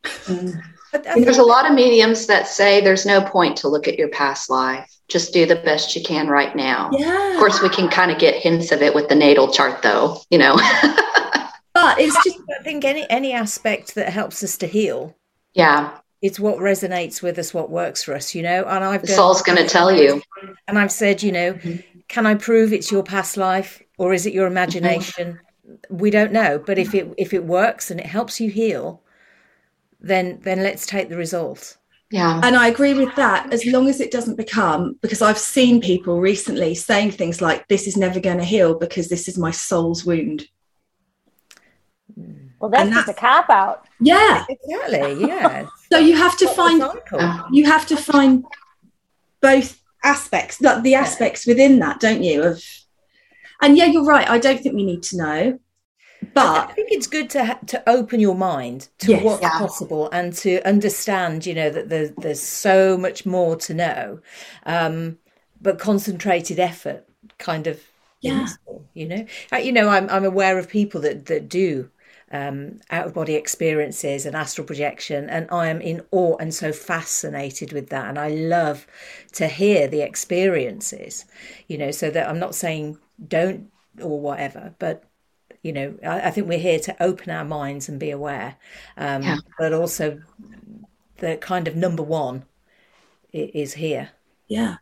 Mm. 0.05 0.61
There's 0.93 1.39
a 1.39 1.43
lot 1.43 1.67
of 1.67 1.75
mediums 1.75 2.27
that 2.27 2.47
say 2.49 2.81
there's 2.81 3.07
no 3.07 3.21
point 3.21 3.57
to 3.59 3.69
look 3.69 3.89
at 3.89 3.99
your 3.99 4.09
past 4.09 4.51
life 4.51 4.97
just 5.09 5.33
do 5.33 5.47
the 5.47 5.57
best 5.57 5.95
you 5.95 6.03
can 6.03 6.29
right 6.29 6.55
now. 6.57 6.91
Yeah. 6.93 7.33
Of 7.33 7.39
course, 7.39 7.63
we 7.63 7.69
can 7.69 7.89
kind 7.89 8.11
of 8.11 8.19
get 8.19 8.35
hints 8.35 8.73
of 8.73 8.83
it 8.83 8.95
with 8.95 9.09
the 9.09 9.15
natal 9.15 9.53
chart, 9.53 9.83
though, 9.83 10.21
you 10.31 10.39
know. 10.39 10.57
but 11.75 12.01
it's 12.01 12.17
just, 12.25 12.39
I 12.59 12.63
think 12.63 12.85
any, 12.85 13.09
any 13.09 13.33
aspect 13.33 13.95
that 13.95 14.09
helps 14.09 14.43
us 14.43 14.57
to 14.59 14.67
heal. 14.67 15.17
Yeah. 15.55 15.97
It's 16.23 16.41
what 16.41 16.59
resonates 16.59 17.23
with 17.23 17.39
us, 17.39 17.55
what 17.55 17.71
works 17.71 18.03
for 18.03 18.15
us, 18.15 18.35
you 18.35 18.43
know. 18.43 18.65
And 18.65 18.83
I've 18.83 19.03
the 19.03 19.09
soul's 19.09 19.43
going 19.43 19.59
to 19.59 19.69
tell 19.69 19.93
you. 19.93 20.21
And 20.67 20.79
I've 20.79 20.91
said, 20.91 21.23
you 21.23 21.31
know, 21.31 21.53
mm-hmm. 21.53 22.01
can 22.09 22.27
I 22.27 22.35
prove 22.35 22.73
it's 22.73 22.91
your 22.91 23.05
past 23.05 23.37
life 23.37 23.83
or 23.99 24.13
is 24.13 24.27
it 24.27 24.33
your 24.33 24.47
imagination? 24.47 25.35
Mm-hmm. 25.35 25.97
We 25.97 26.11
don't 26.11 26.33
know, 26.33 26.63
but 26.65 26.79
if 26.79 26.95
it 26.95 27.13
if 27.19 27.35
it 27.35 27.45
works 27.45 27.91
and 27.91 27.99
it 27.99 28.07
helps 28.07 28.41
you 28.41 28.51
heal, 28.51 29.03
then 30.07 30.41
then 30.43 30.63
let's 30.63 30.87
take 30.87 31.09
the 31.09 31.17
result. 31.17 31.77
Yeah. 32.11 32.41
And 32.45 32.55
I 32.55 32.69
agree 32.69 32.95
with 32.95 33.15
that 33.17 33.53
as 33.53 33.67
long 33.67 33.89
as 33.89 34.01
it 34.01 34.13
doesn't 34.13 34.37
become, 34.37 34.97
because 35.03 35.23
I've 35.23 35.39
seen 35.39 35.81
people 35.81 36.21
recently 36.21 36.75
saying 36.75 37.13
things 37.13 37.41
like, 37.41 37.67
this 37.67 37.89
is 37.89 37.97
never 37.97 38.21
going 38.21 38.39
to 38.39 38.45
heal 38.45 38.79
because 38.79 39.09
this 39.09 39.27
is 39.27 39.37
my 39.37 39.51
soul's 39.51 40.05
wound. 40.05 40.47
Mm. 42.19 42.51
Well, 42.61 42.71
that's, 42.71 42.91
that's 42.91 43.07
just 43.07 43.19
a 43.19 43.21
cop 43.21 43.51
out. 43.51 43.87
Yeah. 44.01 44.45
Exactly. 44.49 45.27
Yeah. 45.27 45.67
so 45.91 45.99
you 45.99 46.17
have 46.17 46.37
to 46.39 46.49
find, 46.49 46.83
you 47.51 47.65
have 47.67 47.87
to 47.87 47.97
find 47.97 48.45
both 49.41 49.81
aspects, 50.05 50.61
like 50.61 50.85
the 50.85 50.95
aspects 50.95 51.45
within 51.45 51.81
that, 51.81 51.99
don't 51.99 52.23
you? 52.23 52.45
Of, 52.45 52.63
and 53.61 53.77
yeah, 53.77 53.87
you're 53.87 54.05
right. 54.05 54.29
I 54.29 54.39
don't 54.39 54.61
think 54.61 54.77
we 54.77 54.85
need 54.85 55.03
to 55.05 55.17
know 55.17 55.59
but 56.35 56.71
I 56.71 56.73
think 56.73 56.89
it's 56.91 57.07
good 57.07 57.31
to 57.31 57.45
ha- 57.45 57.59
to 57.67 57.89
open 57.89 58.21
your 58.21 58.35
mind 58.35 58.89
to 58.99 59.13
yes, 59.13 59.25
what's 59.25 59.43
yeah. 59.43 59.59
possible 59.59 60.09
and 60.11 60.33
to 60.35 60.61
understand, 60.67 61.47
you 61.47 61.55
know, 61.55 61.71
that 61.71 61.89
there's 61.89 62.11
there's 62.13 62.43
so 62.43 62.97
much 62.97 63.27
more 63.27 63.57
to 63.57 63.75
know, 63.75 64.21
um, 64.65 65.19
but 65.61 65.79
concentrated 65.79 66.59
effort, 66.59 67.07
kind 67.39 67.67
of, 67.67 67.83
yeah, 68.21 68.41
useful, 68.41 68.85
you 68.95 69.07
know. 69.07 69.27
Uh, 69.53 69.57
you 69.57 69.73
know, 69.73 69.89
I'm 69.89 70.09
I'm 70.11 70.25
aware 70.25 70.59
of 70.59 70.69
people 70.69 71.01
that 71.03 71.27
that 71.27 71.49
do 71.49 71.91
um, 72.31 72.81
out 72.91 73.07
of 73.07 73.15
body 73.15 73.35
experiences 73.35 74.27
and 74.27 74.35
astral 74.35 74.67
projection, 74.67 75.29
and 75.31 75.47
I 75.51 75.69
am 75.69 75.81
in 75.81 76.03
awe 76.11 76.37
and 76.39 76.53
so 76.55 76.73
fascinated 76.73 77.73
with 77.73 77.89
that, 77.91 78.09
and 78.09 78.19
I 78.19 78.29
love 78.29 78.87
to 79.33 79.49
hear 79.49 79.89
the 79.89 80.03
experiences, 80.03 81.25
you 81.69 81.79
know, 81.79 81.91
so 81.91 82.11
that 82.11 82.29
I'm 82.29 82.39
not 82.39 82.55
saying 82.55 82.99
don't 83.29 83.71
or 84.03 84.21
whatever, 84.21 84.75
but 84.79 85.05
you 85.63 85.73
know 85.73 85.95
I, 86.05 86.29
I, 86.29 86.31
think 86.31 86.49
we're 86.49 86.59
here 86.59 86.81
to 86.81 87.03
open 87.03 87.31
our 87.31 87.45
minds 87.45 87.89
and 87.89 87.99
be 87.99 88.11
aware 88.11 88.57
um, 88.97 89.23
yeah. 89.23 89.37
but 89.59 89.73
also 89.73 90.21
the 91.19 91.37
kind 91.37 91.69
of 91.69 91.77
number 91.77 92.03
one 92.03 92.45
is 93.33 93.75
here 93.75 94.11
yeah 94.49 94.77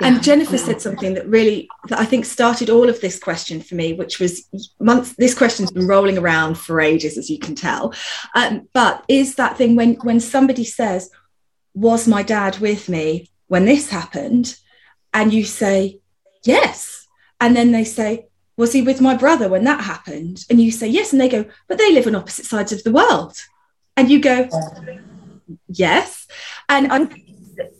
and 0.00 0.22
Jennifer 0.22 0.58
said 0.58 0.80
something 0.80 1.14
that 1.14 1.28
really, 1.28 1.68
that 1.88 1.98
I 1.98 2.04
think 2.04 2.24
started 2.24 2.70
all 2.70 2.88
of 2.88 3.00
this 3.00 3.18
question 3.18 3.60
for 3.60 3.74
me, 3.74 3.92
which 3.92 4.18
was 4.18 4.48
months. 4.80 5.14
This 5.14 5.34
question's 5.34 5.70
been 5.70 5.86
rolling 5.86 6.18
around 6.18 6.58
for 6.58 6.80
ages, 6.80 7.16
as 7.16 7.30
you 7.30 7.38
can 7.38 7.54
tell. 7.54 7.94
Um, 8.34 8.68
but 8.72 9.04
is 9.08 9.36
that 9.36 9.56
thing 9.56 9.76
when 9.76 9.94
when 9.96 10.20
somebody 10.20 10.64
says, 10.64 11.10
"Was 11.74 12.08
my 12.08 12.22
dad 12.22 12.58
with 12.58 12.88
me 12.88 13.30
when 13.46 13.64
this 13.64 13.90
happened?" 13.90 14.56
and 15.14 15.32
you 15.32 15.44
say, 15.44 16.00
"Yes," 16.42 17.06
and 17.40 17.54
then 17.54 17.72
they 17.72 17.84
say, 17.84 18.26
was 18.56 18.72
he 18.72 18.82
with 18.82 19.00
my 19.00 19.16
brother 19.16 19.48
when 19.48 19.64
that 19.64 19.82
happened? 19.82 20.44
And 20.50 20.60
you 20.60 20.70
say, 20.70 20.86
Yes. 20.86 21.12
And 21.12 21.20
they 21.20 21.28
go, 21.28 21.44
But 21.68 21.78
they 21.78 21.92
live 21.92 22.06
on 22.06 22.14
opposite 22.14 22.46
sides 22.46 22.72
of 22.72 22.82
the 22.82 22.92
world. 22.92 23.36
And 23.96 24.10
you 24.10 24.20
go, 24.20 24.48
Yes. 25.68 26.26
And 26.68 26.92
I'm, 26.92 27.10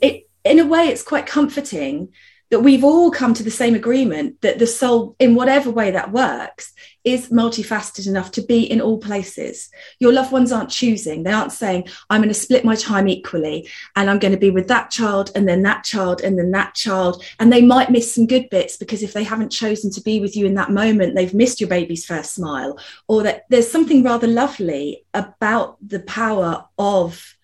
it, 0.00 0.28
in 0.44 0.58
a 0.58 0.66
way, 0.66 0.88
it's 0.88 1.02
quite 1.02 1.26
comforting 1.26 2.12
that 2.53 2.61
we've 2.61 2.84
all 2.84 3.11
come 3.11 3.32
to 3.32 3.42
the 3.42 3.50
same 3.50 3.74
agreement 3.74 4.38
that 4.42 4.59
the 4.59 4.66
soul, 4.66 5.16
in 5.18 5.34
whatever 5.34 5.70
way 5.70 5.90
that 5.90 6.12
works, 6.12 6.74
is 7.03 7.30
multifaceted 7.30 8.07
enough 8.07 8.30
to 8.30 8.42
be 8.42 8.62
in 8.62 8.78
all 8.78 8.98
places. 8.98 9.70
Your 10.00 10.12
loved 10.12 10.32
ones 10.32 10.53
aren't 10.53 10.68
choosing. 10.68 11.22
They 11.22 11.32
aren't 11.32 11.53
saying, 11.53 11.88
I'm 12.11 12.20
going 12.20 12.28
to 12.28 12.34
split 12.34 12.62
my 12.62 12.74
time 12.74 13.09
equally 13.09 13.70
and 13.96 14.11
I'm 14.11 14.18
going 14.18 14.34
to 14.34 14.38
be 14.38 14.50
with 14.50 14.68
that 14.68 14.90
child 14.90 15.30
and 15.34 15.48
then 15.48 15.62
that 15.62 15.82
child 15.82 16.20
and 16.20 16.38
then 16.38 16.50
that 16.50 16.74
child. 16.74 17.24
And 17.40 17.50
they 17.50 17.62
might 17.62 17.90
miss 17.90 18.14
some 18.14 18.26
good 18.26 18.50
bits 18.50 18.76
because 18.76 19.03
if 19.03 19.14
they 19.14 19.24
haven't 19.24 19.48
chosen 19.48 19.90
to 19.92 20.03
be 20.03 20.20
with 20.20 20.36
you 20.36 20.44
in 20.44 20.55
that 20.57 20.70
moment, 20.70 21.14
they've 21.14 21.32
missed 21.32 21.59
your 21.59 21.70
baby's 21.70 22.05
first 22.05 22.34
smile, 22.34 22.78
or 23.09 23.22
that 23.22 23.44
there's 23.48 23.70
something 23.70 24.03
rather 24.03 24.26
lovely 24.26 25.07
about 25.14 25.78
the 25.80 26.00
power 26.00 26.66
of 26.76 27.34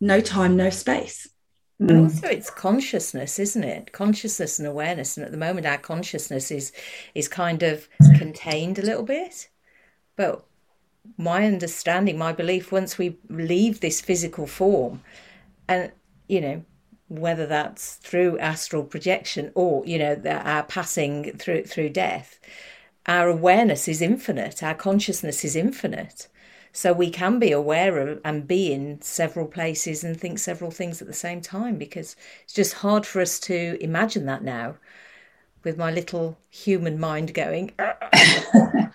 no 0.00 0.22
time, 0.22 0.56
no 0.56 0.70
space. 0.70 1.28
And 1.88 1.98
mm. 1.98 2.04
also 2.04 2.28
it's 2.28 2.50
consciousness, 2.50 3.38
isn't 3.40 3.64
it? 3.64 3.92
Consciousness 3.92 4.58
and 4.60 4.68
awareness. 4.68 5.16
And 5.16 5.26
at 5.26 5.32
the 5.32 5.38
moment 5.38 5.66
our 5.66 5.78
consciousness 5.78 6.50
is 6.50 6.72
is 7.14 7.26
kind 7.26 7.62
of 7.62 7.88
contained 8.16 8.78
a 8.78 8.82
little 8.82 9.02
bit. 9.02 9.48
But 10.14 10.44
my 11.16 11.44
understanding, 11.46 12.16
my 12.16 12.32
belief, 12.32 12.70
once 12.70 12.98
we 12.98 13.18
leave 13.28 13.80
this 13.80 14.00
physical 14.00 14.46
form 14.46 15.02
and 15.66 15.90
you 16.28 16.40
know, 16.40 16.64
whether 17.08 17.46
that's 17.46 17.96
through 17.96 18.38
astral 18.38 18.84
projection 18.84 19.50
or, 19.54 19.84
you 19.84 19.98
know, 19.98 20.22
our 20.24 20.62
passing 20.62 21.36
through 21.36 21.64
through 21.64 21.90
death, 21.90 22.38
our 23.06 23.28
awareness 23.28 23.88
is 23.88 24.00
infinite, 24.00 24.62
our 24.62 24.74
consciousness 24.74 25.44
is 25.44 25.56
infinite. 25.56 26.28
So 26.72 26.92
we 26.92 27.10
can 27.10 27.38
be 27.38 27.52
aware 27.52 27.98
of 27.98 28.20
and 28.24 28.48
be 28.48 28.72
in 28.72 29.00
several 29.02 29.46
places 29.46 30.02
and 30.02 30.18
think 30.18 30.38
several 30.38 30.70
things 30.70 31.02
at 31.02 31.08
the 31.08 31.14
same 31.14 31.42
time 31.42 31.76
because 31.76 32.16
it's 32.44 32.54
just 32.54 32.74
hard 32.74 33.04
for 33.04 33.20
us 33.20 33.38
to 33.40 33.76
imagine 33.82 34.24
that 34.26 34.42
now 34.42 34.76
with 35.64 35.76
my 35.76 35.90
little 35.90 36.38
human 36.50 36.98
mind 36.98 37.34
going. 37.34 37.72
Ah, 37.78 37.96
ah, 38.00 38.08
ah. 38.12 38.50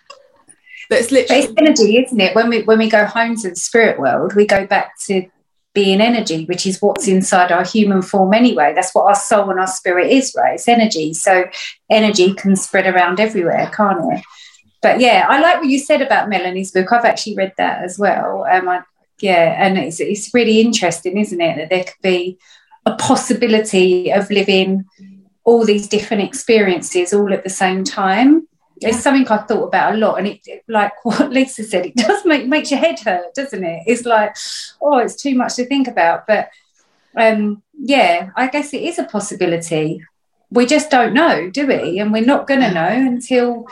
but 0.89 0.99
That's 0.99 1.11
literally 1.11 1.43
it's 1.43 1.53
energy, 1.57 1.97
isn't 1.97 2.19
it? 2.19 2.35
When 2.35 2.49
we 2.49 2.63
when 2.63 2.79
we 2.79 2.89
go 2.89 3.05
home 3.05 3.35
to 3.37 3.49
the 3.49 3.55
spirit 3.55 3.99
world, 3.99 4.33
we 4.35 4.45
go 4.45 4.65
back 4.65 4.97
to 5.05 5.27
being 5.73 6.01
energy, 6.01 6.45
which 6.45 6.65
is 6.65 6.81
what's 6.81 7.07
inside 7.07 7.51
our 7.51 7.63
human 7.63 8.01
form 8.01 8.33
anyway. 8.33 8.73
That's 8.73 8.95
what 8.95 9.05
our 9.05 9.15
soul 9.15 9.51
and 9.51 9.59
our 9.59 9.67
spirit 9.67 10.11
is, 10.11 10.33
right? 10.35 10.55
It's 10.55 10.67
energy. 10.67 11.13
So 11.13 11.45
energy 11.89 12.33
can 12.33 12.55
spread 12.55 12.87
around 12.87 13.19
everywhere, 13.19 13.69
can't 13.71 14.13
it? 14.13 14.23
But 14.87 15.01
yeah, 15.01 15.25
I 15.27 15.41
like 15.41 15.57
what 15.57 15.67
you 15.67 15.79
said 15.79 16.01
about 16.01 16.29
Melanie's 16.29 16.71
book. 16.71 16.93
I've 16.93 17.03
actually 17.03 17.35
read 17.35 17.53
that 17.57 17.83
as 17.83 17.99
well. 17.99 18.45
Um, 18.49 18.69
I, 18.69 18.83
yeah, 19.19 19.53
and 19.57 19.77
it's 19.77 19.99
it's 19.99 20.33
really 20.33 20.61
interesting, 20.61 21.17
isn't 21.17 21.41
it, 21.41 21.57
that 21.57 21.69
there 21.69 21.83
could 21.83 22.01
be 22.01 22.37
a 22.85 22.95
possibility 22.95 24.13
of 24.13 24.31
living 24.31 24.85
all 25.43 25.65
these 25.65 25.89
different 25.89 26.23
experiences 26.23 27.13
all 27.13 27.33
at 27.33 27.43
the 27.43 27.49
same 27.49 27.83
time. 27.83 28.47
Yeah. 28.79 28.89
It's 28.89 29.01
something 29.01 29.27
I 29.27 29.39
thought 29.39 29.67
about 29.67 29.95
a 29.95 29.97
lot, 29.97 30.19
and 30.19 30.27
it 30.27 30.39
like 30.69 30.93
what 31.03 31.31
Lisa 31.31 31.65
said, 31.65 31.85
it 31.85 31.95
does 31.97 32.23
make 32.23 32.47
makes 32.47 32.71
your 32.71 32.79
head 32.79 32.99
hurt, 33.01 33.33
doesn't 33.35 33.65
it? 33.65 33.83
It's 33.87 34.05
like, 34.05 34.37
oh, 34.81 34.99
it's 34.99 35.21
too 35.21 35.35
much 35.35 35.55
to 35.55 35.65
think 35.65 35.89
about. 35.89 36.25
But 36.27 36.49
um, 37.17 37.61
yeah, 37.77 38.29
I 38.37 38.47
guess 38.47 38.73
it 38.73 38.83
is 38.83 38.99
a 38.99 39.03
possibility. 39.03 40.01
We 40.49 40.65
just 40.65 40.89
don't 40.89 41.13
know, 41.13 41.49
do 41.49 41.67
we? 41.67 41.99
And 41.99 42.13
we're 42.13 42.23
not 42.33 42.47
going 42.47 42.61
to 42.61 42.73
know 42.73 42.87
until 42.87 43.67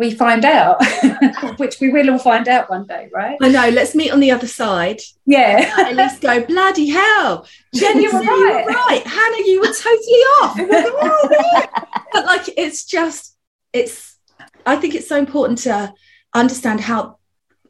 we 0.00 0.10
find 0.10 0.46
out, 0.46 0.82
which 1.58 1.78
we 1.78 1.90
will 1.90 2.10
all 2.10 2.18
find 2.18 2.48
out 2.48 2.70
one 2.70 2.86
day, 2.86 3.10
right? 3.12 3.36
I 3.42 3.48
know. 3.50 3.68
Let's 3.68 3.94
meet 3.94 4.10
on 4.10 4.18
the 4.18 4.30
other 4.30 4.46
side. 4.46 5.00
Yeah. 5.26 5.72
Uh, 5.76 5.92
let's 5.92 6.18
go, 6.18 6.42
bloody 6.46 6.88
hell. 6.88 7.46
Jenny, 7.74 8.04
you 8.04 8.12
were 8.12 8.20
right. 8.20 8.66
right. 8.66 9.02
Hannah, 9.06 9.46
you 9.46 9.60
were 9.60 9.66
totally 9.66 10.22
off. 10.40 11.94
but 12.12 12.24
like, 12.24 12.48
it's 12.56 12.86
just, 12.86 13.36
it's, 13.74 14.16
I 14.64 14.76
think 14.76 14.94
it's 14.94 15.06
so 15.08 15.18
important 15.18 15.58
to 15.60 15.92
understand 16.32 16.80
how 16.80 17.18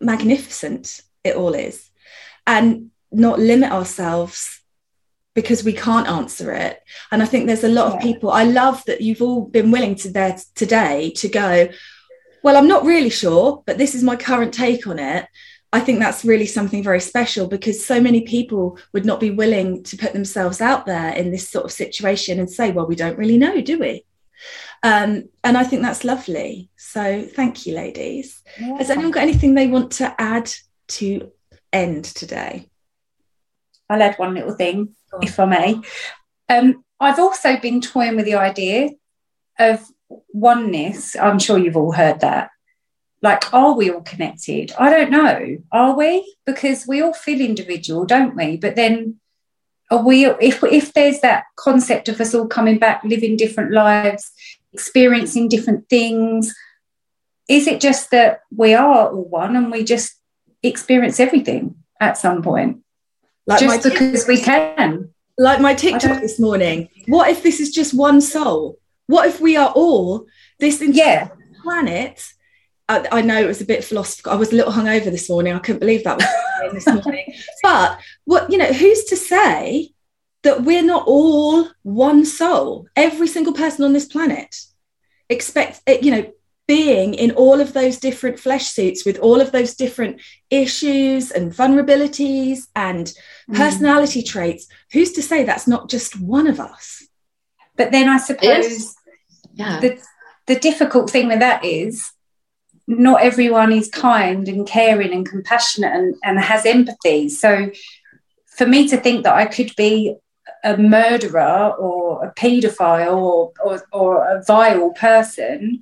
magnificent 0.00 1.00
it 1.24 1.34
all 1.34 1.54
is 1.54 1.90
and 2.46 2.90
not 3.10 3.40
limit 3.40 3.72
ourselves 3.72 4.60
because 5.34 5.64
we 5.64 5.72
can't 5.72 6.08
answer 6.08 6.52
it. 6.52 6.80
And 7.10 7.24
I 7.24 7.26
think 7.26 7.46
there's 7.46 7.64
a 7.64 7.68
lot 7.68 7.90
yeah. 7.90 7.96
of 7.96 8.02
people, 8.02 8.30
I 8.30 8.44
love 8.44 8.84
that 8.86 9.00
you've 9.00 9.22
all 9.22 9.42
been 9.42 9.72
willing 9.72 9.96
to 9.96 10.10
there 10.12 10.36
today 10.54 11.10
to 11.16 11.28
go, 11.28 11.68
well, 12.42 12.56
I'm 12.56 12.68
not 12.68 12.84
really 12.84 13.10
sure, 13.10 13.62
but 13.66 13.78
this 13.78 13.94
is 13.94 14.02
my 14.02 14.16
current 14.16 14.54
take 14.54 14.86
on 14.86 14.98
it. 14.98 15.26
I 15.72 15.80
think 15.80 16.00
that's 16.00 16.24
really 16.24 16.46
something 16.46 16.82
very 16.82 17.00
special 17.00 17.46
because 17.46 17.84
so 17.84 18.00
many 18.00 18.22
people 18.22 18.78
would 18.92 19.04
not 19.04 19.20
be 19.20 19.30
willing 19.30 19.84
to 19.84 19.96
put 19.96 20.12
themselves 20.12 20.60
out 20.60 20.84
there 20.84 21.12
in 21.14 21.30
this 21.30 21.48
sort 21.48 21.64
of 21.64 21.72
situation 21.72 22.40
and 22.40 22.50
say, 22.50 22.72
well, 22.72 22.86
we 22.86 22.96
don't 22.96 23.18
really 23.18 23.38
know, 23.38 23.60
do 23.60 23.78
we? 23.78 24.04
Um, 24.82 25.28
and 25.44 25.56
I 25.56 25.64
think 25.64 25.82
that's 25.82 26.04
lovely. 26.04 26.70
So 26.76 27.22
thank 27.22 27.66
you, 27.66 27.74
ladies. 27.74 28.42
Yeah. 28.58 28.78
Has 28.78 28.90
anyone 28.90 29.12
got 29.12 29.22
anything 29.22 29.54
they 29.54 29.68
want 29.68 29.92
to 29.92 30.12
add 30.20 30.50
to 30.88 31.30
end 31.72 32.04
today? 32.04 32.68
I'll 33.88 34.02
add 34.02 34.18
one 34.18 34.34
little 34.34 34.54
thing, 34.54 34.94
if 35.20 35.38
I 35.38 35.44
may. 35.44 35.80
Um, 36.48 36.84
I've 36.98 37.18
also 37.18 37.58
been 37.58 37.80
toying 37.80 38.16
with 38.16 38.24
the 38.24 38.34
idea 38.34 38.90
of 39.58 39.84
oneness, 40.32 41.16
I'm 41.16 41.38
sure 41.38 41.58
you've 41.58 41.76
all 41.76 41.92
heard 41.92 42.20
that. 42.20 42.50
Like, 43.22 43.52
are 43.52 43.74
we 43.74 43.90
all 43.90 44.00
connected? 44.00 44.72
I 44.78 44.90
don't 44.90 45.10
know. 45.10 45.58
Are 45.72 45.96
we? 45.96 46.36
Because 46.46 46.86
we 46.86 47.02
all 47.02 47.12
feel 47.12 47.40
individual, 47.40 48.06
don't 48.06 48.34
we? 48.34 48.56
But 48.56 48.76
then 48.76 49.20
are 49.90 50.02
we 50.02 50.26
if 50.26 50.62
if 50.64 50.94
there's 50.94 51.20
that 51.20 51.44
concept 51.56 52.08
of 52.08 52.20
us 52.20 52.34
all 52.34 52.46
coming 52.46 52.78
back, 52.78 53.02
living 53.04 53.36
different 53.36 53.72
lives, 53.72 54.30
experiencing 54.72 55.48
different 55.48 55.88
things, 55.88 56.54
is 57.48 57.66
it 57.66 57.80
just 57.80 58.10
that 58.12 58.40
we 58.56 58.72
are 58.72 59.10
all 59.10 59.24
one 59.24 59.56
and 59.56 59.70
we 59.70 59.84
just 59.84 60.14
experience 60.62 61.20
everything 61.20 61.74
at 62.00 62.16
some 62.16 62.42
point? 62.42 62.78
Like 63.46 63.60
just 63.60 63.82
because 63.82 64.26
we 64.26 64.40
can. 64.40 65.10
Like 65.36 65.60
my 65.60 65.74
TikTok 65.74 66.20
this 66.20 66.38
morning. 66.38 66.88
What 67.06 67.30
if 67.30 67.42
this 67.42 67.60
is 67.60 67.70
just 67.70 67.94
one 67.94 68.20
soul? 68.20 68.78
What 69.10 69.28
if 69.28 69.40
we 69.40 69.56
are 69.56 69.72
all 69.74 70.26
this 70.58 70.80
entire 70.80 70.94
yeah. 71.04 71.28
planet 71.62 72.32
I, 72.88 73.06
I, 73.12 73.22
know 73.22 73.40
it 73.40 73.46
was 73.46 73.60
a 73.60 73.66
bit 73.72 73.84
philosophical. 73.84 74.32
I 74.32 74.34
was 74.34 74.52
a 74.52 74.56
little 74.56 74.72
hungover 74.72 75.12
this 75.12 75.30
morning. 75.30 75.52
I 75.52 75.60
couldn't 75.60 75.78
believe 75.78 76.02
that 76.02 76.16
was 76.16 76.72
this 76.84 76.86
morning. 76.86 77.32
But 77.62 78.00
what 78.24 78.50
you 78.50 78.58
know, 78.58 78.72
who's 78.72 79.04
to 79.04 79.16
say 79.16 79.92
that 80.42 80.64
we're 80.64 80.82
not 80.82 81.04
all 81.06 81.68
one 81.82 82.24
soul? 82.24 82.88
Every 82.96 83.28
single 83.28 83.52
person 83.52 83.84
on 83.84 83.92
this 83.92 84.06
planet 84.06 84.56
expect 85.28 85.80
eh, 85.86 85.98
you 86.02 86.10
know 86.10 86.32
being 86.66 87.14
in 87.14 87.32
all 87.32 87.60
of 87.60 87.72
those 87.72 87.98
different 87.98 88.38
flesh 88.38 88.66
suits 88.66 89.04
with 89.04 89.18
all 89.18 89.40
of 89.40 89.50
those 89.50 89.74
different 89.74 90.20
issues 90.50 91.30
and 91.30 91.52
vulnerabilities 91.52 92.68
and 92.76 93.12
mm. 93.48 93.56
personality 93.56 94.22
traits 94.22 94.68
who's 94.92 95.12
to 95.12 95.22
say 95.22 95.42
that's 95.42 95.66
not 95.66 95.88
just 95.88 96.20
one 96.20 96.46
of 96.46 96.60
us 96.60 97.06
but 97.76 97.90
then 97.90 98.08
i 98.08 98.18
suppose 98.18 98.94
yeah. 99.54 99.80
the, 99.80 99.98
the 100.46 100.56
difficult 100.56 101.10
thing 101.10 101.28
with 101.28 101.40
that 101.40 101.64
is 101.64 102.12
not 102.86 103.22
everyone 103.22 103.72
is 103.72 103.88
kind 103.88 104.48
and 104.48 104.66
caring 104.66 105.12
and 105.12 105.28
compassionate 105.28 105.92
and, 105.92 106.14
and 106.24 106.40
has 106.40 106.66
empathy 106.66 107.28
so 107.28 107.70
for 108.46 108.66
me 108.66 108.88
to 108.88 108.96
think 108.96 109.24
that 109.24 109.34
i 109.34 109.46
could 109.46 109.74
be 109.76 110.14
a 110.64 110.76
murderer 110.76 111.72
or 111.78 112.24
a 112.24 112.34
paedophile 112.34 113.16
or, 113.16 113.52
or, 113.64 113.82
or 113.92 114.24
a 114.28 114.42
vile 114.42 114.90
person 114.90 115.80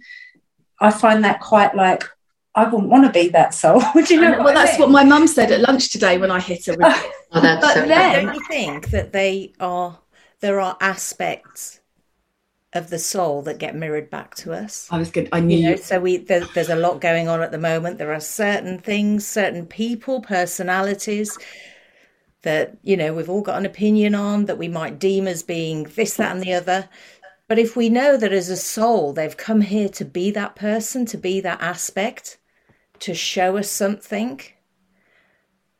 I 0.80 0.90
find 0.90 1.24
that 1.24 1.40
quite 1.40 1.74
like 1.74 2.04
I 2.54 2.64
wouldn't 2.64 2.90
want 2.90 3.04
to 3.04 3.12
be 3.12 3.28
that 3.28 3.54
soul. 3.54 3.80
Do 3.94 4.14
you 4.14 4.20
know? 4.20 4.42
Well, 4.42 4.54
that's 4.54 4.72
mean? 4.72 4.80
what 4.80 4.90
my 4.90 5.04
mum 5.04 5.26
said 5.26 5.52
at 5.52 5.60
lunch 5.60 5.90
today 5.90 6.18
when 6.18 6.30
I 6.30 6.40
hit 6.40 6.66
her. 6.66 6.72
With 6.72 6.80
oh, 6.82 7.10
but 7.32 7.74
so 7.74 7.86
then, 7.86 8.26
don't 8.26 8.34
you 8.34 8.44
think 8.48 8.90
that 8.90 9.12
they 9.12 9.52
are 9.60 9.98
there 10.40 10.60
are 10.60 10.76
aspects 10.80 11.80
of 12.74 12.90
the 12.90 12.98
soul 12.98 13.42
that 13.42 13.58
get 13.58 13.74
mirrored 13.74 14.10
back 14.10 14.34
to 14.36 14.52
us? 14.52 14.88
I 14.90 14.98
was 14.98 15.10
good. 15.10 15.28
I 15.32 15.40
knew. 15.40 15.58
You 15.58 15.70
know, 15.70 15.76
so 15.76 16.00
we 16.00 16.18
there, 16.18 16.44
there's 16.54 16.68
a 16.68 16.76
lot 16.76 17.00
going 17.00 17.28
on 17.28 17.40
at 17.40 17.50
the 17.50 17.58
moment. 17.58 17.98
There 17.98 18.12
are 18.12 18.20
certain 18.20 18.78
things, 18.78 19.26
certain 19.26 19.66
people, 19.66 20.20
personalities 20.20 21.38
that 22.42 22.76
you 22.82 22.96
know 22.96 23.12
we've 23.12 23.30
all 23.30 23.42
got 23.42 23.58
an 23.58 23.66
opinion 23.66 24.14
on 24.14 24.44
that 24.44 24.58
we 24.58 24.68
might 24.68 24.98
deem 24.98 25.26
as 25.26 25.42
being 25.42 25.84
this, 25.84 26.16
that, 26.16 26.32
and 26.32 26.42
the 26.42 26.52
other. 26.52 26.88
But 27.48 27.58
if 27.58 27.76
we 27.76 27.88
know 27.88 28.18
that 28.18 28.32
as 28.32 28.50
a 28.50 28.56
soul, 28.56 29.14
they've 29.14 29.36
come 29.36 29.62
here 29.62 29.88
to 29.90 30.04
be 30.04 30.30
that 30.32 30.54
person, 30.54 31.06
to 31.06 31.16
be 31.16 31.40
that 31.40 31.62
aspect, 31.62 32.38
to 33.00 33.14
show 33.14 33.56
us 33.56 33.70
something, 33.70 34.42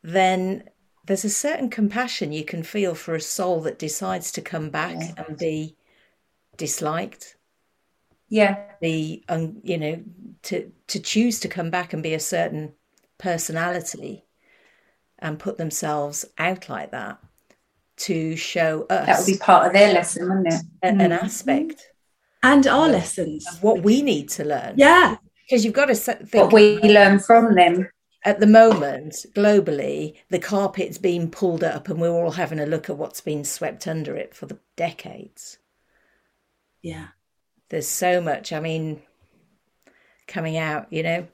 then 0.01 0.63
there's 1.05 1.25
a 1.25 1.29
certain 1.29 1.69
compassion 1.69 2.31
you 2.31 2.43
can 2.43 2.63
feel 2.63 2.95
for 2.95 3.13
a 3.13 3.21
soul 3.21 3.61
that 3.61 3.77
decides 3.77 4.31
to 4.31 4.41
come 4.41 4.71
back 4.71 4.97
yeah. 4.99 5.23
and 5.27 5.37
be 5.37 5.75
disliked. 6.59 7.37
Yeah. 8.27 8.63
The, 8.81 9.23
um, 9.27 9.61
you 9.63 9.79
know, 9.79 10.03
to, 10.43 10.71
to 10.87 10.99
choose 10.99 11.39
to 11.39 11.47
come 11.47 11.71
back 11.71 11.93
and 11.93 12.03
be 12.03 12.13
a 12.13 12.19
certain 12.19 12.73
personality 13.17 14.25
and 15.17 15.39
put 15.39 15.57
themselves 15.57 16.25
out 16.37 16.69
like 16.69 16.91
that 16.91 17.17
to 17.97 18.35
show 18.35 18.85
us. 18.89 19.07
That 19.07 19.19
would 19.19 19.25
be 19.25 19.37
part 19.37 19.67
of 19.67 19.73
their 19.73 19.93
lesson, 19.93 20.29
wouldn't 20.29 20.47
it? 20.47 20.61
An, 20.83 20.99
mm. 20.99 21.05
an 21.05 21.11
aspect. 21.11 21.81
And 22.43 22.65
our 22.67 22.87
lessons. 22.87 23.45
what 23.61 23.81
we 23.81 24.01
need 24.01 24.29
to 24.29 24.45
learn. 24.45 24.75
Yeah. 24.77 25.17
Because 25.43 25.65
you've 25.65 25.73
got 25.73 25.87
to 25.87 25.95
think. 25.95 26.33
What 26.33 26.53
we 26.53 26.79
learn 26.79 27.19
from 27.19 27.55
them. 27.55 27.89
At 28.25 28.41
the 28.41 28.47
moment, 28.47 29.25
globally, 29.33 30.15
the 30.29 30.39
carpet's 30.39 30.97
being 30.97 31.31
pulled 31.31 31.63
up 31.63 31.87
and 31.87 32.01
we're 32.01 32.09
all 32.09 32.31
having 32.31 32.59
a 32.59 32.65
look 32.65 32.89
at 32.89 32.97
what's 32.97 33.21
been 33.21 33.45
swept 33.45 33.87
under 33.87 34.15
it 34.15 34.35
for 34.35 34.45
the 34.45 34.59
decades. 34.75 35.57
Yeah. 36.81 37.07
There's 37.69 37.87
so 37.87 38.21
much, 38.21 38.51
I 38.51 38.59
mean, 38.59 39.01
coming 40.27 40.57
out, 40.57 40.91
you 40.91 41.03
know. 41.03 41.27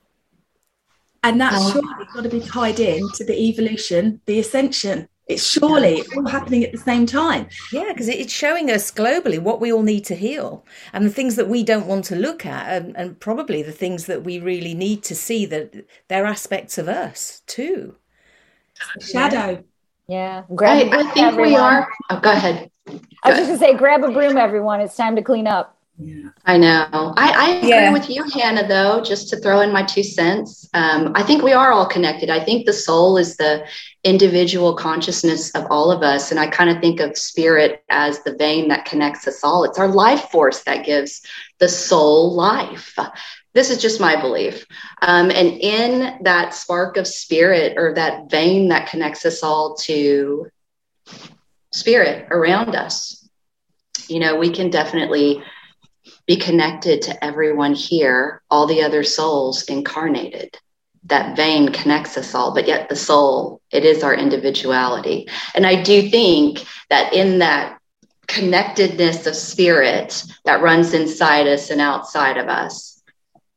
And 1.23 1.41
that's 1.41 1.55
oh. 1.57 1.71
surely 1.71 2.05
got 2.13 2.23
to 2.23 2.29
be 2.29 2.39
tied 2.39 2.79
in 2.79 3.09
to 3.15 3.25
the 3.25 3.39
evolution, 3.39 4.21
the 4.25 4.39
ascension 4.39 5.07
it's 5.27 5.43
surely 5.43 6.03
all 6.15 6.27
happening 6.27 6.63
at 6.63 6.71
the 6.71 6.77
same 6.77 7.07
time. 7.07 7.47
Yeah, 7.71 7.85
because 7.89 8.07
it's 8.07 8.31
showing 8.31 8.69
us 8.69 8.91
globally 8.91 9.39
what 9.39 9.59
we 9.59 9.73
all 9.73 9.81
need 9.81 10.05
to 10.05 10.15
heal 10.15 10.63
and 10.93 11.03
the 11.03 11.09
things 11.09 11.35
that 11.35 11.47
we 11.47 11.63
don't 11.63 11.87
want 11.87 12.05
to 12.05 12.15
look 12.15 12.45
at, 12.45 12.71
and, 12.71 12.95
and 12.95 13.19
probably 13.19 13.63
the 13.63 13.71
things 13.71 14.05
that 14.05 14.23
we 14.23 14.39
really 14.39 14.75
need 14.75 15.03
to 15.03 15.15
see 15.15 15.45
that 15.47 15.85
they're 16.09 16.27
aspects 16.27 16.77
of 16.77 16.87
us 16.87 17.41
too. 17.47 17.95
Shadow. 18.99 19.63
Yeah. 20.07 20.43
Grab 20.53 20.93
I, 20.93 20.99
I 20.99 21.03
think 21.11 21.25
everyone. 21.25 21.51
we 21.51 21.55
are. 21.55 21.87
Oh, 22.11 22.19
go 22.19 22.31
ahead. 22.31 22.69
Go 22.87 22.99
I 23.23 23.29
was 23.29 23.37
just 23.39 23.47
going 23.47 23.59
to 23.59 23.65
say, 23.65 23.73
grab 23.75 24.03
a 24.03 24.11
broom, 24.11 24.37
everyone. 24.37 24.81
It's 24.81 24.95
time 24.95 25.15
to 25.15 25.21
clean 25.21 25.47
up. 25.47 25.75
Yeah. 25.97 26.29
I 26.45 26.57
know. 26.57 27.13
I, 27.15 27.31
I 27.31 27.49
agree 27.55 27.69
yeah. 27.69 27.93
with 27.93 28.09
you, 28.09 28.25
Hannah, 28.33 28.67
though, 28.67 29.01
just 29.01 29.29
to 29.29 29.37
throw 29.37 29.61
in 29.61 29.71
my 29.71 29.81
two 29.81 30.03
cents. 30.03 30.69
Um, 30.73 31.13
I 31.15 31.23
think 31.23 31.41
we 31.41 31.53
are 31.53 31.71
all 31.71 31.85
connected. 31.85 32.29
I 32.29 32.43
think 32.43 32.65
the 32.65 32.73
soul 32.73 33.17
is 33.17 33.37
the 33.37 33.65
individual 34.03 34.75
consciousness 34.75 35.55
of 35.55 35.65
all 35.69 35.91
of 35.91 36.03
us. 36.03 36.31
And 36.31 36.39
I 36.39 36.47
kind 36.47 36.69
of 36.69 36.81
think 36.81 36.99
of 36.99 37.17
spirit 37.17 37.83
as 37.89 38.21
the 38.23 38.35
vein 38.35 38.67
that 38.67 38.83
connects 38.83 39.25
us 39.25 39.41
all. 39.41 39.63
It's 39.63 39.79
our 39.79 39.87
life 39.87 40.29
force 40.31 40.63
that 40.63 40.85
gives 40.85 41.21
the 41.59 41.69
soul 41.69 42.33
life. 42.33 42.97
This 43.53 43.69
is 43.69 43.81
just 43.81 44.01
my 44.01 44.19
belief. 44.19 44.65
Um, 45.01 45.31
and 45.31 45.47
in 45.61 46.21
that 46.23 46.53
spark 46.53 46.97
of 46.97 47.07
spirit 47.07 47.77
or 47.77 47.93
that 47.93 48.29
vein 48.29 48.67
that 48.67 48.89
connects 48.89 49.25
us 49.25 49.43
all 49.43 49.75
to 49.75 50.51
spirit 51.75 52.27
around 52.31 52.75
us, 52.75 53.27
you 54.07 54.19
know, 54.19 54.35
we 54.37 54.49
can 54.49 54.69
definitely 54.69 55.43
be 56.25 56.37
connected 56.37 57.01
to 57.03 57.23
everyone 57.23 57.73
here, 57.73 58.41
all 58.49 58.65
the 58.65 58.81
other 58.81 59.03
souls 59.03 59.63
incarnated. 59.63 60.57
That 61.03 61.35
vein 61.35 61.71
connects 61.71 62.17
us 62.17 62.33
all, 62.33 62.53
but 62.53 62.67
yet 62.67 62.89
the 62.89 62.95
soul, 62.95 63.61
it 63.71 63.85
is 63.85 64.03
our 64.03 64.13
individuality. 64.13 65.27
And 65.53 65.65
I 65.65 65.81
do 65.81 66.09
think 66.09 66.65
that 66.89 67.13
in 67.13 67.39
that 67.39 67.79
connectedness 68.27 69.27
of 69.27 69.35
spirit 69.35 70.23
that 70.45 70.61
runs 70.61 70.93
inside 70.93 71.47
us 71.47 71.69
and 71.69 71.81
outside 71.81 72.37
of 72.37 72.47
us, 72.47 73.03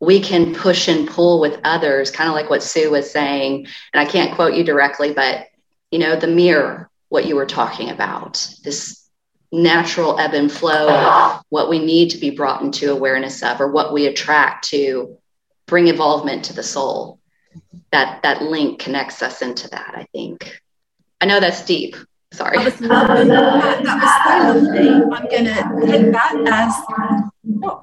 we 0.01 0.21
can 0.21 0.55
push 0.55 0.89
and 0.89 1.09
pull 1.09 1.41
with 1.41 1.59
others, 1.64 2.11
kind 2.11 2.29
of 2.29 2.35
like 2.35 2.51
what 2.51 2.62
Sue 2.62 2.91
was 2.91 3.11
saying. 3.11 3.66
And 3.93 4.01
I 4.01 4.11
can't 4.11 4.35
quote 4.35 4.55
you 4.55 4.64
directly, 4.64 5.12
but 5.12 5.47
you 5.91 5.99
know, 5.99 6.16
the 6.16 6.27
mirror, 6.27 6.91
what 7.09 7.27
you 7.27 7.37
were 7.37 7.47
talking 7.47 7.91
about, 7.91 8.47
this 8.65 9.09
natural 9.51 10.19
ebb 10.19 10.35
and 10.35 10.53
flow 10.53 10.89
of 10.89 11.43
what 11.49 11.71
we 11.71 11.79
need 11.79 12.11
to 12.11 12.19
be 12.19 12.31
brought 12.31 12.63
into 12.63 12.93
awareness 12.93 13.43
of 13.43 13.61
or 13.61 13.71
what 13.71 13.93
we 13.93 14.07
attract 14.07 14.69
to 14.69 15.17
bring 15.67 15.89
involvement 15.89 16.45
to 16.45 16.53
the 16.53 16.63
soul. 16.63 17.19
That 17.91 18.23
that 18.23 18.43
link 18.43 18.79
connects 18.79 19.23
us 19.23 19.41
into 19.41 19.69
that 19.71 19.95
i 19.97 20.07
think. 20.13 20.61
I 21.21 21.27
know 21.27 21.41
that's 21.41 21.65
deep. 21.65 21.97
Sorry. 22.33 22.59
That 22.59 22.65
was, 22.67 22.75
that, 22.81 22.89
that 23.29 23.83
was 23.83 24.13
so 24.25 24.77
lovely 24.77 24.89
i'm 24.91 25.09
gonna 25.11 25.91
take 25.91 26.13
that 26.13 26.35
as 26.47 26.75
oh, 27.65 27.81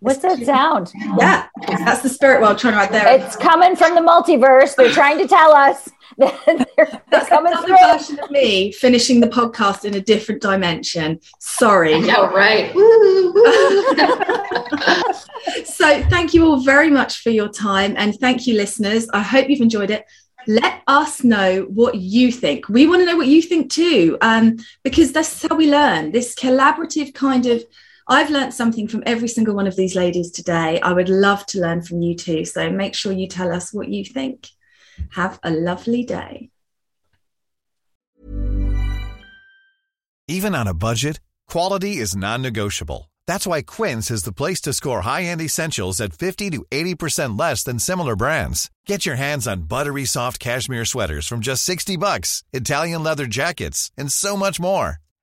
What's 0.00 0.20
that 0.20 0.38
sound? 0.44 0.92
Yeah, 1.18 1.48
that's 1.66 2.02
the 2.02 2.08
spirit 2.08 2.40
world 2.40 2.58
trying 2.58 2.76
right 2.76 2.90
there. 2.90 3.18
It's 3.18 3.36
coming 3.36 3.74
from 3.74 3.94
the 3.94 4.00
multiverse. 4.00 4.76
They're 4.76 4.92
trying 4.92 5.18
to 5.18 5.26
tell 5.26 5.52
us 5.52 5.88
That 6.18 6.68
they're, 6.76 7.02
That's 7.10 7.28
coming 7.28 7.52
another 7.52 7.68
through. 7.68 7.76
version 7.76 8.18
of 8.18 8.28
me 8.32 8.72
finishing 8.72 9.20
the 9.20 9.28
podcast 9.28 9.84
in 9.84 9.94
a 9.94 10.00
different 10.00 10.42
dimension. 10.42 11.20
Sorry. 11.38 11.96
Yeah, 11.96 12.26
right. 12.26 12.74
so 15.64 16.02
thank 16.08 16.34
you 16.34 16.44
all 16.44 16.60
very 16.60 16.90
much 16.90 17.22
for 17.22 17.30
your 17.30 17.48
time 17.48 17.94
and 17.96 18.18
thank 18.18 18.48
you 18.48 18.56
listeners. 18.56 19.08
I 19.10 19.22
hope 19.22 19.48
you've 19.48 19.60
enjoyed 19.60 19.90
it. 19.90 20.06
Let 20.48 20.82
us 20.88 21.22
know 21.22 21.66
what 21.68 21.94
you 21.94 22.32
think. 22.32 22.68
We 22.68 22.88
want 22.88 23.02
to 23.02 23.06
know 23.06 23.16
what 23.16 23.28
you 23.28 23.40
think 23.40 23.70
too, 23.70 24.18
um, 24.20 24.56
because 24.82 25.12
that's 25.12 25.46
how 25.46 25.54
we 25.54 25.70
learn. 25.70 26.10
This 26.10 26.34
collaborative 26.34 27.14
kind 27.14 27.46
of 27.46 27.62
I've 28.10 28.30
learned 28.30 28.54
something 28.54 28.88
from 28.88 29.02
every 29.04 29.28
single 29.28 29.54
one 29.54 29.66
of 29.66 29.76
these 29.76 29.94
ladies 29.94 30.30
today. 30.30 30.80
I 30.80 30.92
would 30.92 31.10
love 31.10 31.44
to 31.46 31.60
learn 31.60 31.82
from 31.82 32.00
you 32.00 32.14
too. 32.16 32.46
So 32.46 32.70
make 32.70 32.94
sure 32.94 33.12
you 33.12 33.28
tell 33.28 33.52
us 33.52 33.72
what 33.72 33.88
you 33.88 34.02
think. 34.04 34.48
Have 35.10 35.38
a 35.42 35.50
lovely 35.50 36.04
day. 36.04 36.50
Even 40.26 40.54
on 40.54 40.66
a 40.66 40.74
budget, 40.74 41.20
quality 41.48 41.98
is 41.98 42.16
non 42.16 42.42
negotiable. 42.42 43.10
That's 43.26 43.46
why 43.46 43.60
Quince 43.60 44.10
is 44.10 44.22
the 44.22 44.32
place 44.32 44.60
to 44.62 44.72
score 44.72 45.02
high 45.02 45.24
end 45.24 45.42
essentials 45.42 46.00
at 46.00 46.14
50 46.14 46.50
to 46.50 46.64
80% 46.70 47.38
less 47.38 47.62
than 47.62 47.78
similar 47.78 48.16
brands. 48.16 48.70
Get 48.86 49.04
your 49.04 49.16
hands 49.16 49.46
on 49.46 49.68
buttery 49.68 50.06
soft 50.06 50.40
cashmere 50.40 50.86
sweaters 50.86 51.26
from 51.26 51.40
just 51.40 51.62
60 51.64 51.98
bucks, 51.98 52.42
Italian 52.52 53.02
leather 53.02 53.26
jackets, 53.26 53.90
and 53.98 54.10
so 54.10 54.36
much 54.36 54.58
more. 54.58 54.98